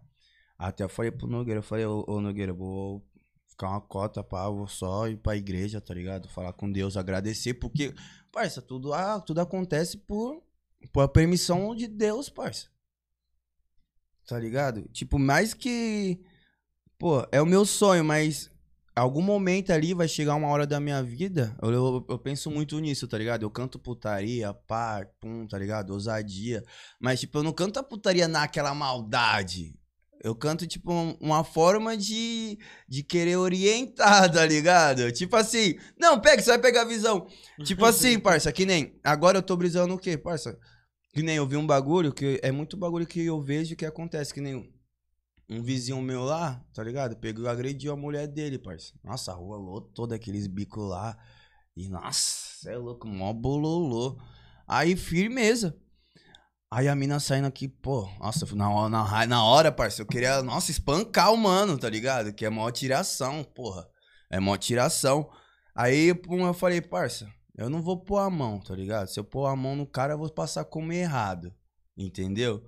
[0.60, 3.02] Até eu falei pro Nogueira, eu falei, ô, ô Nogueira, vou
[3.48, 6.28] ficar uma cota, pá, vou só ir pra igreja, tá ligado?
[6.28, 7.96] Falar com Deus, agradecer, porque,
[8.30, 10.44] parça, tudo, ah, tudo acontece por,
[10.92, 12.68] por a permissão de Deus, parça.
[14.28, 14.84] Tá ligado?
[14.90, 16.20] Tipo, mais que.
[16.98, 18.52] Pô, é o meu sonho, mas
[18.94, 22.78] algum momento ali vai chegar uma hora da minha vida, eu, eu, eu penso muito
[22.80, 23.44] nisso, tá ligado?
[23.44, 25.92] Eu canto putaria, pá, pum, tá ligado?
[25.92, 26.62] Ousadia.
[27.00, 29.79] Mas, tipo, eu não canto a putaria naquela maldade.
[30.22, 35.12] Eu canto, tipo, um- uma forma de, de querer orientar, tá ligado?
[35.12, 37.28] Tipo assim, não, pega, você vai pegar a visão.
[37.64, 39.00] Tipo assim, parça, que nem.
[39.04, 40.58] Agora eu tô brisando o quê, parça?
[41.14, 44.34] Que nem eu vi um bagulho, que é muito bagulho que eu vejo que acontece,
[44.34, 44.70] que nem um-
[45.50, 47.16] um vizinho meu lá, tá ligado?
[47.18, 48.94] Pegou e agrediu a mulher dele, parça.
[49.04, 51.18] Nossa, a rua lotou daqueles bicos lá.
[51.76, 54.18] E, nossa, cê é louco, mó bololô.
[54.68, 55.76] Aí, firmeza.
[56.72, 60.44] Aí a mina saindo aqui, pô, nossa, na hora, na, na hora, parça, eu queria,
[60.44, 62.32] nossa, espancar o mano, tá ligado?
[62.32, 63.88] Que é mó tiração, porra.
[64.30, 65.30] É mó tiração.
[65.74, 67.28] Aí, pum, eu falei, parça,
[67.58, 69.08] eu não vou pôr a mão, tá ligado?
[69.08, 71.52] Se eu pôr a mão no cara, eu vou passar como errado.
[71.98, 72.64] Entendeu?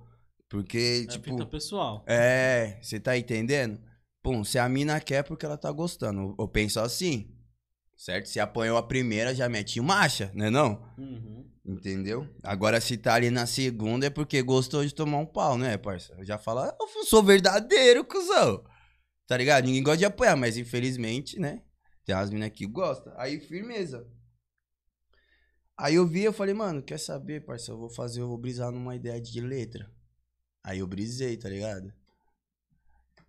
[0.48, 1.30] Porque, É tipo.
[1.30, 2.04] fita pessoal.
[2.06, 3.80] É, você tá entendendo?
[4.20, 6.34] Pum, se a mina quer é porque ela tá gostando.
[6.38, 7.34] Eu penso assim,
[7.96, 8.28] certo?
[8.28, 10.82] Se apanhou a primeira, já mete marcha, né não?
[10.98, 11.51] Uhum.
[11.64, 12.28] Entendeu?
[12.42, 16.12] Agora se tá ali na segunda é porque gostou de tomar um pau, né, parça?
[16.18, 18.64] Eu já falo, "Ah, eu sou verdadeiro, cuzão.
[19.26, 19.64] Tá ligado?
[19.64, 21.62] Ninguém gosta de apanhar, mas infelizmente, né?
[22.04, 23.12] Tem umas minas que gostam.
[23.16, 24.06] Aí, firmeza.
[25.76, 27.70] Aí eu vi, eu falei, mano, quer saber, parça?
[27.70, 29.90] Eu vou fazer, eu vou brisar numa ideia de letra.
[30.64, 31.92] Aí eu brisei, tá ligado?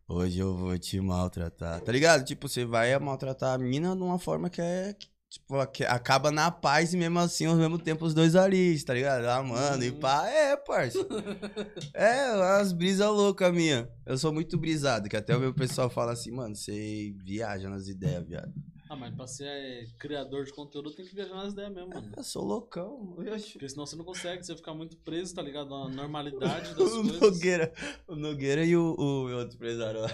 [0.08, 1.82] Hoje eu vou te maltratar.
[1.82, 2.26] Tá ligado?
[2.26, 4.96] Tipo, você vai maltratar a mina de uma forma que é.
[5.34, 5.56] Tipo,
[5.88, 9.26] acaba na paz e mesmo assim, ao mesmo tempo, os dois ali, tá ligado?
[9.26, 10.00] Ah, mano, e Uhum.
[10.00, 10.28] pá.
[10.30, 11.00] É, parça.
[11.92, 13.90] é, umas brisas loucas minha.
[14.06, 17.88] Eu sou muito brisado, que até o meu pessoal fala assim, mano, você viaja nas
[17.88, 18.54] ideias, viado.
[18.94, 22.12] Ah, mas pra ser é, criador de conteúdo tem que viajar nas ideias mesmo, mano.
[22.16, 23.16] Eu sou loucão.
[23.26, 23.40] Eu.
[23.40, 25.72] Porque senão você não consegue, você fica muito preso, tá ligado?
[25.72, 27.20] Na normalidade das O coisas.
[27.20, 27.74] Nogueira,
[28.08, 30.10] o Nogueira e o, o meu outro empresário lá.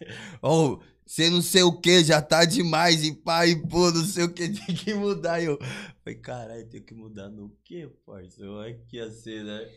[0.42, 4.32] Ô, você não sei o que, já tá demais, e e pô, não sei o
[4.32, 5.38] que, tem que mudar.
[5.42, 5.58] E eu
[6.02, 8.54] falei, caralho, tem que mudar no quê, parceiro?
[8.54, 9.70] Olha que ia ser, né?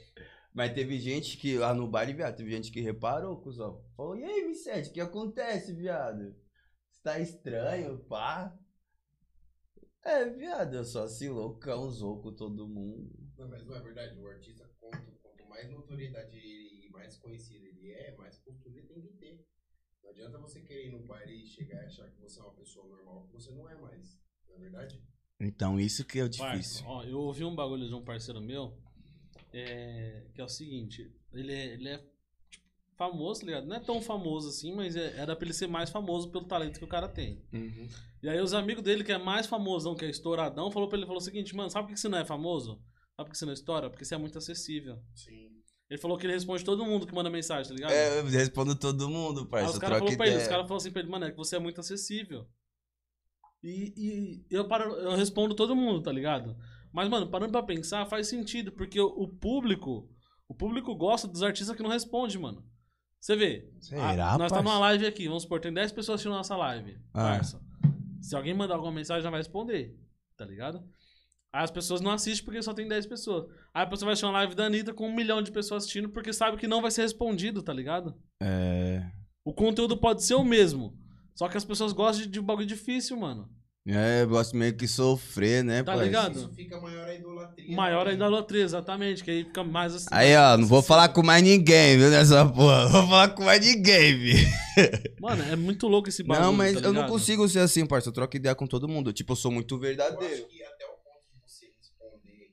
[0.53, 3.81] Mas teve gente que, lá no baile, viado, teve gente que reparou, cuzão.
[3.97, 6.33] Falou, e aí, Vicente, o que acontece, viado?
[7.05, 8.57] Tá estranho, pá?
[10.03, 13.15] É, viado, eu sou assim, loucão, zou com todo mundo.
[13.37, 14.17] Não, mas não é verdade.
[14.17, 18.87] O artista, quanto, quanto mais notoriedade ele, e mais conhecido ele é, mais postura ele
[18.87, 19.47] tem que ter.
[20.01, 22.55] Não adianta você querer ir no baile e chegar e achar que você é uma
[22.55, 24.19] pessoa normal, que você não é mais.
[24.47, 24.99] Não é verdade?
[25.39, 26.87] Então, isso que é o Parça, difícil.
[26.87, 28.81] ó, eu ouvi um bagulho de um parceiro meu,
[29.53, 32.14] é, que é o seguinte, ele é, ele é
[32.97, 33.67] famoso, tá ligado?
[33.67, 36.79] Não é tão famoso assim, mas é- era pra ele ser mais famoso pelo talento
[36.79, 37.41] que o cara tem.
[37.53, 37.87] Uhum.
[38.23, 41.05] E aí os amigos dele, que é mais famosão, que é estouradão, falou pra ele,
[41.05, 42.81] falou o seguinte, mano, sabe por que você não é famoso?
[43.15, 43.89] Sabe por que você não estoura?
[43.89, 44.99] Porque você é muito acessível.
[45.13, 45.51] Sim.
[45.89, 47.91] Ele falou que ele responde todo mundo que manda mensagem, tá ligado?
[47.91, 49.71] É, eu respondo todo mundo, parça.
[49.73, 51.55] os caras falaram pra ele, os caras falaram assim pra ele, mano, é que você
[51.57, 52.47] é muito acessível.
[53.63, 56.55] E, e eu, paro, eu respondo todo mundo, tá ligado?
[56.91, 60.09] Mas, mano, parando pra pensar, faz sentido, porque o, o público,
[60.47, 62.63] o público gosta dos artistas que não respondem, mano.
[63.25, 64.63] Você vê, Será, a- nós parça?
[64.63, 67.41] numa live aqui, vamos supor, tem 10 pessoas assistindo nossa live, Ah.
[68.21, 69.97] Se alguém mandar alguma mensagem, já vai responder,
[70.37, 70.77] tá ligado?
[71.51, 73.47] Aí as pessoas não assistem porque só tem 10 pessoas.
[73.73, 76.09] Aí a pessoa vai assistir uma live da Anitta com um milhão de pessoas assistindo
[76.09, 78.15] porque sabe que não vai ser respondido, tá ligado?
[78.39, 79.09] É.
[79.43, 80.95] O conteúdo pode ser o mesmo.
[81.33, 83.49] Só que as pessoas gostam de, de um bagulho difícil, mano.
[83.87, 86.05] É, eu gosto meio que sofrer, né, Tá parça?
[86.05, 86.35] ligado?
[86.39, 87.75] Isso fica maior a idolatria.
[87.75, 88.11] Maior né?
[88.13, 89.23] ainda a idolatria, exatamente.
[89.23, 90.07] Que aí fica mais assim.
[90.11, 92.85] Aí, ó, não vou falar com mais ninguém, viu, nessa porra.
[92.85, 94.35] Não vou falar com mais ninguém, viu?
[95.21, 96.45] Mano, é muito louco esse bagulho.
[96.47, 98.09] Não, mas tá eu não consigo ser assim, parça.
[98.09, 99.13] Eu troco ideia com todo mundo.
[99.13, 100.33] Tipo, eu sou muito Eu verdadeiro.
[100.33, 102.49] acho que até o ponto de você responder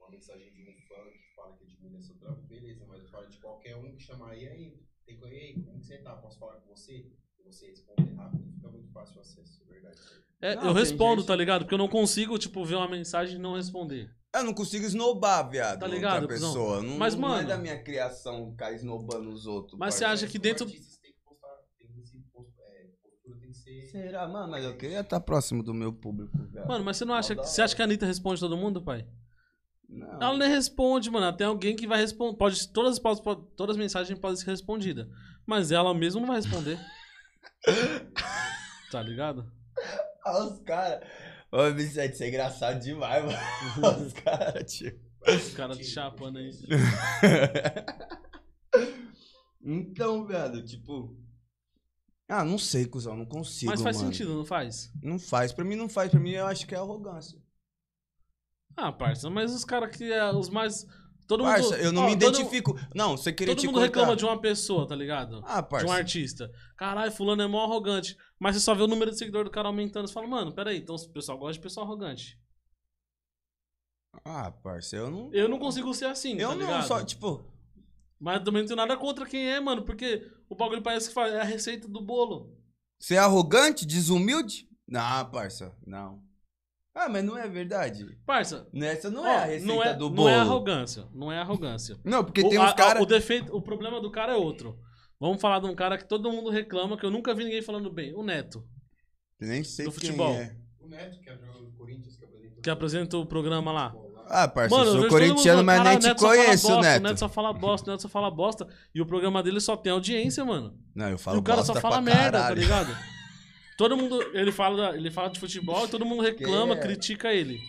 [0.00, 3.28] uma mensagem de um fã que fala que admira seu trampo, beleza, mas eu falo
[3.28, 4.74] de qualquer um que chamar, e aí,
[5.06, 6.14] tem que, aí, como que você tá?
[6.16, 6.92] Posso falar com você?
[7.38, 9.43] E você responder rápido, fica muito fácil o acesso,
[10.48, 10.52] é.
[10.52, 11.62] É, Não, eu respondo, gente- tá ligado?
[11.62, 14.10] Porque eu não consigo, tipo, ver uma mensagem e não responder.
[14.34, 15.78] Eu não consigo esnobar, viado.
[15.80, 16.82] Tá ligado, Outra pessoa.
[16.82, 19.78] Não, Mas, não é mano- da minha criação ficar esnobando os outros.
[19.78, 20.70] Mas você acha que dentro- é,
[23.02, 23.82] postura tem que ser...
[23.92, 24.50] Será, mano?
[24.50, 26.66] Mas eu queria estar próximo do meu público, viado.
[26.66, 27.34] Mano, mas você não acha.
[27.36, 29.06] Você acha que a Anitta responde todo mundo, pai?
[29.88, 30.20] Não.
[30.20, 31.36] Ela nem responde, mano.
[31.36, 32.36] Tem alguém que vai responder.
[32.36, 35.06] Pode, todas, pode, pode- todas as mensagens podem ser respondidas.
[35.46, 36.78] Mas ela mesma não vai responder.
[38.90, 39.46] tá ligado?
[40.50, 41.06] Os caras.
[41.52, 43.38] Ô, Vicente, você é engraçado demais, mano.
[44.06, 44.98] Os caras, tio.
[45.26, 46.50] Os caras te chapando aí.
[49.62, 51.16] então, velho, tipo.
[52.28, 53.70] Ah, não sei, cuzão, não consigo.
[53.70, 54.08] Mas faz mano.
[54.08, 54.90] sentido, não faz?
[55.02, 55.52] Não faz.
[55.52, 56.10] Pra mim não faz.
[56.10, 57.38] Pra mim eu acho que é arrogância.
[58.76, 60.86] Ah, parça, mas os caras que é os mais.
[61.26, 61.76] Todo Parça, mundo.
[61.76, 62.78] eu não ó, me todo- identifico.
[62.94, 63.86] Não, você queria Todo mundo contar.
[63.86, 65.40] reclama de uma pessoa, tá ligado?
[65.46, 65.86] Ah, parça.
[65.86, 66.50] de um artista.
[66.76, 68.16] Caralho, fulano é mó arrogante.
[68.38, 70.06] Mas você só vê o número de seguidor do cara aumentando.
[70.06, 72.38] Você fala, mano, peraí, então o pessoal gosta de pessoa arrogante.
[74.24, 75.32] Ah, parça, eu não.
[75.32, 77.44] Eu não consigo ser assim, Eu tá não, só, tipo.
[78.20, 81.40] Mas também não tenho nada contra quem é, mano, porque o bagulho parece que é
[81.40, 82.56] a receita do bolo.
[82.98, 84.68] Você é arrogante, desumilde?
[84.86, 86.22] Não, parça, não.
[86.94, 88.06] Ah, mas não é verdade.
[88.24, 90.28] Parça, Nessa não ó, é a receita não, é, do não bolo.
[90.28, 91.04] é arrogância.
[91.12, 91.98] Não é arrogância.
[92.04, 93.02] Não, porque O, tem uns caras.
[93.02, 94.78] o defeito, o problema do cara é outro.
[95.20, 97.90] Vamos falar de um cara que todo mundo reclama, que eu nunca vi ninguém falando
[97.90, 98.14] bem.
[98.14, 98.64] O Neto,
[99.40, 100.34] Nem sei do quem futebol.
[100.34, 100.54] é.
[100.80, 102.62] O Neto, que é jogador do Corinthians, que apresentou...
[102.62, 103.94] que apresenta o programa lá.
[104.26, 107.00] Ah, parça, Mano, eu sou corintiano, mas nem "Caralho, te só fala conheço, bosta, Neto.
[107.00, 108.68] O Neto só fala bosta, o Neto só fala bosta.
[108.94, 110.78] E o programa dele só tem audiência, mano.
[110.94, 112.60] Não, eu E falo o cara só bosta fala pra merda, tá caralho.
[112.60, 112.96] ligado?
[113.76, 116.86] Todo mundo, ele fala, ele fala de futebol e todo mundo reclama, Que é?
[116.86, 117.60] critica ele.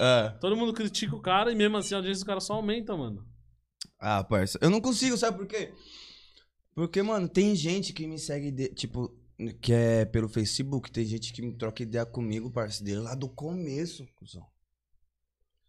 [0.00, 0.36] Ah.
[0.40, 3.24] Todo mundo critica o cara e mesmo assim a audiência do cara só aumenta, mano.
[3.98, 5.72] Ah, parça, eu não consigo, sabe por quê?
[6.74, 9.12] Porque, mano, tem gente que me segue, de- tipo,
[9.60, 12.52] que é pelo Facebook, tem gente que me troca ideia comigo,
[12.82, 14.46] dele lá do começo, cuzão.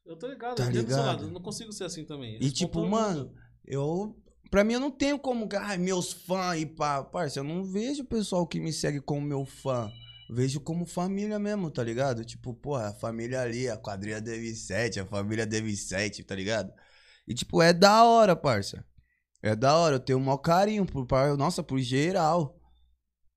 [0.05, 1.05] Eu tô ligado, Tá eu entendo do seu ligado?
[1.15, 2.35] lado, eu não consigo ser assim também.
[2.35, 3.31] Eu E tipo, todo mano,
[3.65, 4.15] eu.
[4.49, 5.47] Pra mim, eu não tenho como.
[5.59, 7.03] Ai, meus fãs e pá.
[7.03, 9.91] Parça, eu não vejo o pessoal que me segue como meu fã.
[10.31, 12.23] Vejo como família mesmo, tá ligado?
[12.23, 16.71] Tipo, porra, a família ali, a quadrilha deve 7, a família deve 7, tá ligado?
[17.27, 18.85] E tipo, é da hora, parça.
[19.41, 21.07] É da hora, eu tenho o maior carinho por,
[21.37, 22.59] nossa, por geral.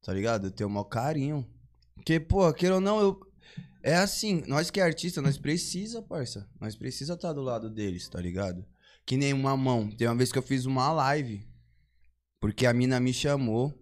[0.02, 0.48] Tá ligado?
[0.48, 1.46] Eu tenho o maior carinho.
[1.94, 3.20] Porque, pô, queira ou não, eu.
[3.82, 6.48] É assim, nós que é artista, nós precisa, parça.
[6.60, 8.64] Nós precisa estar do lado deles, tá ligado?
[9.04, 9.90] Que nem uma mão.
[9.90, 11.46] Tem uma vez que eu fiz uma live.
[12.40, 13.72] Porque a mina me chamou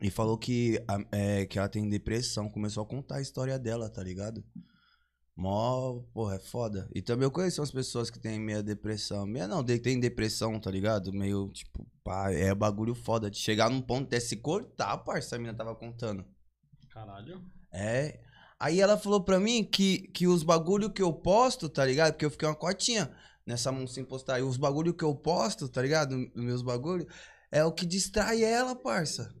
[0.00, 0.78] e falou que,
[1.12, 2.48] é, que ela tem depressão.
[2.48, 4.44] Começou a contar a história dela, tá ligado?
[5.36, 6.88] Mó, porra, é foda.
[6.94, 9.26] E também eu conheço umas pessoas que têm meia depressão.
[9.26, 11.12] Meia não, tem depressão, tá ligado?
[11.12, 13.30] Meio, tipo, pá, é bagulho foda.
[13.30, 16.24] De chegar num ponto até se cortar, parça, a mina tava contando.
[16.90, 17.44] Caralho.
[17.70, 18.20] É.
[18.58, 22.14] Aí ela falou pra mim que, que os bagulho que eu posto, tá ligado?
[22.14, 23.14] Porque eu fiquei uma cotinha
[23.46, 24.40] nessa mão sem postar.
[24.40, 26.14] E os bagulho que eu posto, tá ligado?
[26.34, 27.06] Os meus bagulho,
[27.50, 29.32] é o que distrai ela, parça.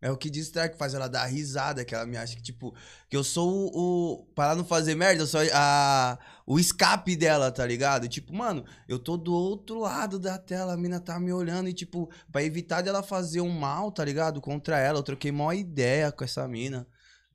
[0.00, 2.72] É o que distrai, que faz ela dar risada, que ela me acha que, tipo,
[3.10, 4.12] que eu sou o.
[4.20, 6.16] o pra ela não fazer merda, eu sou a,
[6.46, 8.06] o escape dela, tá ligado?
[8.06, 11.72] Tipo, mano, eu tô do outro lado da tela, a mina tá me olhando e,
[11.72, 14.40] tipo, pra evitar dela fazer um mal, tá ligado?
[14.40, 16.86] Contra ela, eu troquei mó ideia com essa mina,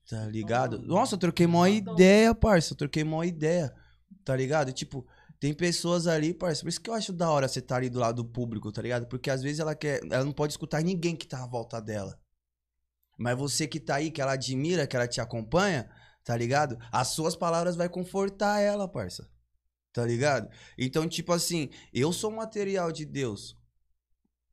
[0.09, 0.77] tá ligado?
[0.77, 1.93] Ah, Nossa, eu troquei mó então.
[1.93, 3.75] ideia, parça, eu troquei mó ideia,
[4.23, 4.71] tá ligado?
[4.71, 5.05] Tipo,
[5.43, 7.99] tem pessoas ali, parça, por isso que eu acho da hora você tá ali do
[7.99, 9.07] lado do público, tá ligado?
[9.07, 12.17] Porque às vezes ela quer, ela não pode escutar ninguém que tá à volta dela.
[13.19, 15.91] Mas você que tá aí, que ela admira, que ela te acompanha,
[16.23, 16.77] tá ligado?
[16.89, 19.29] As suas palavras vai confortar ela, parça.
[19.91, 20.49] Tá ligado?
[20.77, 23.53] Então, tipo assim, eu sou material de Deus.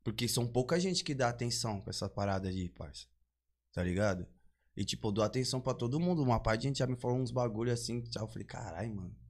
[0.03, 3.05] Porque são pouca gente que dá atenção pra essa parada aí, parça.
[3.71, 4.27] Tá ligado?
[4.75, 6.21] E, tipo, eu dou atenção pra todo mundo.
[6.21, 8.03] Uma parte de gente já me falou uns bagulho assim.
[8.13, 9.20] Eu falei, caralho, mano.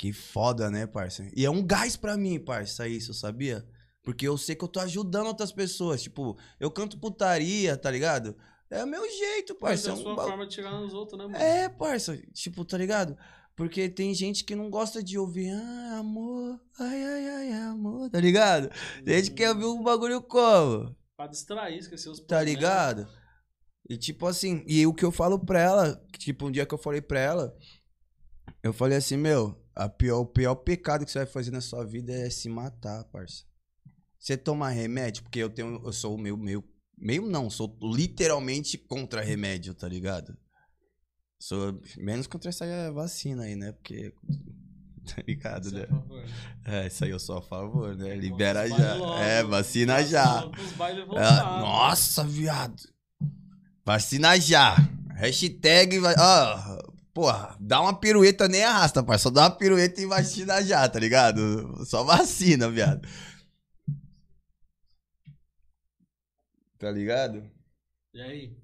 [0.00, 1.28] Que foda, né, parça?
[1.36, 3.62] E é um gás pra mim, parça, isso, sabia?
[4.02, 6.02] Porque eu sei que eu tô ajudando outras pessoas.
[6.02, 8.34] Tipo, eu canto putaria, tá ligado?
[8.70, 9.88] É o meu jeito, Mas parça.
[9.88, 11.36] é é a um sua ba- forma de chegar nos outros, né, mano?
[11.36, 13.14] é, parça, tipo, tá ligado?
[13.54, 18.18] Porque tem gente que não gosta de ouvir, ah, amor, ai, ai, ai, amor, tá
[18.18, 18.70] ligado?
[19.04, 22.46] Tem gente que quer ouvir um bagulho como, Pra distrair, esquecer os tá problemas.
[22.54, 23.08] ligado?
[23.86, 26.78] E tipo assim, e o que eu falo pra ela, tipo, um dia que eu
[26.78, 27.54] falei pra ela,
[28.62, 31.84] eu falei assim, meu, a pior, o pior pecado que você vai fazer na sua
[31.84, 33.44] vida é se matar, parça.
[34.18, 36.62] Você toma remédio, porque eu tenho, eu sou meio, meio,
[36.98, 40.36] meio não, sou literalmente contra remédio, tá ligado?
[41.38, 43.72] Sou menos contra essa vacina aí, né?
[43.72, 44.12] Porque,
[45.06, 45.82] tá ligado, é né?
[45.84, 46.24] a favor.
[46.66, 48.14] É, isso aí eu sou a favor, né?
[48.14, 48.94] Libera já.
[48.96, 49.18] logo.
[49.18, 50.46] É, vacina já.
[50.48, 51.58] pros baile É, voltar.
[51.60, 52.82] nossa, viado.
[53.86, 54.76] Vacina já.
[55.16, 55.98] Hashtag.
[55.98, 59.24] vai- Ó, porra, dá uma pirueta nem arrasta, parça.
[59.24, 61.84] Só dá uma pirueta e vacina já, tá ligado?
[61.84, 63.06] Só vacina, viado.
[66.78, 67.50] Tá ligado?
[68.14, 68.56] E aí?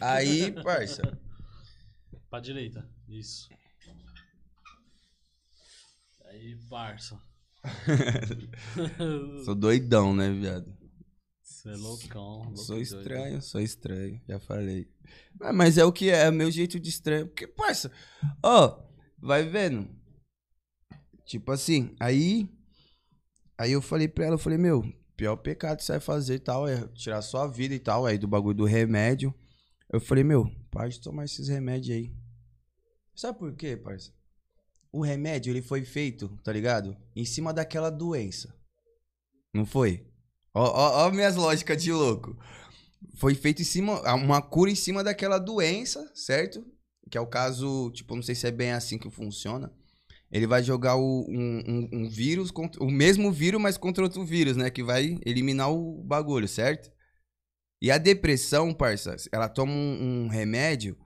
[0.00, 1.18] Aí, parça.
[2.28, 2.88] Pra direita.
[3.08, 3.48] Isso.
[6.26, 7.20] Aí, parça.
[9.44, 10.75] Sou doidão, né, viado?
[11.66, 12.38] Você é loucão.
[12.42, 12.82] louco Sou doido.
[12.82, 14.88] estranho, sou estranho, já falei.
[15.40, 17.26] Ah, mas é o que é, é o meu jeito de estranho.
[17.26, 17.90] Porque, parça,
[18.40, 18.84] ó,
[19.18, 19.90] vai vendo.
[21.24, 22.48] Tipo assim, aí.
[23.58, 24.84] Aí eu falei pra ela, eu falei, meu,
[25.16, 28.16] pior pecado que você vai fazer e tal, é tirar sua vida e tal, aí
[28.16, 29.34] do bagulho do remédio.
[29.92, 32.14] Eu falei, meu, para de tomar esses remédios aí.
[33.14, 34.12] Sabe por quê, parça?
[34.92, 36.96] O remédio, ele foi feito, tá ligado?
[37.14, 38.54] Em cima daquela doença.
[39.52, 40.06] Não foi?
[40.56, 42.34] Ó, ó, ó minhas lógicas de louco.
[43.18, 46.64] Foi feito em cima, uma cura em cima daquela doença, certo?
[47.10, 49.70] Que é o caso, tipo, não sei se é bem assim que funciona.
[50.32, 54.24] Ele vai jogar o- um, um- um vírus, contra, o mesmo vírus, mas contra outro
[54.24, 54.70] vírus, né?
[54.70, 56.90] Que vai eliminar o bagulho, certo?
[57.82, 60.96] E a depressão, parça, ela toma um, um remédio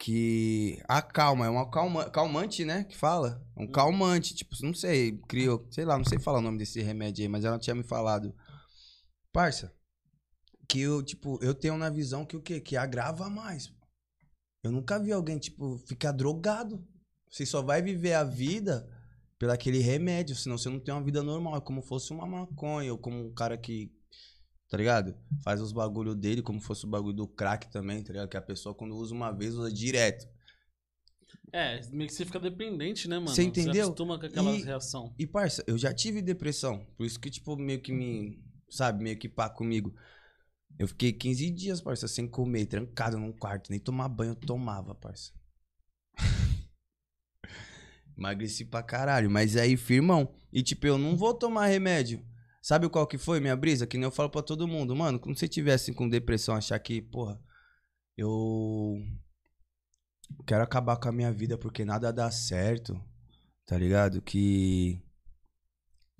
[0.00, 2.84] que acalma, é um acalma, calmante, né?
[2.84, 3.46] Que fala.
[3.54, 7.22] Um calmante, tipo, não sei, criou, sei lá, não sei falar o nome desse remédio
[7.22, 8.34] aí, mas ela tinha me falado.
[9.30, 9.70] Parça,
[10.66, 12.60] que eu, tipo, eu tenho na visão que o quê?
[12.60, 13.70] Que agrava mais.
[14.62, 16.82] Eu nunca vi alguém, tipo, ficar drogado.
[17.30, 18.88] Você só vai viver a vida
[19.38, 21.56] pelo aquele remédio, senão você não tem uma vida normal.
[21.56, 23.92] É como fosse uma maconha, ou como um cara que,
[24.70, 25.14] tá ligado?
[25.42, 28.28] Faz os bagulho dele, como fosse o bagulho do crack também, tá ligado?
[28.28, 30.26] Que a pessoa, quando usa uma vez, usa direto.
[31.52, 33.28] É, meio que você fica dependente, né, mano?
[33.30, 33.86] Você entendeu?
[33.86, 35.12] acostuma com aquela E- reação.
[35.18, 36.86] E, parça, eu já tive depressão.
[36.96, 38.40] Por isso que, tipo, meio que me.
[38.70, 39.92] Sabe, meio que pá comigo.
[40.78, 43.68] Eu fiquei 15 dias, parça, sem comer, trancado num quarto.
[43.70, 45.32] Nem tomar banho eu tomava, parça.
[48.16, 49.30] Emagreci pra caralho.
[49.30, 50.32] Mas aí, firmão.
[50.52, 52.24] E, tipo, eu não vou tomar remédio.
[52.60, 53.86] Sabe qual que foi minha brisa?
[53.86, 54.94] Que nem eu falo pra todo mundo.
[54.94, 57.40] Mano, quando você tivesse com depressão, achar que, porra,
[58.16, 58.96] eu.
[60.46, 63.00] Quero acabar com a minha vida porque nada dá certo.
[63.66, 64.20] Tá ligado?
[64.22, 65.02] Que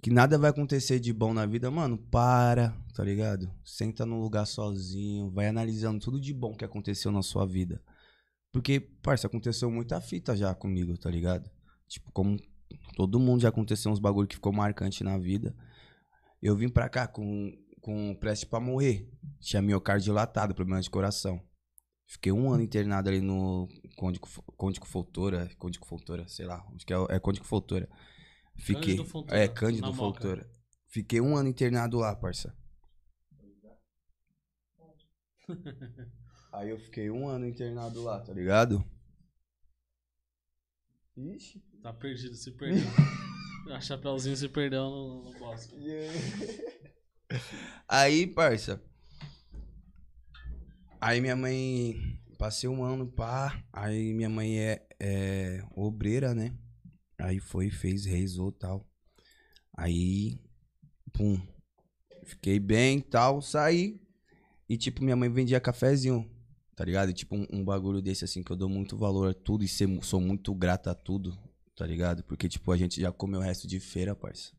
[0.02, 3.50] que nada vai acontecer de bom na vida, mano, para, tá ligado?
[3.62, 7.82] Senta num lugar sozinho, vai analisando tudo de bom que aconteceu na sua vida,
[8.52, 11.50] Porque, parça, aconteceu muita fita já comigo, tá ligado?
[11.88, 12.38] Tipo, como
[12.96, 15.54] todo mundo já aconteceu uns bagulho que ficou marcante na vida.
[16.42, 19.08] Eu vim pra cá com, com preste pra morrer.
[19.40, 21.42] Tinha miocárdio dilatado, problema de coração.
[22.06, 26.96] Fiquei um ano internado ali no Conde Foltora, Conde Foltora, sei lá, acho que é,
[27.10, 27.88] é Conde Foltora.
[28.56, 29.98] Fiquei, Cândido Fontoura, é Cândido Moca.
[29.98, 30.50] Foltora.
[30.88, 32.52] Fiquei um ano internado lá, parça.
[36.52, 38.84] Aí eu fiquei um ano internado lá, tá ligado?
[41.16, 41.62] Ixi.
[41.82, 42.82] Tá perdido, se perdeu.
[43.72, 45.74] A Chapeuzinho se perdeu no, no bosque.
[47.88, 48.82] Aí, parça.
[51.00, 52.18] Aí minha mãe.
[52.36, 53.62] Passei um ano, pá.
[53.72, 56.56] Aí minha mãe é, é obreira, né?
[57.18, 58.88] Aí foi, fez, rezou tal.
[59.76, 60.40] Aí.
[61.12, 61.40] Pum.
[62.24, 64.00] Fiquei bem tal, saí.
[64.68, 66.28] E tipo, minha mãe vendia cafezinho,
[66.76, 67.10] tá ligado?
[67.10, 69.68] E, tipo, um, um bagulho desse assim que eu dou muito valor a tudo e
[69.68, 71.36] ser, sou muito grato a tudo,
[71.80, 72.22] tá ligado?
[72.24, 74.52] Porque, tipo, a gente já comeu o resto de feira, parça.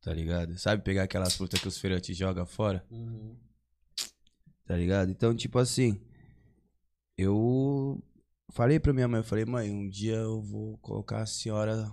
[0.00, 0.56] Tá ligado?
[0.56, 2.86] Sabe pegar aquelas frutas que os feirantes jogam fora?
[2.88, 3.36] Uhum.
[4.64, 5.10] Tá ligado?
[5.10, 6.00] Então, tipo assim,
[7.18, 8.00] eu
[8.52, 11.92] falei pra minha mãe, eu falei, mãe, um dia eu vou colocar a senhora,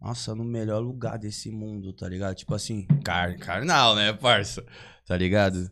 [0.00, 2.36] nossa, no melhor lugar desse mundo, tá ligado?
[2.36, 4.64] Tipo assim, car carnal, né, parça?
[5.04, 5.70] Tá ligado?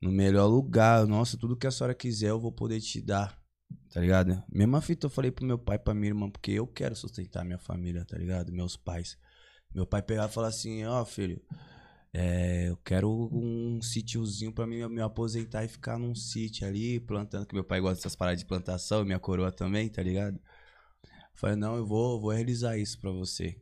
[0.00, 3.36] No melhor lugar, nossa, tudo que a senhora quiser eu vou poder te dar,
[3.92, 4.42] tá ligado?
[4.52, 7.58] Mesma fita eu falei pro meu pai, pra minha irmã, porque eu quero sustentar minha
[7.58, 8.52] família, tá ligado?
[8.52, 9.18] Meus pais.
[9.74, 11.42] Meu pai pegava e falava assim, ó, filho,
[12.12, 17.44] é, eu quero um sítiozinho pra mim me aposentar e ficar num sítio ali, plantando,
[17.44, 20.36] que meu pai gosta dessas paradas de plantação, e minha coroa também, tá ligado?
[20.36, 23.60] Eu falei, não, eu vou, vou realizar isso pra você.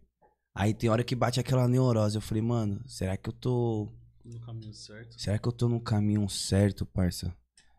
[0.54, 3.90] Aí tem hora que bate aquela neurose, eu falei, mano, será que eu tô.
[4.22, 5.18] No caminho certo.
[5.18, 7.34] Será que eu tô no caminho certo, parça?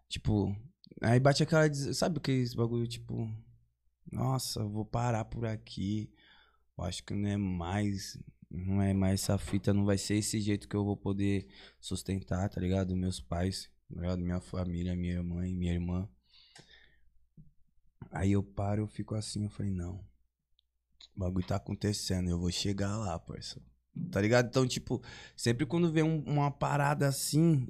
[0.09, 0.55] Tipo,
[1.03, 1.71] aí bate aquela.
[1.93, 3.29] Sabe aqueles bagulho, tipo.
[4.11, 6.11] Nossa, vou parar por aqui.
[6.77, 8.17] Eu acho que não é mais.
[8.49, 11.47] Não é mais essa fita, não vai ser esse jeito que eu vou poder
[11.79, 12.95] sustentar, tá ligado?
[12.95, 14.19] Meus pais, tá ligado?
[14.21, 16.07] Minha família, minha mãe, minha irmã.
[18.11, 20.05] Aí eu paro, eu fico assim, eu falei, não.
[21.15, 23.59] O bagulho tá acontecendo, eu vou chegar lá, parça.
[24.11, 24.47] Tá ligado?
[24.49, 25.01] Então, tipo,
[25.35, 27.67] sempre quando vem um- uma parada assim,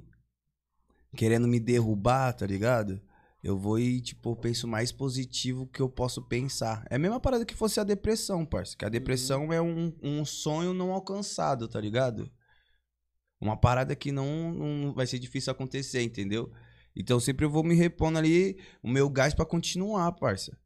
[1.16, 3.00] querendo me derrubar, tá ligado?
[3.44, 6.82] Eu vou e, tipo, penso mais positivo que eu posso pensar.
[6.88, 8.74] É a mesma parada que fosse a depressão, parça.
[8.74, 12.32] Que a depressão é um, um sonho não alcançado, tá ligado?
[13.38, 16.50] Uma parada que não, não vai ser difícil acontecer, entendeu?
[16.96, 20.56] Então sempre eu vou me repondo ali o meu gás pra continuar, parça.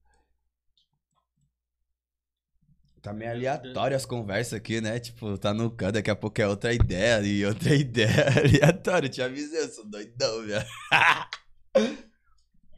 [3.03, 5.01] Tá meio aleatório as conversas aqui, né?
[5.01, 8.27] Tipo, tá no canto, daqui a pouco é outra ideia e outra ideia.
[8.39, 10.65] Aleatório, te avisei, eu sou doidão, velho.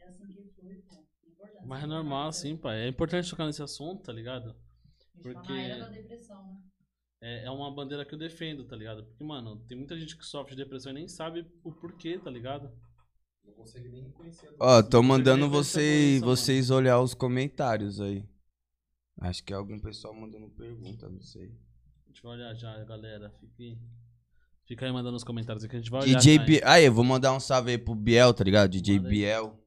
[0.01, 0.95] É assim que flui, pô.
[1.27, 1.57] Importante.
[1.71, 2.81] Mas é normal, assim, pai.
[2.81, 4.51] É importante tocar nesse assunto, tá ligado?
[4.51, 4.57] Tá
[5.23, 6.57] porque- na era da depressão, né?
[7.21, 9.05] É, é uma bandeira que eu defendo, tá ligado?
[9.05, 12.29] Porque, mano, tem muita gente que sofre de depressão e nem sabe o porquê, tá
[12.29, 12.69] ligado?
[13.45, 14.89] Não consegue nem reconhecer a Ó, doença.
[14.89, 18.27] tô mandando você, vocês olhar os comentários aí.
[19.21, 21.55] Acho que é algum pessoal mandando pergunta, não sei.
[22.03, 23.31] A gente vai olhar já, galera.
[23.39, 23.79] Fique...
[24.65, 26.17] Fica aí mandando nos comentários aqui, a gente vai olhar.
[26.19, 26.45] DJ hein?
[26.45, 26.61] Biel.
[26.65, 28.69] Aí, eu vou mandar um salve aí pro Biel, tá ligado?
[28.69, 28.99] DJ.
[28.99, 29.57] Biel.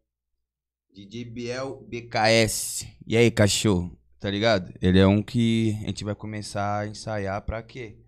[0.94, 2.86] DJ Biel BKS.
[3.04, 3.98] E aí, cachorro?
[4.20, 4.72] Tá ligado?
[4.80, 7.98] Ele é um que a gente vai começar a ensaiar pra quê?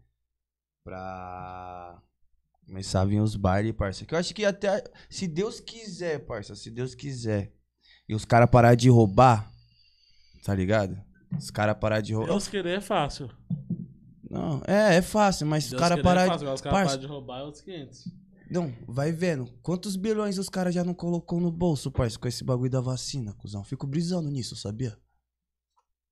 [0.85, 2.01] Pra
[2.65, 4.05] começar a vir os bailes, parça.
[4.05, 4.85] Que eu acho que até.
[5.11, 6.55] Se Deus quiser, parça.
[6.55, 7.53] Se Deus quiser.
[8.09, 9.51] E os caras parar de roubar.
[10.45, 10.97] Tá ligado?
[11.37, 12.31] Os caras parar de roubar.
[12.31, 13.29] Deus querer é fácil.
[14.31, 16.31] Não, é, é fácil, mas os caras querer parar é de.
[16.31, 16.53] fácil.
[16.53, 16.91] Os caras Parça.
[16.95, 18.26] param de roubar é outros 500.
[18.51, 19.47] Não, vai vendo.
[19.63, 23.35] Quantos bilhões os caras já não colocou no bolso, parça, com esse bagulho da vacina,
[23.35, 23.65] cuzão?
[23.65, 24.97] Fico brisando nisso, sabia?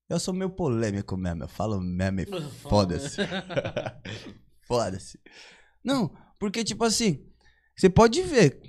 [0.07, 2.25] Eu sou meio polêmico mesmo, eu falo mesmo e
[2.61, 3.17] foda-se.
[4.67, 5.19] Foda-se.
[5.83, 7.25] Não, porque, tipo assim,
[7.75, 8.59] você pode ver,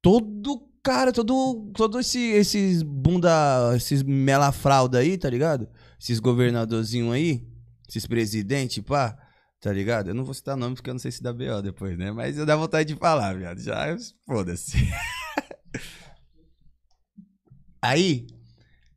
[0.00, 5.68] todo cara, todo, todo esse, esses bunda, esses melafralda aí, tá ligado?
[6.00, 7.46] Esses governadorzinhos aí,
[7.88, 9.16] esses presidentes, pá,
[9.60, 10.08] tá ligado?
[10.08, 12.10] Eu não vou citar nome porque eu não sei se dá BO depois, né?
[12.10, 13.60] Mas eu dá vontade de falar, viado.
[13.60, 13.96] Já,
[14.26, 14.76] foda-se.
[17.82, 18.26] Aí,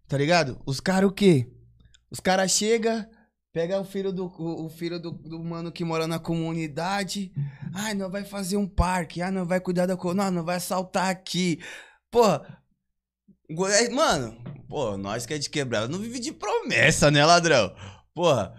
[0.08, 0.62] tá ligado?
[0.66, 1.52] Os caras o quê?
[2.10, 3.06] Os caras chegam,
[3.52, 7.32] pega o filho do o, filho do, do mano que mora na comunidade.
[7.74, 9.22] Ai, não vai fazer um parque.
[9.22, 11.60] Ah, não vai cuidar da não, não vai assaltar aqui.
[12.12, 12.62] Porra,
[13.50, 14.38] Goiás, mano,
[14.68, 17.76] pô, nós que é de quebrada, não vive de promessa, né, ladrão?
[18.14, 18.54] Porra,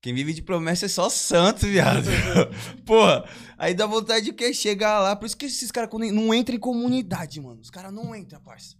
[0.00, 2.06] quem vive de promessa é só santo, viado.
[2.86, 5.16] Porra, aí dá vontade de que chegar lá.
[5.16, 7.60] Por isso que esses caras não entram em comunidade, mano.
[7.60, 8.76] Os caras não entram, parça.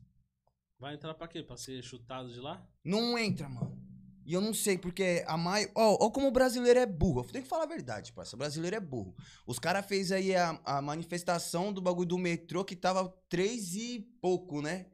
[0.78, 1.42] Vai entrar pra quê?
[1.42, 2.64] Pra ser chutado de lá?
[2.84, 3.76] Não entra, mano.
[4.24, 5.68] E eu não sei, porque a mai...
[5.74, 7.22] Ó, ó como o brasileiro é burro.
[7.22, 8.36] Eu tenho que falar a verdade, parça.
[8.36, 9.16] O brasileiro é burro.
[9.44, 14.06] Os caras fez aí a, a manifestação do bagulho do metrô que tava três e
[14.20, 14.86] pouco, né?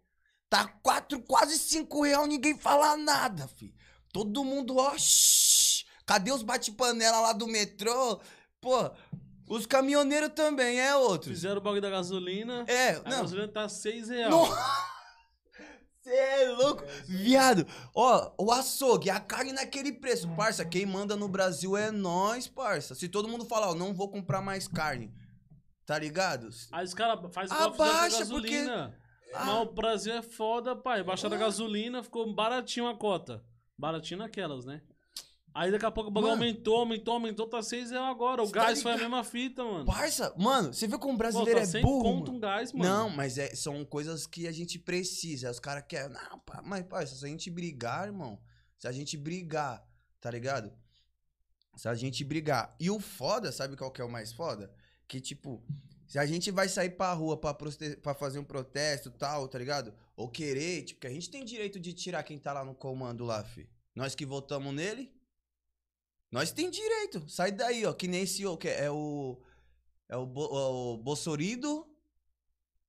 [0.48, 3.74] Tá quatro, quase cinco real, ninguém fala nada, fi.
[4.10, 5.43] Todo mundo, ó, shhh.
[6.06, 8.20] Cadê os bate-panela lá do metrô?
[8.60, 8.90] Pô,
[9.48, 11.32] os caminhoneiros também, é outros.
[11.32, 12.64] Fizeram o bagulho da gasolina.
[12.66, 13.20] É, A não.
[13.22, 14.34] gasolina tá 6 reais.
[16.02, 16.84] Você é louco?
[17.06, 20.62] Viado, ó, o açougue, a carne naquele preço, parça.
[20.62, 22.94] Quem manda no Brasil é nós, parça.
[22.94, 25.10] Se todo mundo falar, ó, não vou comprar mais carne,
[25.86, 26.50] tá ligado?
[26.72, 28.94] Aí os caras fazem Abaixa, porque- gasolina.
[29.34, 29.44] Ah.
[29.46, 31.02] Mas o Brasil é foda, pai.
[31.02, 33.42] Baixaram a gasolina, ficou baratinho a cota.
[33.76, 34.82] Baratinho naquelas, né?
[35.56, 36.42] Aí daqui a pouco o bagulho Mano.
[36.42, 38.42] aumentou, aumentou, aumentou, tá 6 reais agora.
[38.42, 39.08] O Cê tá gás foi a ligado?
[39.10, 39.84] mesma fita, mano.
[39.84, 42.02] Parça, mano, você viu como o Pô, brasileiro tá é 100 burro?
[42.02, 42.36] conto mano?
[42.36, 42.90] um gás, mano.
[42.90, 45.48] Não, mas é, são coisas que a gente precisa.
[45.52, 46.08] Os caras querem.
[46.12, 48.40] Não, pá, mas, parça, se a gente brigar, irmão.
[48.76, 49.86] Se a gente brigar,
[50.20, 50.72] tá ligado?
[51.76, 52.74] Se a gente brigar.
[52.80, 54.72] E o foda, sabe qual que é o mais foda?
[55.06, 55.62] Que, tipo,
[56.06, 57.54] se a gente vai sair pra rua pra,
[58.02, 59.94] pra fazer um protesto e tal, tá ligado?
[60.16, 63.24] Ou querer, tipo, que a gente tem direito de tirar quem tá lá no comando
[63.24, 63.68] lá, fi.
[63.94, 65.12] Nós que votamos nele.
[66.30, 67.28] Nós tem direito.
[67.28, 67.92] Sai daí, ó.
[67.92, 69.40] Que nem esse, que é o.
[70.08, 71.86] É o, Bo, o Bossorido.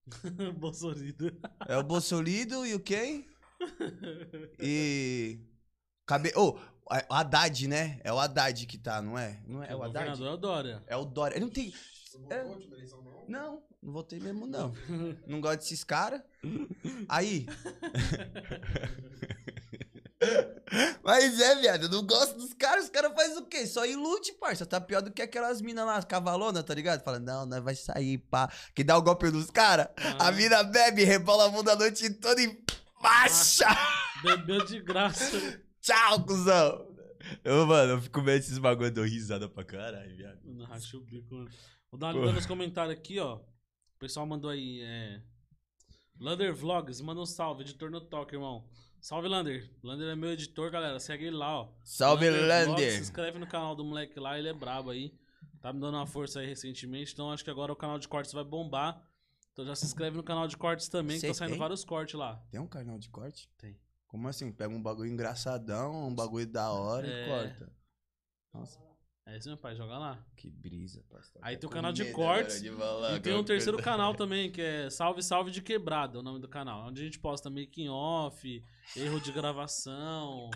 [0.57, 1.01] Bolsonaro.
[1.67, 3.27] É o Bolsolido e o quem?
[4.59, 5.39] E.
[6.05, 6.31] Cabe...
[6.35, 6.57] Ô,
[6.89, 7.99] a- o Haddad, né?
[8.03, 9.41] É o Haddad que tá, não é?
[9.47, 10.09] Não é, é o Haddad?
[10.09, 10.83] governador é o Dória.
[10.87, 11.35] É o Dória.
[11.35, 11.71] Ele não tem.
[11.71, 12.43] Você não É.
[13.27, 14.71] Não, não votei mesmo, não.
[15.25, 16.21] Não gosto desses caras.
[17.09, 17.47] Aí.
[21.03, 22.85] Mas é, viado, eu não gosto dos caras.
[22.85, 23.65] Os caras fazem o quê?
[23.67, 24.65] Só ilude, parça.
[24.65, 27.03] Tá pior do que aquelas minas lá, as cavalonas, tá ligado?
[27.03, 28.51] Fala, não, nós vai sair, pá.
[28.73, 29.87] Que dá o golpe nos caras.
[29.97, 30.27] Ah.
[30.27, 32.63] A mina bebe, rebola a bunda a noite toda e
[33.01, 33.67] baixa.
[34.23, 35.39] Bebeu de graça.
[35.81, 36.95] Tchau, cuzão.
[37.43, 40.39] Eu, mano, eu fico vendo esses bagulho, eu dou risada pra caralho, viado.
[40.43, 41.49] Não rachei o bico, mano.
[41.91, 43.35] Vou dar uma olhada nos comentários aqui, ó.
[43.35, 45.21] O pessoal mandou aí, é...
[46.19, 48.67] Lander Vlogs, manda um salve, editor no toque, irmão.
[49.05, 49.69] Salve, Lander.
[49.83, 50.99] Lander é meu editor, galera.
[50.99, 51.69] Segue ele lá, ó.
[51.83, 52.91] Salve, Vlogs, Lander.
[52.91, 55.13] se inscreve no canal do moleque lá, ele é brabo aí.
[55.61, 58.33] Tá me dando uma força aí recentemente, então acho que agora o canal de cortes
[58.33, 58.99] vai bombar.
[59.53, 61.59] Então já se inscreve no canal de cortes também, que tá saindo tem?
[61.59, 62.43] vários cortes lá.
[62.49, 63.47] Tem um canal de corte?
[63.59, 63.79] Tem.
[64.07, 64.51] Como assim?
[64.51, 67.11] Pega um bagulho engraçadão, um bagulho da hora É.
[67.11, 67.71] e corta.
[68.55, 68.79] Nossa,
[69.27, 70.23] É isso, meu pai, joga lá.
[70.35, 71.41] que brisa, pastor.
[71.43, 74.61] Aí Tá tem o canal de cortes de E tem um terceiro canal também, que
[74.61, 76.87] é Salve Salve de Quebrada, o nome do canal.
[76.87, 78.63] Onde a gente posta making off,
[78.95, 80.51] erro de gravação.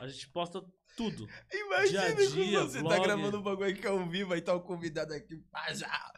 [0.00, 0.64] A gente posta
[0.96, 1.28] tudo.
[1.52, 4.60] Imagina dia a dia, você tá gravando um bagulho aqui ao vivo, aí tá o
[4.60, 6.12] convidado aqui, pá, já.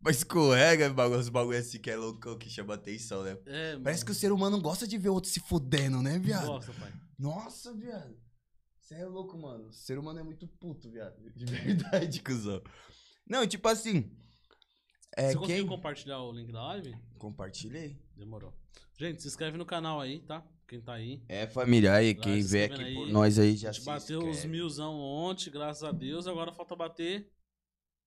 [0.00, 3.38] Mas escorrega, bagulho, os bagulho assim que é loucão, que chama atenção, né?
[3.46, 6.46] É, Parece que o ser humano gosta de ver outro se fudendo, né, viado?
[6.46, 6.92] Gosta, pai.
[7.18, 8.16] Nossa, viado.
[8.86, 9.66] Você é louco, mano.
[9.66, 11.20] O ser humano é muito puto, viado.
[11.34, 12.62] De verdade, cuzão.
[13.28, 14.08] Não, tipo assim.
[15.16, 15.66] É, Você conseguiu quem...
[15.66, 16.96] compartilhar o link da live?
[17.18, 18.00] Compartilhei.
[18.14, 18.54] Demorou.
[18.96, 20.46] Gente, se inscreve no canal aí, tá?
[20.68, 21.20] Quem tá aí.
[21.28, 22.94] É, família, aí, Lá, quem vê aqui aí.
[22.94, 24.48] por nós aí A já gente se bateu os inscreve.
[24.56, 26.28] milzão ontem, graças a Deus.
[26.28, 27.28] Agora falta bater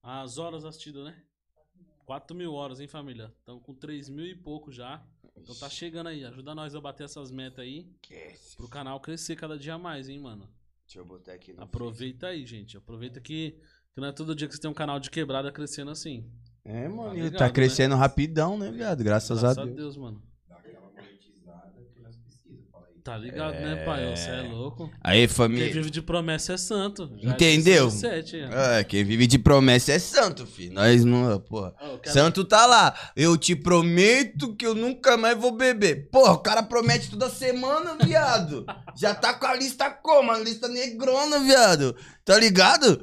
[0.01, 1.21] as horas assistidas, né?
[2.05, 3.35] 4 mil horas, hein, família?
[3.37, 5.05] Estamos com 3 mil e pouco já.
[5.35, 6.23] Então tá chegando aí.
[6.23, 7.91] Ajuda nós a bater essas metas aí.
[8.01, 8.55] Esquece.
[8.55, 10.49] Pro canal crescer cada dia mais, hein, mano?
[10.89, 12.75] Deixa eu botar aqui no Aproveita aí, gente.
[12.75, 13.51] Aproveita que,
[13.93, 16.27] que não é todo dia que você tem um canal de quebrada crescendo assim.
[16.65, 17.51] É, mano, Tá ele ligado, tá né?
[17.51, 19.03] crescendo rapidão, né, viado?
[19.03, 19.95] Graças, Graças a Deus.
[19.95, 20.19] mano.
[20.47, 22.71] Dá aquela monetizada que nós precisamos.
[22.71, 22.95] Fala aí.
[23.09, 24.15] Tá ligado, né, pai?
[24.15, 24.87] Você é louco.
[25.03, 25.73] Aí, Quem família.
[25.73, 27.09] vive de promessa é santo.
[27.19, 27.87] Já Entendeu?
[27.87, 28.49] disse o 17, hein?
[28.51, 30.73] É, quem vive de promessa é santo, filho.
[30.73, 31.73] Nós não, porra.
[32.03, 32.93] Quero- Santo tá lá.
[33.15, 36.07] Eu te prometo que eu nunca mais vou beber.
[36.11, 38.63] Porra, o cara promete toda semana, viado.
[38.95, 40.31] Já tá com a lista como?
[40.31, 41.95] A lista negrona, viado.
[42.23, 43.01] Tá ligado?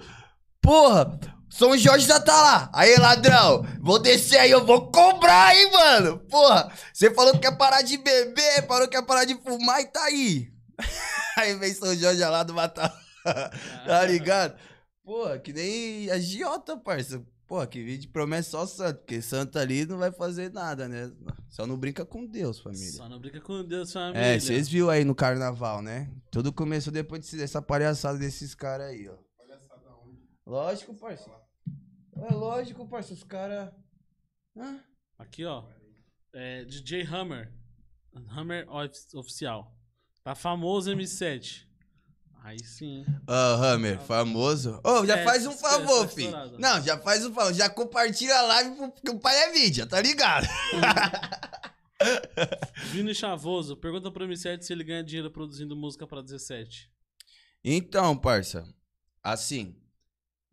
[0.62, 1.18] Porra,
[1.56, 2.70] São Jorge já tá lá.
[2.74, 6.18] Aí, ladrão, vou descer aí, eu vou cobrar, hein, mano.
[6.28, 9.86] Porra, você falou que quer parar de beber, falou que quer parar de fumar e
[9.86, 10.52] tá aí.
[11.38, 12.92] Aí vem São Jorge lá do Matar.
[13.86, 14.56] Tá ligado?
[15.04, 17.22] Porra, que nem a Giota, parça.
[17.46, 21.10] Porra, que vídeo promessa só santo, porque santo ali não vai fazer nada, né?
[21.48, 22.90] Só não brinca com Deus, família.
[22.92, 24.20] Só não brinca com Deus, família.
[24.20, 26.10] É, vocês viram aí no carnaval, né?
[26.30, 29.14] Tudo começou depois desse- dessa palhaçada desses caras aí, ó.
[29.38, 30.18] Palhaçada onde?
[30.44, 31.30] Lógico, parça.
[32.22, 33.70] É lógico, parça, os caras...
[35.18, 35.64] Aqui, ó.
[36.32, 37.52] É, DJ Hammer.
[38.30, 38.66] Hammer
[39.14, 39.74] Oficial.
[40.24, 41.66] Tá famoso M7.
[42.42, 43.04] Aí sim.
[43.26, 44.80] Ah, Hammer, famoso.
[44.84, 46.58] Ô, já É, faz um é, favor, tá filho.
[46.58, 47.52] Não, já faz um favor.
[47.52, 50.46] Já compartilha a live porque o pai é mídia, tá ligado?
[52.92, 56.90] Vini Chavoso, pergunta pro M7 se ele ganha dinheiro produzindo música pra 17.
[57.64, 58.68] Então, parça,
[59.22, 59.74] assim,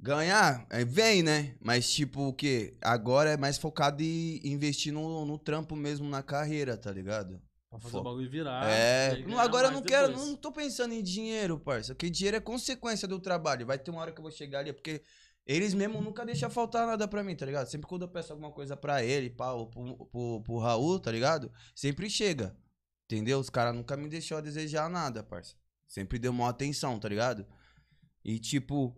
[0.04, 1.56] ganhar, é, vem, né?
[1.62, 2.76] Mas tipo, o quê?
[2.82, 7.42] Agora é mais focado em investir no, no trampo mesmo, na carreira, tá ligado?
[7.70, 8.70] Pra fazer Fo- o bagulho virar.
[8.70, 10.28] é, não, agora eu não quero, depois.
[10.28, 13.66] não tô pensando em dinheiro, parça, porque dinheiro é consequência do trabalho.
[13.66, 15.02] Vai ter uma hora que eu vou chegar ali, porque
[15.46, 17.68] eles mesmo nunca deixam faltar nada pra mim, tá ligado?
[17.68, 21.50] Sempre quando eu peço alguma coisa pra ele, ou pro, pro, pro Raul, tá ligado?
[21.74, 22.56] Sempre chega,
[23.06, 23.40] entendeu?
[23.40, 25.56] Os caras nunca me deixou a desejar nada, parça.
[25.88, 27.46] Sempre deu maior atenção, tá ligado?
[28.24, 28.96] E tipo,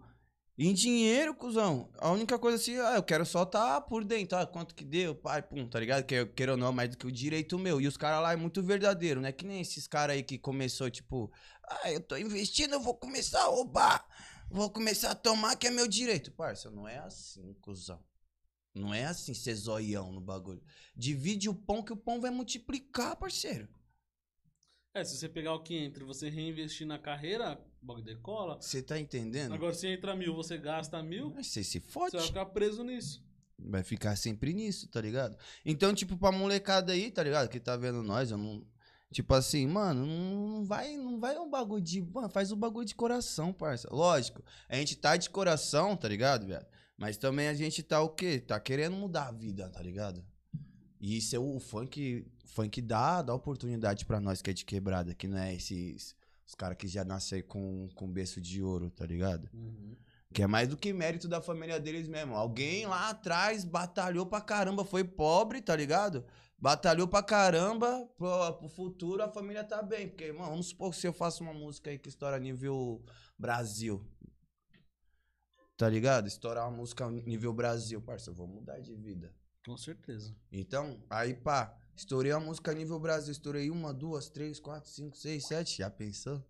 [0.57, 4.48] em dinheiro, cuzão, a única coisa assim, ah, eu quero só tá por dentro, ah,
[4.48, 6.06] quanto que deu, pai, pum, tá ligado?
[6.06, 7.82] Que queira ou não, mais do que o direito meu.
[7.82, 9.34] E os caras lá é muito verdadeiro, né?
[9.34, 11.30] Que nem esses caras aí que começou, tipo,
[11.68, 14.07] ah, eu tô investindo, eu vou começar a roubar,
[14.49, 16.32] vou começar a tomar, que é meu direito.
[16.32, 18.02] Parça, não é assim, cuzão.
[18.73, 20.64] Não é assim ser zoião no bagulho.
[20.95, 23.68] Divide o pão que o pão vai multiplicar, parceiro.
[24.94, 28.57] É, se você pegar o que entra você reinvestir na carreira, bagulho decola.
[28.62, 29.53] Você tá entendendo?
[29.53, 32.18] Agora, se entra mil, você gasta mil, Mas Você se você fode.
[32.18, 33.24] vai ficar preso nisso.
[33.57, 35.38] Vai ficar sempre nisso, tá ligado?
[35.66, 37.48] Então, tipo, pra molecada aí, tá ligado?
[37.48, 38.66] Que tá vendo nós, eu não.
[39.12, 42.02] Tipo assim, mano, não vai, não vai um bagulho de.
[42.02, 43.88] Mano, faz o bagulho de coração, parça.
[43.91, 46.66] Lógico, a gente tá de coração, tá ligado, velho?
[46.98, 48.40] Mas também a gente tá o quê?
[48.40, 50.26] Tá querendo mudar a vida, tá ligado?
[50.99, 52.26] E isso é o funk.
[52.45, 56.16] Funk dá, dá oportunidade pra nós que é de quebrada, que não é esses.
[56.46, 59.50] Os caras que já nascem com, com berço de ouro, tá ligado?
[60.34, 62.36] Que é mais do que mérito da família deles mesmo.
[62.36, 66.26] Alguém lá atrás batalhou pra caramba, foi pobre, tá ligado?
[66.58, 70.08] Batalhou pra caramba, pro, pro futuro a família tá bem.
[70.08, 73.04] Porque, mano, vamos supor que se eu faço uma música aí que estoura nível
[73.38, 74.06] Brasil.
[75.78, 76.28] Tá ligado?
[76.28, 79.34] Estourar uma música nível Brasil, parça, eu vou mudar de vida.
[79.66, 80.34] Com certeza.
[80.52, 85.48] Então, aí pá, estourei a música nível Brasil, estourei uma, duas, três, quatro, cinco, seis,
[85.48, 86.44] sete, já pensou?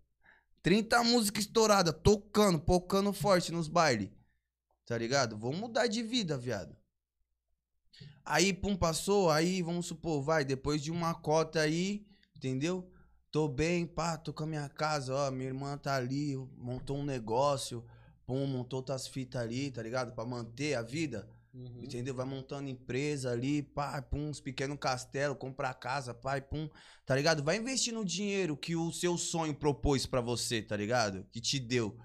[0.62, 4.10] 30 músicas estouradas, tocando, pocando forte nos bailes.
[4.84, 5.36] Tá ligado?
[5.36, 6.76] Vou mudar de vida, viado.
[8.24, 12.04] Aí, pum, passou, aí, vamos supor, vai, depois de uma cota aí,
[12.36, 12.90] entendeu?
[13.30, 17.04] Tô bem, pá, tô com a minha casa, ó, minha irmã tá ali, montou um
[17.04, 17.84] negócio,
[18.26, 20.12] pum, montou outras fitas ali, tá ligado?
[20.14, 21.28] Pra manter a vida.
[21.56, 21.84] Uhum.
[21.84, 22.14] Entendeu?
[22.14, 26.68] Vai montando empresa ali, pá, pum, uns pequenos castelos, comprar casa, pai, pum,
[27.06, 27.42] tá ligado?
[27.42, 31.24] Vai investindo o dinheiro que o seu sonho propôs pra você, tá ligado?
[31.32, 31.98] Que te deu.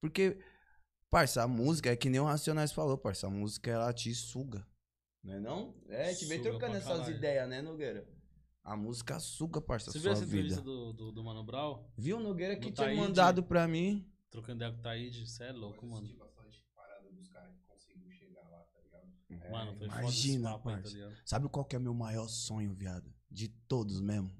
[0.00, 0.38] Porque,
[1.10, 4.64] parça, a música é que nem o Racionais falou, parça, a música ela te suga.
[5.24, 5.74] Não é não?
[5.88, 8.06] É, te vem Suga trocando essas ideias, né, Nogueira?
[8.64, 11.84] A música suga, parça, Você a viu essa entrevista do, do, do Mano Brown?
[11.98, 13.00] Viu, Nogueira, que tinha Taíde?
[13.00, 14.08] mandado pra mim?
[14.30, 15.26] Trocando ideia com o Taíde?
[15.28, 15.98] Você é louco, mano.
[15.98, 19.08] assisti bastante parada dos caras que conseguiu chegar lá, tá ligado?
[19.52, 21.12] Mano, foi foda esse Imagina, papo aí, tá?
[21.24, 23.12] Sabe qual que é o meu maior sonho, viado?
[23.30, 24.30] De todos mesmo.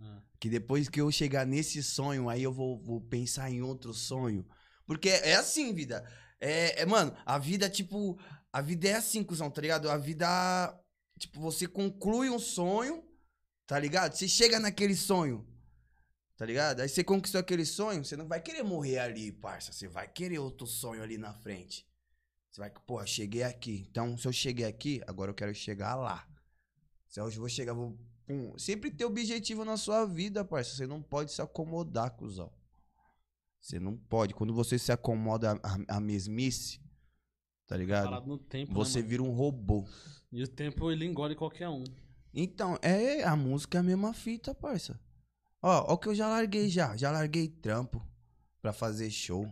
[0.00, 0.22] Ah.
[0.38, 4.46] Que depois que eu chegar nesse sonho, aí eu vou, vou pensar em outro sonho.
[4.86, 6.04] Porque é assim, vida.
[6.40, 8.18] É, é, mano, a vida, tipo.
[8.52, 9.90] A vida é assim, cuzão, tá ligado?
[9.90, 10.26] A vida.
[11.18, 13.02] Tipo, você conclui um sonho,
[13.66, 14.14] tá ligado?
[14.14, 15.46] Você chega naquele sonho,
[16.36, 16.80] tá ligado?
[16.80, 19.72] Aí você conquistou aquele sonho, você não vai querer morrer ali, parça.
[19.72, 21.85] Você vai querer outro sonho ali na frente.
[22.56, 23.86] Você vai, pô, cheguei aqui.
[23.90, 26.26] Então, se eu cheguei aqui, agora eu quero chegar lá.
[27.06, 27.94] Se eu vou chegar, vou.
[28.26, 28.56] pum.
[28.56, 30.74] Sempre ter objetivo na sua vida, parça.
[30.74, 32.50] Você não pode se acomodar, cuzão.
[33.60, 34.32] Você não pode.
[34.32, 36.80] Quando você se acomoda a, a mesmice,
[37.66, 38.04] tá ligado?
[38.04, 39.86] Parado no tempo, Você né, vira um robô.
[40.32, 41.84] E o tempo, ele engole qualquer um.
[42.32, 44.98] Então, é a música é a mesma fita, parça.
[45.60, 46.96] Ó, ó o que eu já larguei já.
[46.96, 48.02] Já larguei trampo
[48.62, 49.46] pra fazer show,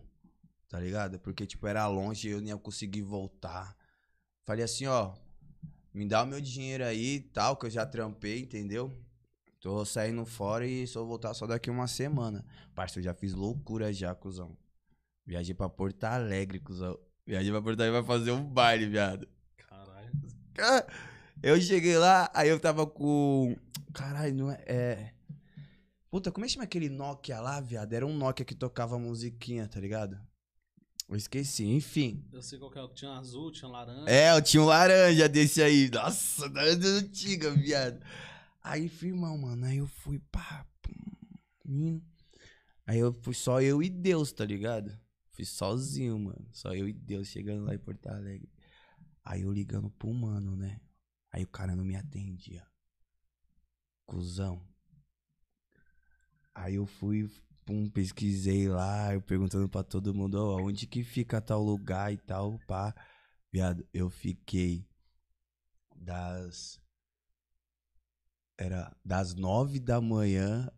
[0.75, 1.21] tá ligado?
[1.21, 3.77] Porque, tipo, era longe, eu nem ia conseguir voltar.
[4.43, 5.15] Falei assim, ó,
[5.95, 8.93] me dá o meu dinheiro aí e tal, que eu já trampei, entendeu?
[9.61, 12.45] Tô saindo fora e só voltar só daqui uma semana.
[12.75, 14.59] Parça, eu já fiz loucura já, cuzão.
[15.25, 16.99] Viajei pra Porto Alegre, cuzão.
[17.25, 19.29] Viajei pra Porto Alegre pra fazer um baile, viado.
[19.57, 20.11] Caralho.
[21.41, 23.57] Eu cheguei lá, aí eu tava com.
[23.93, 24.65] Caralho, não é.
[24.67, 25.15] é...
[26.11, 27.93] Puta, como é que chama aquele Nokia lá, viado?
[27.93, 30.19] Era um Nokia que tocava musiquinha, tá ligado?
[31.09, 32.27] Eu esqueci, enfim.
[32.33, 32.89] Eu sei qual que é.
[32.89, 34.09] Tinha azul, tinha laranja.
[34.09, 35.91] É, eu tinha um laranja desse aí.
[35.91, 38.05] Nossa, da antiga, viado.
[38.63, 40.93] Aí, firmão, mano, aí eu fui, pá, pum,
[41.67, 42.03] indo.
[42.87, 44.99] Aí eu fui só eu e Deus, tá ligado?
[45.31, 46.49] Fui sozinho, mano.
[46.53, 48.51] Só eu e Deus chegando lá em Porto Alegre.
[49.25, 50.81] Aí eu ligando pro mano, né?
[51.31, 52.67] Aí o cara não me atendia.
[54.07, 54.63] Cusão.
[56.55, 57.29] Aí eu fui,
[57.65, 62.17] pum, pesquisei lá, eu perguntando pra todo mundo, ó, onde que fica tal lugar e
[62.19, 62.95] tal, pá.
[63.53, 64.87] Viado, eu fiquei
[65.97, 66.81] das
[68.59, 70.71] era das nove da manhã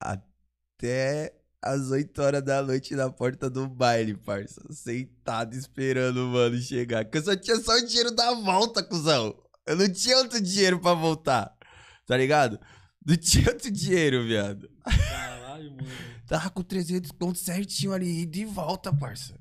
[0.00, 4.60] até as 8 horas da noite na porta do baile, parça.
[4.72, 7.04] Sentado esperando o mano chegar.
[7.04, 9.40] Que eu só tinha só o dinheiro da volta, cuzão.
[9.64, 11.56] Eu não tinha outro dinheiro pra voltar.
[12.04, 12.58] Tá ligado?
[13.06, 14.68] Não tinha outro dinheiro, viado.
[15.68, 16.22] Caralho, mano.
[16.26, 19.38] Tava com 300 conto certinho ali, ida e volta, parça.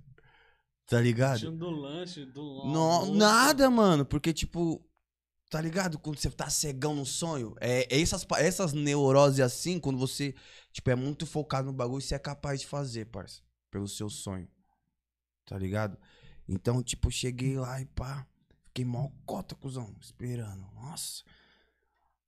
[0.85, 1.39] Tá ligado?
[1.39, 3.13] Tinha do lanche, do Não, almoço.
[3.13, 4.05] nada, mano.
[4.05, 4.85] Porque, tipo,
[5.49, 5.97] tá ligado?
[5.97, 10.35] Quando você tá cegão no sonho, é, é essas, essas neuroses assim, quando você,
[10.71, 13.41] tipo, é muito focado no bagulho, você é capaz de fazer, parça.
[13.69, 14.49] Pelo seu sonho.
[15.45, 15.97] Tá ligado?
[16.47, 18.27] Então, tipo, cheguei lá e pá.
[18.65, 20.65] Fiquei mó cota, cuzão, esperando.
[20.75, 21.23] Nossa.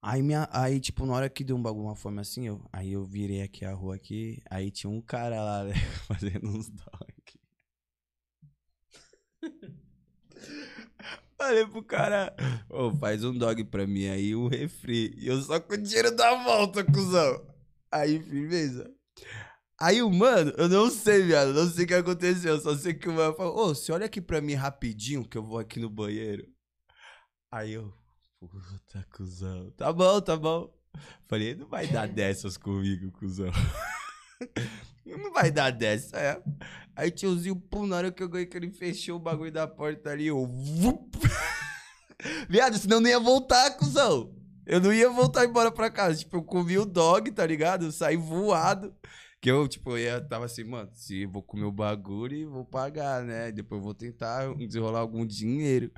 [0.06, 2.92] Aí, minha, aí, tipo, na hora que deu um bagulho, uma fome assim, eu, aí
[2.92, 5.74] eu virei aqui a rua aqui, aí tinha um cara lá, né,
[6.06, 7.14] fazendo uns dog.
[11.38, 12.36] Falei pro cara,
[12.70, 15.14] ô, faz um dog pra mim aí, um refri.
[15.18, 17.42] E eu só com o dinheiro da volta, cuzão.
[17.90, 18.94] Aí, firmeza.
[19.80, 23.08] Aí o mano, eu não sei, viado, não sei o que aconteceu, só sei que
[23.08, 25.90] o mano falou, ô, você olha aqui pra mim rapidinho, que eu vou aqui no
[25.90, 26.46] banheiro.
[27.52, 27.94] Aí eu,
[28.48, 30.74] puta, cuzão, tá bom, tá bom.
[31.28, 33.52] Falei, não vai dar dessas comigo, cuzão.
[35.06, 36.42] Não vai dar dessa, é.
[36.96, 40.12] Aí tiozinho, pum, na hora que eu ganhei que ele fechou o bagulho da porta
[40.12, 40.50] ali, eu.
[42.48, 44.34] Viado, senão eu não ia voltar, cuzão.
[44.66, 46.20] Eu não ia voltar embora pra casa.
[46.20, 47.86] Tipo, eu comi o dog, tá ligado?
[47.86, 48.96] Eu saí voado.
[49.42, 52.64] Que eu, tipo, eu ia, tava assim, mano, se vou comer o bagulho e vou
[52.64, 53.52] pagar, né?
[53.52, 55.92] Depois eu vou tentar desenrolar algum dinheiro.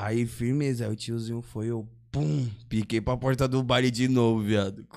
[0.00, 4.40] Aí, firmeza, aí o tiozinho foi, eu, pum, piquei pra porta do baile de novo,
[4.40, 4.86] viado.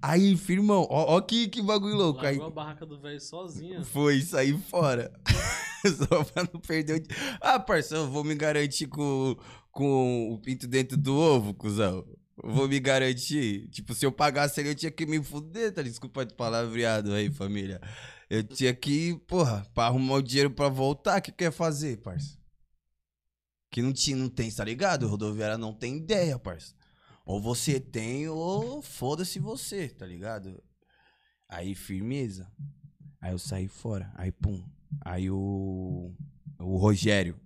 [0.00, 2.20] Aí, firmão, ó, ó que, que bagulho louco.
[2.20, 3.82] Aí, Largou a barraca do velho sozinha.
[3.82, 5.12] foi sair fora.
[5.96, 7.04] Só pra não perder o.
[7.40, 9.36] Ah, parceiro, eu vou me garantir com,
[9.70, 12.04] com o pinto dentro do ovo, cuzão.
[12.42, 13.68] Eu Vou me garantir.
[13.68, 15.82] Tipo, se eu pagasse ele, eu tinha que me fuder, tá?
[15.82, 17.80] Desculpa de palavreado aí, família.
[18.30, 22.37] Eu tinha que, porra, pra arrumar o dinheiro pra voltar, o que quer fazer, parça?
[23.70, 25.06] Que não, tinha, não tem, tá ligado?
[25.06, 26.74] Rodoviária não tem ideia, parça.
[27.24, 30.62] Ou você tem, ou foda-se você, tá ligado?
[31.48, 32.50] Aí, firmeza.
[33.20, 34.10] Aí eu saí fora.
[34.14, 34.64] Aí, pum.
[35.04, 36.12] Aí o.
[36.58, 37.38] O Rogério.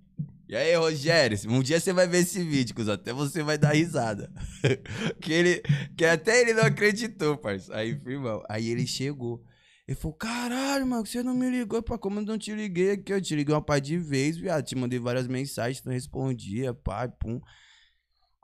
[0.49, 1.39] E aí, Rogério?
[1.49, 2.94] Um dia você vai ver esse vídeo, cuzão.
[2.94, 4.31] Até você vai dar risada.
[5.20, 5.62] que ele.
[5.97, 7.74] Que até ele não acreditou, parça.
[7.74, 8.43] Aí, firmão.
[8.49, 9.43] Aí ele chegou.
[9.87, 11.99] Ele falou: caralho, mano, você não me ligou, pá.
[11.99, 13.13] Como eu não te liguei aqui?
[13.13, 14.65] Eu te liguei uma par de vezes, viado.
[14.65, 17.41] Te mandei várias mensagens, não respondia, pá, pum.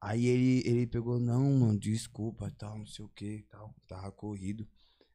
[0.00, 3.74] Aí ele, ele pegou, não, mano, desculpa, tal, não sei o que, tal.
[3.88, 4.66] Tava corrido.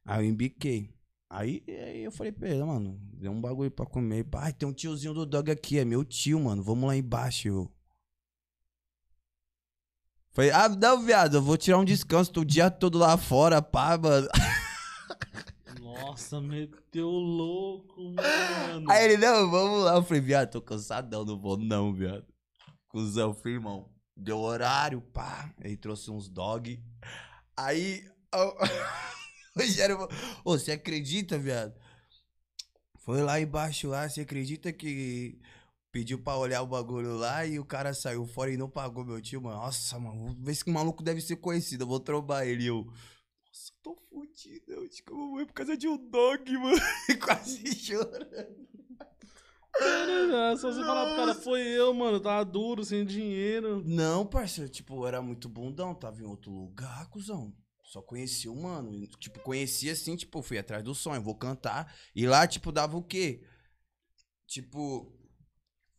[0.04, 0.94] Aí eu embiquei.
[1.30, 4.24] Aí, aí eu falei ele, mano, deu um bagulho pra comer.
[4.24, 6.62] Pai, tem um tiozinho do dog aqui, é meu tio, mano.
[6.62, 7.48] Vamos lá embaixo.
[7.48, 7.72] Eu.
[10.32, 13.62] Falei, ah, não, viado, eu vou tirar um descanso, tô o dia todo lá fora,
[13.62, 14.28] pá, mano.
[15.80, 18.90] Nossa, meteu louco, mano.
[18.90, 19.96] Aí ele, não, vamos lá.
[19.96, 22.26] Eu falei, viado, tô cansadão, não vou não, viado.
[22.88, 23.90] Cusão, falei, irmão.
[24.16, 25.52] Deu horário, pá.
[25.60, 26.82] Ele trouxe uns dog.
[27.56, 30.10] Aí, o Rogério falou,
[30.44, 31.74] ô, você acredita, viado?
[32.98, 35.38] Foi lá embaixo lá, você acredita que
[35.92, 39.20] pediu pra olhar o bagulho lá e o cara saiu fora e não pagou meu
[39.20, 39.58] tio, mano?
[39.58, 42.66] Nossa, mano, ver se o maluco deve ser conhecido, eu vou trombar ele.
[42.66, 42.90] Eu,
[43.54, 46.76] nossa, tô fudido, eu acho que eu vou morrer por causa de um dog, mano.
[47.24, 48.68] Quase chorando.
[49.72, 52.18] Caralho, se você falar pro cara, foi eu, mano.
[52.20, 53.82] Tava duro, sem dinheiro.
[53.86, 57.54] Não, parceiro, tipo, eu era muito bundão, tava em outro lugar, cuzão.
[57.84, 59.06] Só conhecia o mano.
[59.18, 61.94] Tipo, conhecia assim, tipo, fui atrás do sonho, vou cantar.
[62.14, 63.44] E lá, tipo, dava o quê?
[64.48, 65.12] Tipo,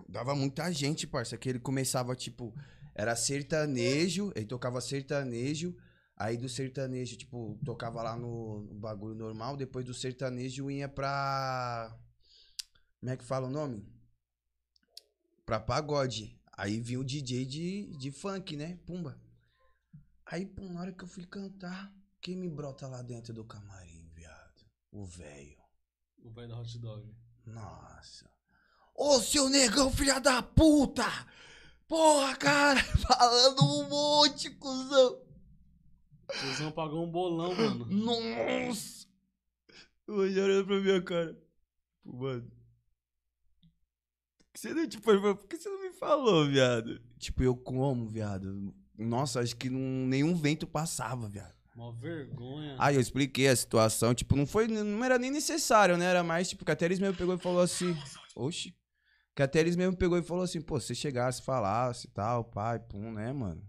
[0.09, 1.37] dava muita gente, parça.
[1.37, 2.53] Que ele começava, tipo,
[2.93, 5.75] era sertanejo, ele tocava sertanejo.
[6.17, 9.57] Aí do sertanejo, tipo, tocava lá no, no bagulho normal.
[9.57, 11.93] Depois do sertanejo ia pra.
[12.99, 13.85] Como é que fala o nome?
[15.45, 16.39] Pra pagode.
[16.57, 18.79] Aí vinha o DJ de, de funk, né?
[18.85, 19.19] Pumba.
[20.25, 24.09] Aí, pô, na hora que eu fui cantar, quem me brota lá dentro do camarim,
[24.13, 24.65] viado?
[24.91, 25.61] O velho.
[26.23, 27.13] O velho da hot dog.
[27.45, 28.29] Nossa.
[28.95, 31.05] Ô, seu negão, filha da puta!
[31.87, 32.81] Porra, cara!
[33.05, 35.21] Falando um monte, cuzão!
[36.27, 37.85] Vocês não pagou um bolão, mano.
[37.91, 39.07] Nossa!
[40.07, 41.37] O Rogério olhou pra minha cara.
[42.03, 42.51] Pô, mano.
[44.37, 47.01] Por que você não, tipo, por que você não me falou, viado?
[47.19, 48.73] Tipo, eu como, viado?
[48.97, 51.53] Nossa, acho que não, nenhum vento passava, viado.
[51.75, 52.75] Uma vergonha.
[52.79, 56.05] Aí eu expliquei a situação, tipo, não foi, não era nem necessário, né?
[56.05, 57.93] Era mais, tipo, que até eles mesmo pegou e falou assim,
[58.33, 58.73] oxi.
[59.35, 62.45] Que até eles mesmo pegou e falou assim, pô, se você chegasse, falasse e tal,
[62.45, 63.61] pai, pum, né, mano?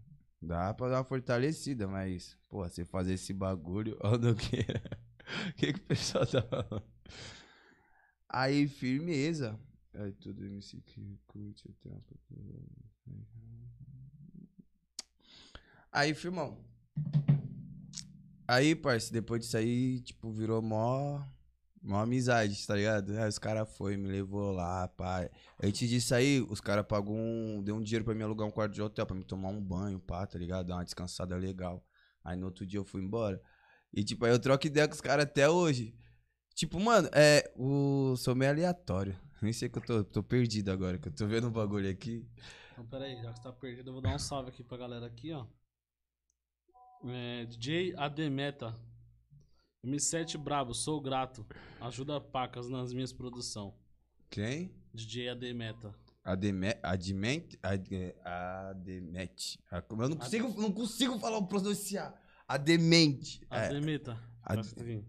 [0.46, 4.80] Dá pra dar uma fortalecida, mas, pô, você fazer esse bagulho, ó, não queira.
[5.50, 6.84] O que, que o pessoal tá falando?
[8.28, 9.58] Aí, firmeza.
[9.92, 12.16] Aí, tudo MC que curte o trampo.
[15.90, 16.64] Aí, firmão.
[18.46, 21.20] Aí, parceiro, depois disso aí, tipo, virou mó.
[21.86, 23.16] Mó amizade, tá ligado?
[23.16, 25.30] Aí os caras foi, me levou lá, pai.
[25.62, 27.62] Antes disso aí, os caras pagou um.
[27.62, 30.00] Deu um dinheiro pra me alugar um quarto de hotel, pra me tomar um banho,
[30.00, 30.66] pá, tá ligado?
[30.66, 31.86] Dar uma descansada legal.
[32.24, 33.40] Aí no outro dia eu fui embora.
[33.92, 35.94] E tipo, aí eu troco ideia com os caras até hoje.
[36.56, 37.52] Tipo, mano, é.
[37.54, 38.16] O.
[38.16, 39.16] Sou meio aleatório.
[39.40, 42.28] Nem sei que eu tô, tô perdido agora, que eu tô vendo um bagulho aqui.
[42.72, 45.06] Então, peraí, já que você tá perdido, eu vou dar um salve aqui pra galera
[45.06, 45.46] aqui, ó.
[47.04, 48.74] É, DJ Ademeta.
[49.86, 51.46] M7 Brabo, sou grato.
[51.80, 53.74] Ajuda pacas nas minhas produção.
[54.30, 54.74] Quem?
[54.92, 55.94] DJ Ademeta.
[56.24, 59.58] Ademe, Adment, Ad- Ademet.
[59.70, 62.20] Ah, como Eu não consigo, não consigo falar o pronunciar.
[62.48, 63.40] Ademente.
[63.50, 64.12] É, Ademeta.
[64.42, 65.04] Ad- Presta aqui.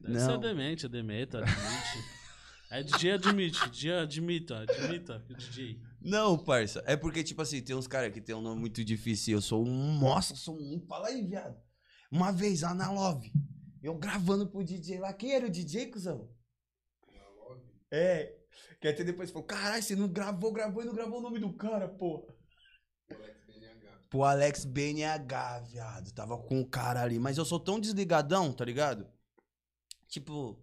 [0.00, 0.26] Deve Não.
[0.26, 2.16] ser Ademente, Ademeta, Admite.
[2.68, 5.80] É DJ Admite, DJ Admita, Admita, DJ.
[6.02, 6.82] Não, parça.
[6.84, 9.34] É porque, tipo assim, tem uns caras que tem um nome muito difícil.
[9.36, 10.00] Eu sou um.
[10.00, 10.80] Nossa, eu sou um.
[10.80, 11.56] Fala aí, viado.
[12.16, 13.30] Uma vez lá na Love,
[13.82, 15.12] eu gravando pro DJ lá.
[15.12, 16.34] Quem era o DJ, cuzão?
[17.92, 18.34] É.
[18.80, 21.52] Que até depois falou: caralho, você não gravou, gravou e não gravou o nome do
[21.52, 22.34] cara, porra.
[23.10, 24.00] Alex BNH.
[24.08, 26.14] Pro Alex BNH, viado.
[26.14, 27.18] Tava com o cara ali.
[27.18, 29.06] Mas eu sou tão desligadão, tá ligado?
[30.08, 30.58] Tipo.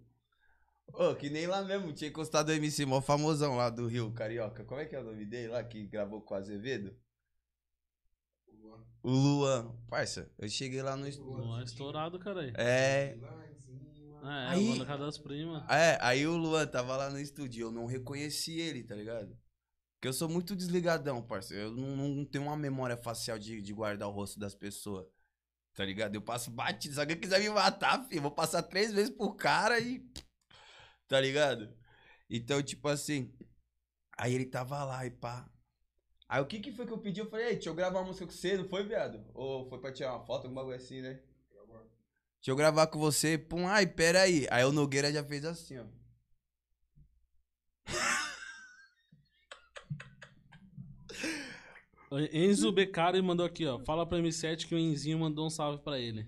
[0.91, 1.93] Ô, que nem lá mesmo.
[1.93, 4.65] Tinha encostado o MC mó famosão lá do Rio, Carioca.
[4.65, 6.97] Como é que é o nome dele lá que gravou com o Azevedo?
[9.03, 9.61] O Luan.
[9.63, 9.75] Luan.
[9.87, 11.07] Parça, eu cheguei lá no.
[11.07, 11.37] estúdio.
[11.37, 12.53] Não é estourado, caralho.
[12.57, 13.17] É.
[14.25, 15.69] É, Aí- casa das primas.
[15.69, 17.67] É, aí o Luan tava lá no estúdio.
[17.67, 19.37] Eu não reconheci ele, tá ligado?
[19.95, 21.65] Porque eu sou muito desligadão, parceiro.
[21.65, 25.05] Eu não, não tenho uma memória facial de, de guardar o rosto das pessoas.
[25.73, 26.15] Tá ligado?
[26.15, 26.93] Eu passo batido.
[26.93, 30.05] Se alguém quiser me matar, filho, eu vou passar três vezes por cara e.
[31.07, 31.75] Tá ligado?
[32.29, 33.33] Então, tipo assim.
[34.17, 35.49] Aí ele tava lá e pá.
[36.33, 37.19] Aí o que que foi que eu pedi?
[37.19, 39.23] Eu falei, ei, deixa eu gravar uma música com você, não foi, viado?
[39.35, 41.19] Ou foi pra tirar uma foto, algum bagulho assim, né?
[42.37, 43.37] Deixa eu gravar com você.
[43.37, 44.47] Pum, ai, pera aí.
[44.49, 45.85] Aí o Nogueira já fez assim, ó.
[52.09, 53.77] O Enzo Beccari mandou aqui, ó.
[53.85, 56.27] Fala pra M7 que o Enzinho mandou um salve pra ele.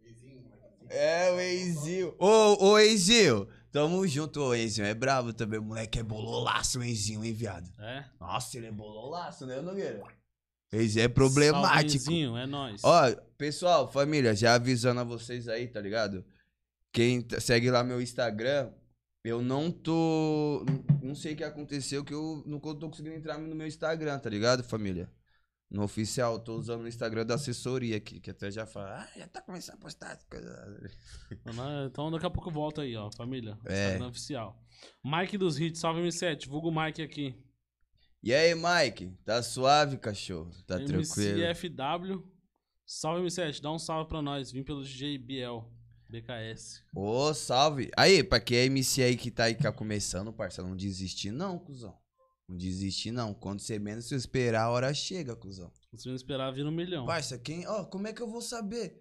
[0.00, 0.90] Vizinho, mas vizinho.
[0.90, 2.14] É, o Enzinho.
[2.20, 3.48] Ô, ô, Enzinho.
[3.74, 4.86] Tamo junto, ô, Enzinho.
[4.86, 5.58] É bravo também.
[5.58, 7.68] O moleque é bololaço, o Enzinho, hein, viado?
[7.80, 8.04] É?
[8.20, 10.00] Nossa, ele é bololaço, né, Nogueira?
[10.72, 12.04] Enzinho é problemático.
[12.04, 12.84] Enzinho, é nóis.
[12.84, 16.24] Ó, pessoal, família, já avisando a vocês aí, tá ligado?
[16.92, 18.70] Quem segue lá meu Instagram,
[19.24, 20.64] eu não tô.
[21.02, 24.30] Não sei o que aconteceu, que eu não tô conseguindo entrar no meu Instagram, tá
[24.30, 25.10] ligado, família?
[25.74, 29.26] No oficial, tô usando o Instagram da assessoria aqui, que até já fala, ah, já
[29.26, 30.96] tá começando a postar coisas.
[31.90, 33.58] Então daqui a pouco volta aí, ó, família.
[33.66, 33.86] É.
[33.86, 34.64] Instagram oficial.
[35.04, 36.46] Mike dos Hits, salve M7.
[36.46, 37.34] Vulgo Mike aqui.
[38.22, 39.18] E aí, Mike?
[39.24, 40.52] Tá suave, cachorro?
[40.64, 41.40] Tá tranquilo?
[41.40, 42.24] MCFW.
[42.86, 44.52] Salve M7, dá um salve pra nós.
[44.52, 45.68] Vim pelo DJ Biel.
[46.08, 46.84] BKS.
[46.94, 47.90] Ô, salve.
[47.96, 51.32] Aí, pra quem é MC aí que tá aí que tá começando, parceiro, não desistir
[51.32, 51.98] não, cuzão.
[52.48, 53.32] Não desistir não.
[53.32, 55.72] Quando você menos se esperar, a hora chega, cuzão.
[55.96, 57.06] Se não esperar, vira um milhão.
[57.06, 57.66] Parça, quem.
[57.66, 59.00] Ó, como é que eu vou saber?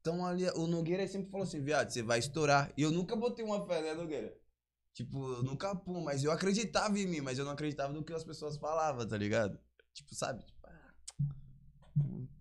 [0.00, 2.72] Então ali, o Nogueira sempre falou assim, viado, você vai estourar.
[2.76, 4.32] E eu nunca botei uma fé, né, Nogueira?
[4.92, 8.12] Tipo, eu nunca pum, mas eu acreditava em mim, mas eu não acreditava no que
[8.12, 9.58] as pessoas falavam, tá ligado?
[9.92, 10.44] Tipo, sabe?
[10.44, 10.94] Tipo, ah,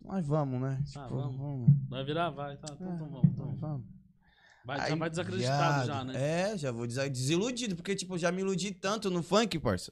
[0.01, 0.83] nós vamos, né?
[0.85, 1.37] Tipo, Ah, vamos.
[1.37, 1.69] vamos.
[1.89, 2.29] Vai virar?
[2.31, 2.57] Vai.
[2.57, 3.29] Tá, então, É, então vamos.
[3.31, 3.55] Então.
[3.55, 3.87] vamos.
[4.65, 6.51] Vai, já vai desacreditado viado, já, né?
[6.51, 9.91] É, já vou desiludido, porque, tipo, eu já me iludi tanto no funk, parça.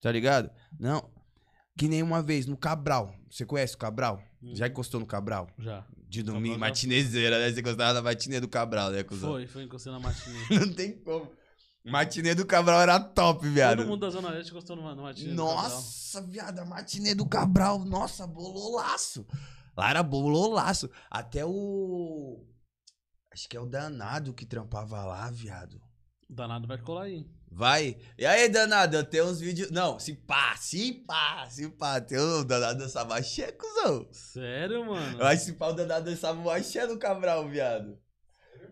[0.00, 0.50] Tá ligado?
[0.78, 1.10] Não.
[1.76, 3.14] Que nem uma vez no Cabral.
[3.30, 4.22] Você conhece o Cabral?
[4.42, 4.54] Hum.
[4.54, 5.48] Já encostou no Cabral?
[5.58, 5.86] Já.
[6.08, 7.52] De domingo, Cabral matinezeira, né?
[7.52, 9.32] Você gostava da matinê do Cabral, né, cuzão?
[9.32, 10.38] Foi, foi encostei na matinê.
[10.58, 11.30] Não tem como.
[11.84, 13.78] Matinê do Cabral era top, viado.
[13.78, 15.30] Todo mundo da Zona Leste gostou numa, numa matinê.
[15.30, 19.24] do Nossa, viado, a matinê do Cabral, nossa, bololaço.
[19.76, 20.90] Lá era bololaço.
[21.10, 22.44] Até o.
[23.32, 25.78] Acho que é o danado que trampava lá, viado.
[25.78, 25.90] Cabral.
[26.28, 27.24] Danado vai colar aí.
[27.56, 27.96] Vai.
[28.18, 29.70] E aí, danado, eu tenho uns vídeos.
[29.70, 31.98] Não, se pá, se pá, se pá.
[32.02, 34.06] Tem o danado dançava axé, cuzão.
[34.12, 35.18] Sério, mano?
[35.18, 37.98] Eu acho que se pá, o danado dançava um axé no Cabral, viado.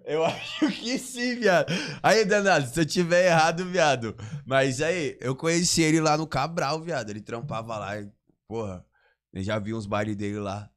[0.05, 1.73] Eu acho que sim, viado.
[2.03, 4.15] Aí, danado, se eu tiver errado, viado.
[4.45, 7.09] Mas aí, eu conheci ele lá no Cabral, viado.
[7.09, 7.99] Ele trampava lá.
[7.99, 8.13] e,
[8.47, 8.85] porra,
[9.33, 10.69] eu já vi uns bailes dele lá.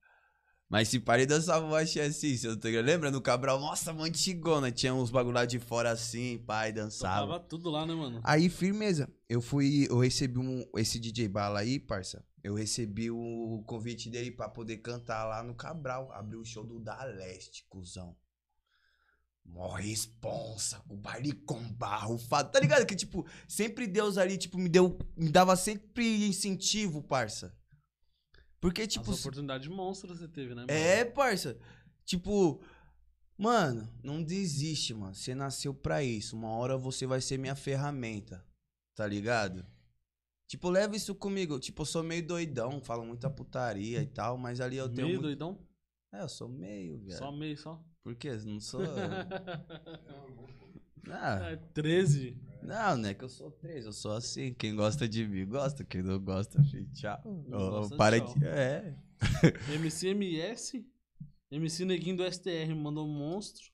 [0.70, 2.86] Mas se parei dançava o axé assim, não tá ligado?
[2.86, 3.58] Lembra no Cabral?
[3.60, 4.70] Nossa, uma antigona.
[4.70, 7.26] Tinha uns bagulho lá de fora assim, pai, dançava.
[7.26, 8.20] Tocava tudo lá, né, mano?
[8.22, 9.10] Aí, firmeza.
[9.30, 12.24] Eu fui, eu recebi um, esse DJ Bala aí, parça.
[12.44, 16.12] Eu recebi o convite dele pra poder cantar lá no Cabral.
[16.12, 18.16] Abriu o show do Da Leste, cuzão.
[19.46, 22.52] Mó responsa, com baile com barro, fado.
[22.52, 22.86] Tá ligado?
[22.86, 24.98] Que, tipo, sempre Deus ali, tipo, me deu.
[25.16, 27.56] Me dava sempre incentivo, parça.
[28.60, 29.12] Porque, tipo.
[29.12, 30.72] As oportunidades monstras você teve, né, mano?
[30.72, 31.58] É, parça.
[32.06, 32.62] Tipo,
[33.38, 35.14] mano, não desiste, mano.
[35.14, 36.36] Você nasceu pra isso.
[36.36, 38.44] Uma hora você vai ser minha ferramenta.
[38.96, 39.66] Tá ligado?
[40.48, 41.60] Tipo, leva isso comigo.
[41.60, 45.08] Tipo, eu sou meio doidão, falo muita putaria e tal, mas ali eu tenho.
[45.08, 45.60] Meio muito- doidão?
[46.14, 47.18] É, eu sou meio, velho.
[47.18, 47.84] Só meio, só.
[48.02, 48.32] Por quê?
[48.46, 48.82] Não sou.
[51.12, 52.38] ah, É, 13.
[52.62, 54.54] Não, não é que eu sou três, eu sou assim.
[54.54, 57.22] Quem gosta de mim gosta, quem não gosta, filho, tchau.
[57.50, 58.46] Gosta, para de.
[58.46, 58.96] É.
[59.80, 60.86] MCMS.
[61.50, 63.66] MC Neguinho do STR mandou um monstro.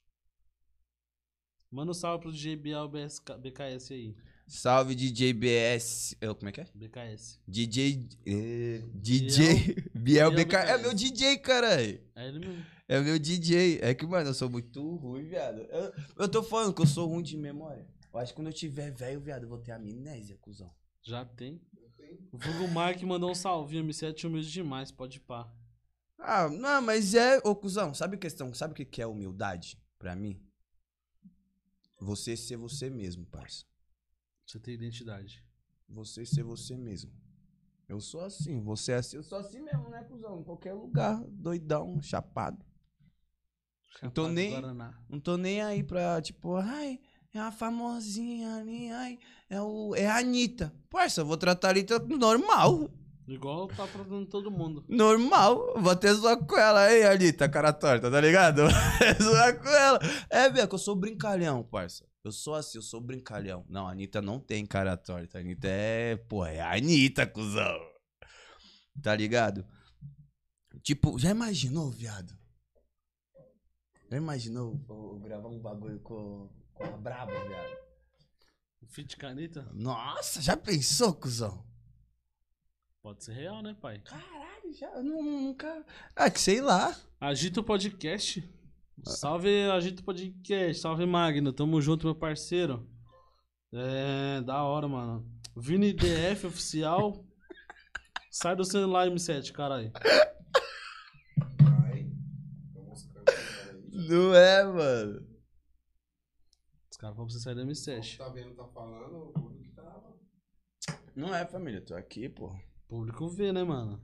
[1.72, 4.16] Manda um salve pro DJ Bial BSK BKS aí.
[4.46, 6.16] Salve DJ BS.
[6.22, 6.68] Eu, como é que é?
[6.76, 7.40] BKS.
[7.48, 8.08] DJ.
[8.28, 9.76] eh, DJ.
[9.96, 10.56] Biel Biel BK.
[10.56, 10.82] É BKS.
[10.82, 12.00] meu DJ, caralho.
[12.16, 12.66] É ele mesmo.
[12.88, 13.80] É meu DJ.
[13.82, 15.62] É que, mano, eu sou muito ruim, viado.
[15.72, 17.88] Eu, eu tô falando que eu sou ruim de memória.
[18.14, 20.74] Eu acho que quando eu tiver velho, viado, eu vou ter amnésia, cuzão.
[21.02, 21.60] Já tem.
[22.32, 23.84] O Vulgo Mike mandou um salvinho.
[23.84, 25.52] MC é humilde demais, pode pá.
[26.20, 27.40] Ah, não, mas é.
[27.40, 28.54] Ô, cuzão, sabe a questão?
[28.54, 30.40] Sabe o que que é humildade pra mim?
[32.00, 33.66] Você ser você mesmo, parça.
[34.46, 35.44] Você tem identidade.
[35.90, 37.12] Você ser você mesmo.
[37.88, 39.18] Eu sou assim, você é assim.
[39.18, 40.40] Eu sou assim mesmo, né, cuzão?
[40.40, 42.64] Em qualquer lugar, doidão, chapado.
[44.02, 45.04] Não tô Chapado nem- Guaraná.
[45.10, 47.00] Não tô nem aí pra, tipo, ai,
[47.34, 49.20] é a famosinha ali, ai,
[49.50, 50.74] é, o, é a Anitta.
[50.90, 52.92] Parça, eu vou tratar a Anitta normal.
[53.28, 54.84] Igual tá tratando todo mundo.
[54.88, 55.80] Normal.
[55.80, 58.64] Vou até zoar com ela aí, Anitta, cara torta, tá ligado?
[59.22, 60.00] Zoar com ela.
[60.30, 62.06] É, que eu sou brincalhão, parça.
[62.24, 63.66] Eu sou assim, eu sou brincalhão.
[63.70, 65.38] Não, a Anitta não tem cara torta.
[65.38, 67.80] A Anitta é, pô, é a Anitta, cuzão.
[69.02, 69.66] Tá ligado?
[70.82, 72.34] Tipo, já imaginou, viado?
[74.12, 77.84] Já imaginou eu gravar um bagulho com, com a Braba, viado?
[78.88, 79.68] Fit caneta?
[79.74, 81.66] Nossa, já pensou, cuzão?
[83.02, 84.00] Pode ser real, né, pai?
[84.00, 85.84] Caralho, já eu nunca.
[86.16, 86.96] Ah, que sei lá.
[87.20, 88.48] Agita o podcast.
[89.04, 90.82] Salve, Agita o podcast.
[90.82, 91.52] Salve, Magno.
[91.52, 92.88] Tamo junto, meu parceiro.
[93.74, 95.28] É, da hora, mano.
[95.58, 97.26] Vini DF oficial.
[98.30, 99.92] Sai do celular, M7, caralho.
[103.92, 105.33] Não é, mano.
[107.04, 108.02] Caras falam pra você sair do O M7.
[108.12, 110.02] que tá vendo, tá falando, o público tá.
[111.14, 111.82] Não é, família.
[111.82, 112.46] Tô aqui, pô.
[112.48, 114.02] O público vê, né, mano?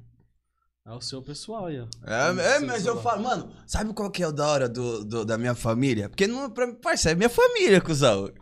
[0.85, 1.87] É o seu pessoal aí, ó.
[2.05, 5.23] É, é, mas eu falo, mano, sabe qual que é o da hora do, do-
[5.25, 6.09] da minha família?
[6.09, 8.33] Porque não, pra, parça, é minha família, cuzão.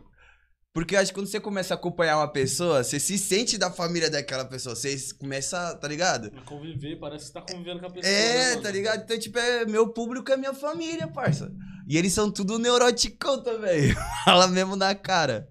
[0.77, 3.71] Porque eu acho que quando você começa a acompanhar uma pessoa, você se sente da
[3.71, 4.75] família daquela pessoa.
[4.75, 6.29] Você começa, tá ligado?
[6.45, 8.13] Conviver, parece que você tá convivendo com a pessoa.
[8.13, 8.61] né, É, mano?
[8.61, 9.01] tá ligado?
[9.03, 11.51] Então, tipo, é, meu público é minha família, parça.
[11.87, 13.91] E eles são tudo neuroticão também.
[14.23, 15.49] Fala mesmo na cara.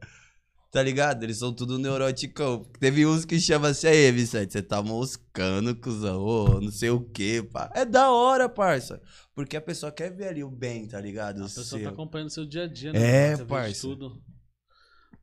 [0.70, 1.24] Tá ligado?
[1.24, 2.64] Eles são tudo neuroticão.
[2.78, 7.00] Teve uns que chamam assim, aí, Vicente, você tá moscando, cuzão, ô, não sei o
[7.00, 7.68] que, pá.
[7.74, 9.00] É da hora, parça.
[9.34, 11.38] Porque a pessoa quer ver ali o bem, tá ligado?
[11.38, 11.82] A O pessoa seu.
[11.82, 13.32] tá acompanhando seu dia a dia, né?
[13.32, 13.80] É, parça.
[13.80, 14.22] Tudo.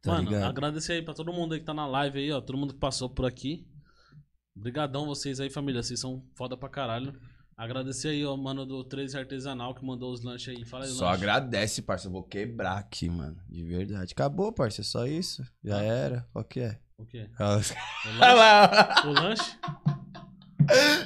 [0.03, 0.43] Tá Mano, ligado?
[0.49, 2.41] agradecer aí pra todo mundo aí que tá na live aí, ó.
[2.41, 3.65] Todo mundo que passou por aqui.
[4.55, 5.81] Obrigadão vocês aí, família.
[5.81, 7.17] Vocês são foda pra caralho.
[7.55, 10.65] Agradecer aí, ó, mano, do 13 Artesanal que mandou os lanches aí.
[10.65, 11.17] Fala aí, Só lanche.
[11.23, 12.07] agradece, parça.
[12.07, 13.37] Eu vou quebrar aqui, mano.
[13.49, 14.11] De verdade.
[14.11, 14.81] Acabou, parça.
[14.81, 15.41] É só isso.
[15.63, 16.27] Já era.
[16.33, 16.79] Qual que é?
[16.97, 17.29] O quê?
[17.39, 19.07] Ah, O lanche?
[19.07, 19.57] o lanche?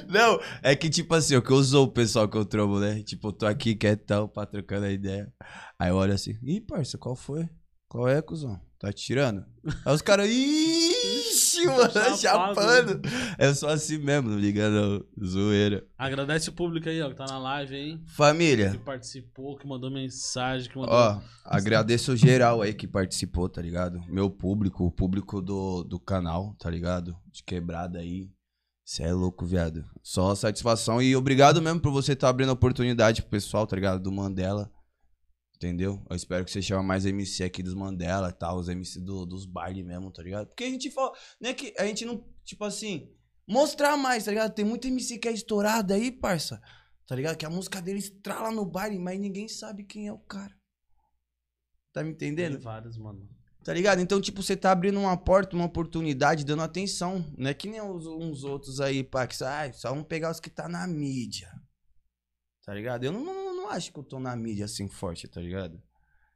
[0.08, 3.02] Não, é que tipo assim, o que eu sou o pessoal que eu trombo, né?
[3.02, 5.32] Tipo, eu tô aqui quietão, pá, trocando a ideia.
[5.78, 7.48] Aí eu olho assim, ih, parça, qual foi?
[7.88, 8.60] Qual é, cuzão?
[8.78, 9.44] Tá tirando?
[9.84, 12.16] Aí os caras, ixi, mano, Chapado.
[12.18, 13.00] chapando.
[13.36, 15.84] Eu sou assim mesmo, não liga não, zoeira.
[15.98, 17.98] Agradece o público aí, ó, que tá na live aí.
[17.98, 20.94] Que Família, participou, que mandou mensagem, que mandou.
[20.94, 24.00] ó, agradeço geral aí que participou, tá ligado?
[24.08, 27.16] Meu público, o público do, do canal, tá ligado?
[27.32, 28.30] De quebrada aí.
[28.84, 29.84] Cê é louco, viado.
[30.02, 34.00] Só satisfação e obrigado mesmo por você estar abrindo oportunidade pro pessoal, tá ligado?
[34.00, 34.70] Do Mandela.
[35.58, 36.00] Entendeu?
[36.08, 39.26] Eu espero que você chame mais MC aqui dos Mandela e tal, os MC do-
[39.26, 40.46] dos bailes mesmo, tá ligado?
[40.46, 43.12] Porque a gente fala, né, que a gente não, tipo assim,
[43.46, 44.54] mostrar mais, tá ligado?
[44.54, 46.62] Tem muito MC que é estourado aí, parça.
[47.08, 47.36] Tá ligado?
[47.36, 50.54] Que a música dele estrala no baile, mas ninguém sabe quem é o cara.
[51.92, 52.60] Tá me Tem entendendo?
[52.60, 53.28] vários, mano.
[53.64, 54.00] Tá ligado?
[54.00, 57.24] Então, tipo, você tá abrindo uma porta, uma oportunidade, dando atenção.
[57.36, 60.38] Não é que nem uns, uns outros aí, pá, que ah, só vamos pegar os
[60.38, 61.50] que tá na mídia.
[62.64, 63.02] Tá ligado?
[63.04, 65.80] Eu não, não, não acho que eu tô na mídia assim forte, tá ligado?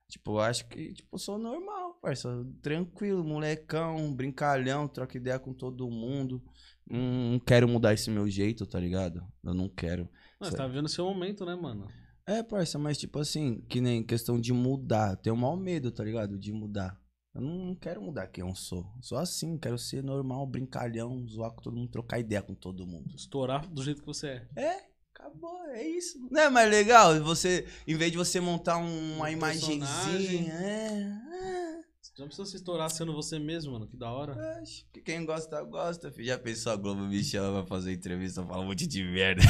[0.09, 2.29] Tipo, eu acho que, tipo, eu sou normal, parça.
[2.61, 6.43] Tranquilo, molecão, brincalhão, troca ideia com todo mundo.
[6.87, 9.27] Não, quero mudar esse meu jeito, tá ligado?
[9.43, 10.09] Eu não quero.
[10.39, 11.89] Mas tá vivendo o seu momento, né, mano?
[12.27, 15.17] É, parça, mas tipo assim, que nem questão de mudar.
[15.17, 16.39] Tenho maior medo, tá ligado?
[16.39, 17.01] De mudar.
[17.35, 18.87] Eu não, não quero mudar quem eu sou.
[19.01, 23.15] Sou assim, quero ser normal, brincalhão, zoar com todo mundo, trocar ideia com todo mundo.
[23.17, 24.63] Estourar do jeito que você é.
[24.63, 24.92] É,
[25.27, 26.19] acabou, é isso.
[26.31, 27.19] Não é mais legal?
[27.23, 32.57] Você, em vez de você montar um- uma Um imagenzinha, é, Você não precisa se
[32.57, 33.87] estourar sendo você mesmo, mano.
[33.87, 34.35] Que da hora.
[34.39, 35.01] é.
[35.01, 36.27] Quem gosta, gosta, filho.
[36.27, 39.43] Já pensou a Globo me chama pra fazer entrevista, fala um monte de merda.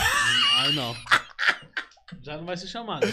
[0.59, 0.95] Ai, não.
[2.21, 3.07] Já não vai ser chamado.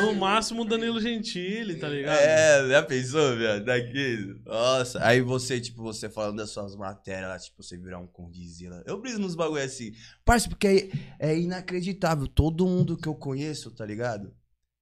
[0.00, 2.18] No máximo, Danilo Gentili, tá ligado?
[2.18, 3.64] É, já pensou, viado?
[3.64, 4.40] Daqui.
[4.44, 5.04] Nossa.
[5.04, 8.82] Aí você, tipo, você falando das suas matérias lá, tipo, você virar um condizila.
[8.86, 9.92] Eu briso nos bagulho assim.
[10.24, 12.26] Parça, porque é, é inacreditável.
[12.26, 14.34] Todo mundo que eu conheço, tá ligado?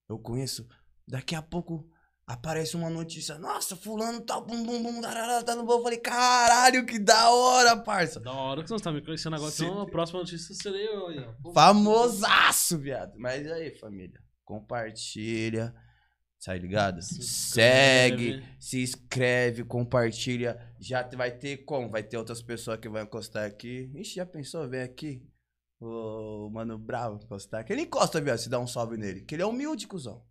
[0.09, 0.67] Eu conheço.
[1.07, 1.89] Daqui a pouco
[2.29, 3.39] aparece uma notícia.
[3.39, 5.79] Nossa, fulano tá bum bum bum, darará, tá no bom.
[5.79, 8.21] Eu falei, caralho, que da hora, parça.
[8.21, 9.51] Da hora que você tá me conhecendo agora.
[9.51, 9.65] Sim.
[9.65, 11.53] Então, a próxima notícia serei eu aí, ó.
[11.55, 13.15] Famosaço, viado.
[13.17, 15.75] Mas aí, família, compartilha,
[16.45, 17.01] tá ligado?
[17.01, 18.57] Se Segue, inscreve.
[18.61, 20.61] se inscreve, compartilha.
[20.79, 21.89] Já vai ter como?
[21.91, 23.91] Vai ter outras pessoas que vão encostar aqui.
[23.95, 24.69] Ixi, já pensou?
[24.69, 25.27] Vem aqui.
[25.81, 27.73] O Mano Bravo encostar aqui.
[27.73, 29.23] Ele encosta, viado, se dá um salve nele.
[29.23, 30.28] Que ele é humilde, cuzão.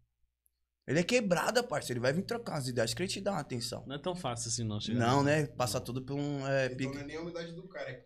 [0.87, 1.99] Ele é quebrada, parceiro.
[1.99, 2.85] Ele vai vir trocar umas ideias.
[2.85, 3.83] Acho que ele te dá uma atenção.
[3.85, 4.79] Não é tão fácil assim, não.
[4.79, 5.45] chegar Não, né?
[5.47, 6.93] Passa tudo por um é, Então pique.
[6.95, 8.05] não é nem a humildade do cara, é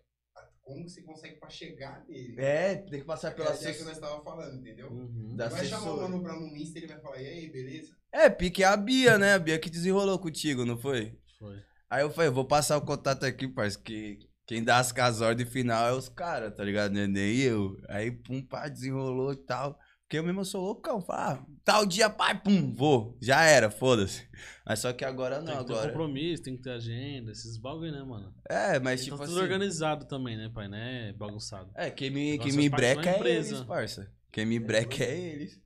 [0.63, 2.35] como que você consegue pra chegar nele.
[2.39, 4.89] É, tem que passar pela ideia que nós tava falando, entendeu?
[4.89, 5.35] Uhum.
[5.35, 7.95] da vai chamar o mano pra um Insta, ele vai falar, e aí, beleza?
[8.11, 9.33] É, pique é a Bia, né?
[9.33, 11.17] A Bia que desenrolou contigo, não foi?
[11.37, 11.61] Foi.
[11.89, 15.21] Aí eu falei, eu vou passar o contato aqui, parceiro, que quem dá as casas
[15.21, 16.93] ordem final é os caras, tá ligado?
[16.93, 17.75] Não é nem eu.
[17.89, 19.77] Aí, pum, pá, desenrolou e tal.
[20.11, 23.17] Porque eu mesmo sou loucão, fala, ah, tal dia, pai, pum, vou.
[23.21, 24.27] Já era, foda-se.
[24.65, 25.88] Mas só que agora não, Tem que ter agora.
[25.88, 28.35] compromisso, tem que ter agenda, esses bagulho, né, mano?
[28.49, 29.31] É, mas Tem tipo tá assim.
[29.33, 30.67] tudo organizado também, né, pai?
[30.67, 31.13] Né?
[31.13, 31.71] Bagunçado.
[31.75, 33.55] É, quem me, Agora quem faz me breca é empresa.
[33.55, 34.13] eles, parça.
[34.33, 35.61] Quem me breca é eles.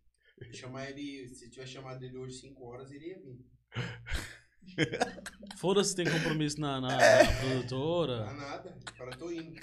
[0.54, 3.44] Chamar ele, se tiver chamado ele hoje 5 horas, ele ia vir.
[5.58, 7.24] Foda-se se tem compromisso na, na, É.
[7.24, 8.26] na produtora.
[8.26, 9.60] Não nada, cara tô indo.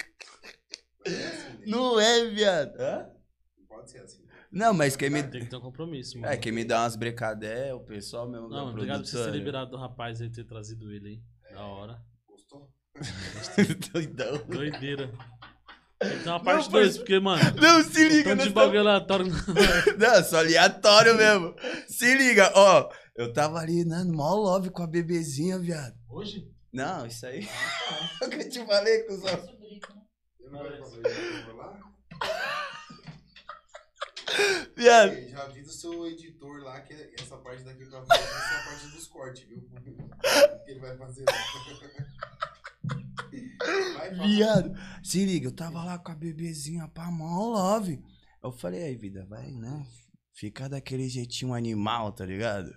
[1.05, 1.63] Mas é assim, né?
[1.67, 2.75] Não é, viado.
[2.81, 3.09] Hã?
[3.57, 4.22] Não pode ser assim.
[4.53, 5.23] Não, mas quem me.
[5.23, 6.31] Tem que ter um compromisso, mano.
[6.31, 9.31] É, quem me dá umas brecadé é o pessoal mesmo Não, obrigado por você ter
[9.31, 11.07] liberado do rapaz aí ter trazido ele
[11.49, 11.53] aí.
[11.55, 11.99] Da hora.
[12.27, 12.69] Gostou?
[13.91, 14.37] Doidão.
[14.47, 15.11] Doideira.
[15.99, 18.53] Tem que ter uma parte Não, 2, mas- porque, mano, Não, se liga, tanto de
[18.53, 19.25] tamo- bagulho aleatório.
[19.97, 21.55] Não, só aleatório mesmo.
[21.87, 22.89] Se liga, ó.
[23.15, 25.95] Eu tava ali, né, no maior love com a bebezinha, viado.
[26.09, 26.47] Hoje?
[26.71, 27.47] Não, isso aí.
[28.21, 29.49] É o que eu te falei, cuzão.
[30.39, 30.79] Eu não vai
[31.57, 31.79] lá?
[34.75, 35.13] Viado.
[35.13, 38.41] Ei, Já avisa o seu editor lá que essa parte daqui que eu fazer vai
[38.41, 39.61] ser a parte dos cortes, viu?
[40.65, 41.33] que ele vai fazer lá.
[44.25, 44.73] Viado.
[45.03, 48.03] Se liga, eu tava lá com a bebezinha, pá, maior love.
[48.43, 49.85] Eu falei, aí, vida, vai, né?
[50.33, 52.73] Fica daquele jeitinho animal, tá ligado?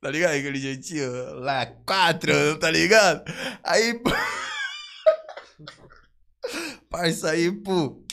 [0.00, 0.34] Tá ligado?
[0.34, 1.10] Aquele jeitinho
[1.40, 3.24] lá, quatro, tá ligado?
[3.62, 4.00] Aí.
[6.90, 8.04] Parça aí, pô.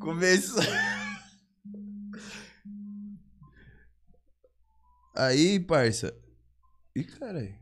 [0.00, 0.62] Começou.
[5.18, 6.16] Aí, parça.
[6.94, 7.58] Ih, caralho.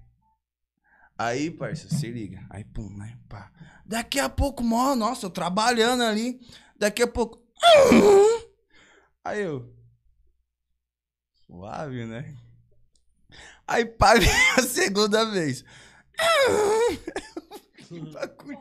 [1.16, 2.46] Aí, parça, se liga.
[2.50, 3.18] Aí, pum, né?
[3.30, 3.50] Pá.
[3.86, 6.38] Daqui a pouco, mó, nossa, eu trabalhando ali.
[6.78, 7.42] Daqui a pouco.
[9.24, 9.74] Aí eu.
[11.46, 12.36] Suave, né?
[13.66, 14.28] Aí paguei
[14.58, 15.64] a segunda vez.
[18.12, 18.60] Bagulho.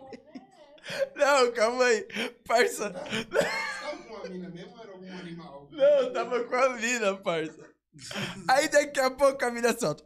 [1.18, 2.08] Não, calma aí.
[2.48, 2.92] Parça.
[2.92, 5.68] Você tava com uma mina mesmo ou era algum animal?
[5.70, 7.75] Não, eu tava com a mina, parça.
[8.48, 10.04] Aí daqui a pouco a mina solta.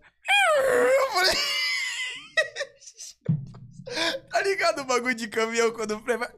[0.57, 1.35] Eu falei.
[4.29, 6.29] Tá ligado o bagulho de caminhão quando o freio vai.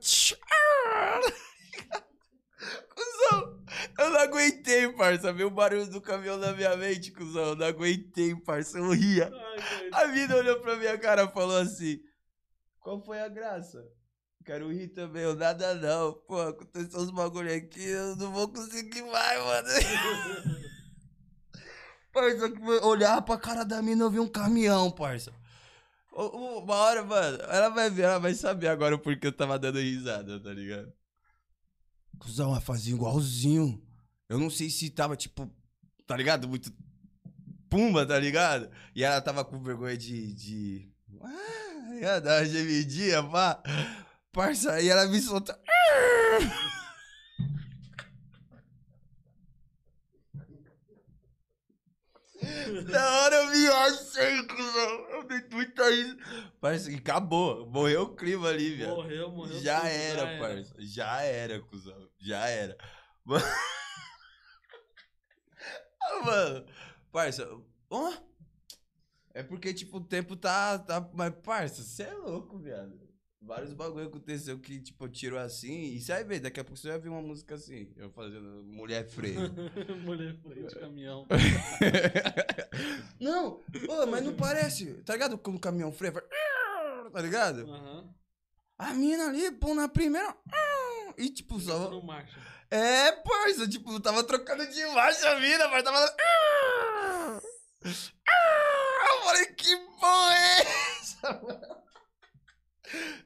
[2.96, 3.60] Cusão,
[4.00, 5.34] eu não aguentei, parça.
[5.34, 7.50] Ver o barulho do caminhão na minha mente, cuzão.
[7.50, 8.78] Eu não aguentei, parça.
[8.78, 9.30] Eu ria.
[9.34, 9.90] Ai.
[9.92, 12.00] A mina olhou pra minha cara e falou assim:
[12.80, 13.84] Qual foi a graça?
[14.46, 16.14] Quero rir também, eu nada não.
[16.14, 19.68] Pô, aconteceu uns bagulho aqui, eu não vou conseguir mais, mano.
[22.12, 25.32] parça, eu olhava pra cara da mina, eu vi um caminhão, parça.
[26.12, 29.80] Uma hora, mano, ela vai ver, ela vai saber agora o porquê eu tava dando
[29.80, 30.92] risada, tá ligado?
[32.20, 33.82] Cusão, ela fazia igualzinho.
[34.28, 35.50] Eu não sei se tava, tipo,
[36.06, 36.48] tá ligado?
[36.48, 36.72] Muito
[37.70, 38.70] pumba, tá ligado?
[38.94, 40.34] E ela tava com vergonha de.
[40.34, 40.92] de...
[41.22, 43.64] Ah, ia dar uma gemidinha, pá.
[44.32, 45.58] Parça, aí ela me solta.
[52.90, 55.10] Na hora eu me achei, cuzão.
[55.10, 56.18] Eu dei muita isso.
[56.90, 57.66] Que acabou.
[57.68, 58.96] Morreu o clima ali, velho.
[58.96, 59.60] Morreu, morreu.
[59.60, 60.76] Já tudo, era, parça.
[60.80, 62.10] Já era, cuzão.
[62.20, 62.78] Já era.
[63.26, 63.46] Mano,
[66.04, 66.66] Ah, mano
[67.12, 67.48] parça,
[67.90, 68.14] ó.
[69.34, 70.80] É porque, tipo, o tempo tá.
[70.80, 73.11] tá mas, parça, você é louco, viado.
[73.44, 75.96] Vários bagulho aconteceu que, tipo, eu tiro assim.
[75.96, 77.92] E vai ver, daqui a pouco você vai ver uma música assim.
[77.98, 79.40] Eu fazendo Mulher Freio.
[80.06, 81.26] Mulher frente, caminhão.
[83.20, 83.60] não,
[83.90, 84.94] ô, mas não parece.
[85.04, 85.40] Tá ligado?
[85.40, 86.24] Quando o caminhão freia, vai,
[87.12, 87.62] tá ligado?
[87.62, 88.14] Aham.
[88.78, 90.36] A mina ali, pô, na primeira.
[91.18, 91.90] E tipo, só.
[91.90, 92.40] Não marcha.
[92.70, 96.16] É, parça, tipo, tava trocando de marcha a mina, mas tava.
[97.84, 100.62] Eu falei, que porra é
[101.00, 101.81] essa?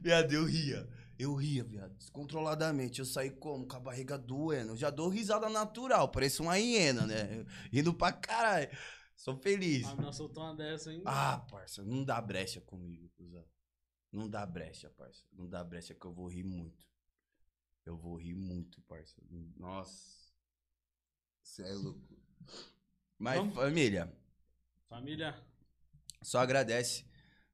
[0.05, 0.87] Viado, eu ria.
[1.17, 2.99] Eu ria, viado, descontroladamente.
[2.99, 3.65] Eu saí como?
[3.67, 4.73] Com a barriga doendo.
[4.73, 7.43] Eu já dou risada natural, parece uma hiena, né?
[7.73, 8.69] Rindo pra caralho.
[9.15, 9.83] Sou feliz.
[9.87, 11.01] A menina soltou uma dessa, hein?
[11.05, 13.43] Ah, parça, não dá brecha comigo, cuzão.
[14.11, 15.23] Não dá brecha, parça.
[15.33, 16.77] Não dá brecha que eu vou rir muito.
[17.83, 19.19] Eu vou rir muito, parça.
[19.57, 20.31] Nossa.
[21.41, 22.15] Você é louco.
[23.17, 23.55] Mas, Vamos.
[23.55, 24.15] família,
[24.87, 25.35] Família,
[26.21, 27.07] só agradece,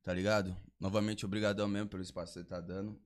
[0.04, 0.56] tá ligado?
[0.80, 3.00] Novamente, obrigadão mesmo pelo espaço que você tá dando.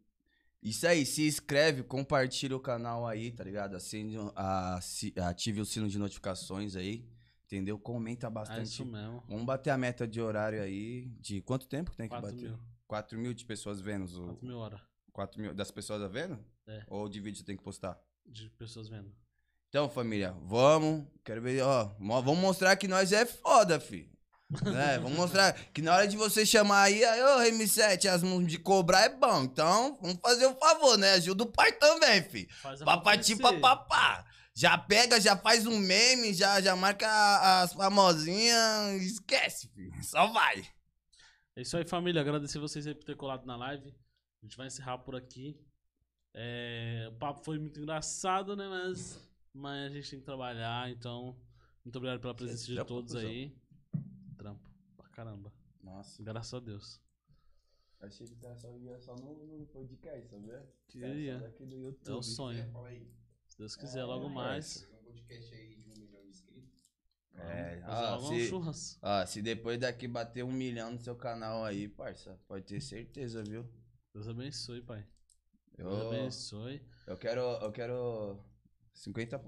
[0.62, 3.76] Isso aí, se inscreve, compartilha o canal aí, tá ligado?
[3.76, 4.80] Acende, a,
[5.28, 7.08] ative o sino de notificações aí,
[7.46, 7.78] entendeu?
[7.78, 8.64] Comenta é bastante.
[8.66, 9.24] isso mesmo.
[9.28, 11.08] Vamos bater a meta de horário aí.
[11.20, 12.50] De quanto tempo que tem que 4 bater?
[12.50, 12.60] mil.
[12.88, 14.06] 4 mil de pessoas vendo.
[14.06, 14.26] O...
[14.28, 14.82] 4 mil horas
[15.12, 16.40] 4 mil das pessoas vendo?
[16.68, 16.84] É.
[16.88, 18.00] Ou de vídeo você tem que postar?
[18.26, 19.14] de pessoas vendo.
[19.70, 21.06] Então, família, vamos.
[21.24, 21.94] Quero ver, ó.
[22.00, 24.10] mo- Vamos mostrar que nós é foda, fi.
[24.50, 25.00] Né?
[25.02, 28.58] Vamos mostrar que na hora de você chamar aí, aí, ô M7, as mãos de
[28.58, 29.44] cobrar é bom.
[29.44, 31.14] Então, vamos fazer um favor, né?
[31.14, 32.48] Ajuda o pai também, fi.
[32.84, 34.26] Papati papapá.
[34.54, 37.08] Já pega, já faz um meme, já, já marca
[37.62, 39.02] as famosinhas.
[39.02, 39.92] Esquece, fi.
[40.04, 40.66] Só vai.
[41.56, 42.22] É isso aí, família.
[42.22, 43.90] Agradecer vocês aí por ter colado na live.
[44.42, 45.60] A gente vai encerrar por aqui.
[46.34, 48.68] É, o papo foi muito engraçado, né?
[48.68, 49.20] Mas,
[49.54, 51.38] mas a gente tem que trabalhar, então.
[51.84, 53.54] Muito obrigado pela presença de Trampo, todos aí.
[55.16, 55.52] Caramba.
[55.82, 57.02] Nossa, Graças a Deus.
[58.02, 60.70] achei que só ia só no, no podcast, sabia?
[60.90, 61.40] Queria.
[61.40, 62.14] Só daqui do YouTube.
[62.14, 62.72] É o sonho.
[62.72, 63.10] Fala aí.
[63.48, 64.82] Se Deus quiser, É, logo mais.
[64.82, 66.92] Fazer um podcast aí de um milhão de inscritos.
[67.34, 68.52] É, ah, se,
[69.02, 73.42] ah, se depois daqui bater um milhão no seu canal aí, parça, pode ter certeza,
[73.42, 73.66] viu?
[74.14, 75.08] Deus abençoe, pai.
[75.78, 76.82] Deus Eu, abençoe.
[77.08, 78.40] eu quero, eu quero
[78.94, 79.40] 50%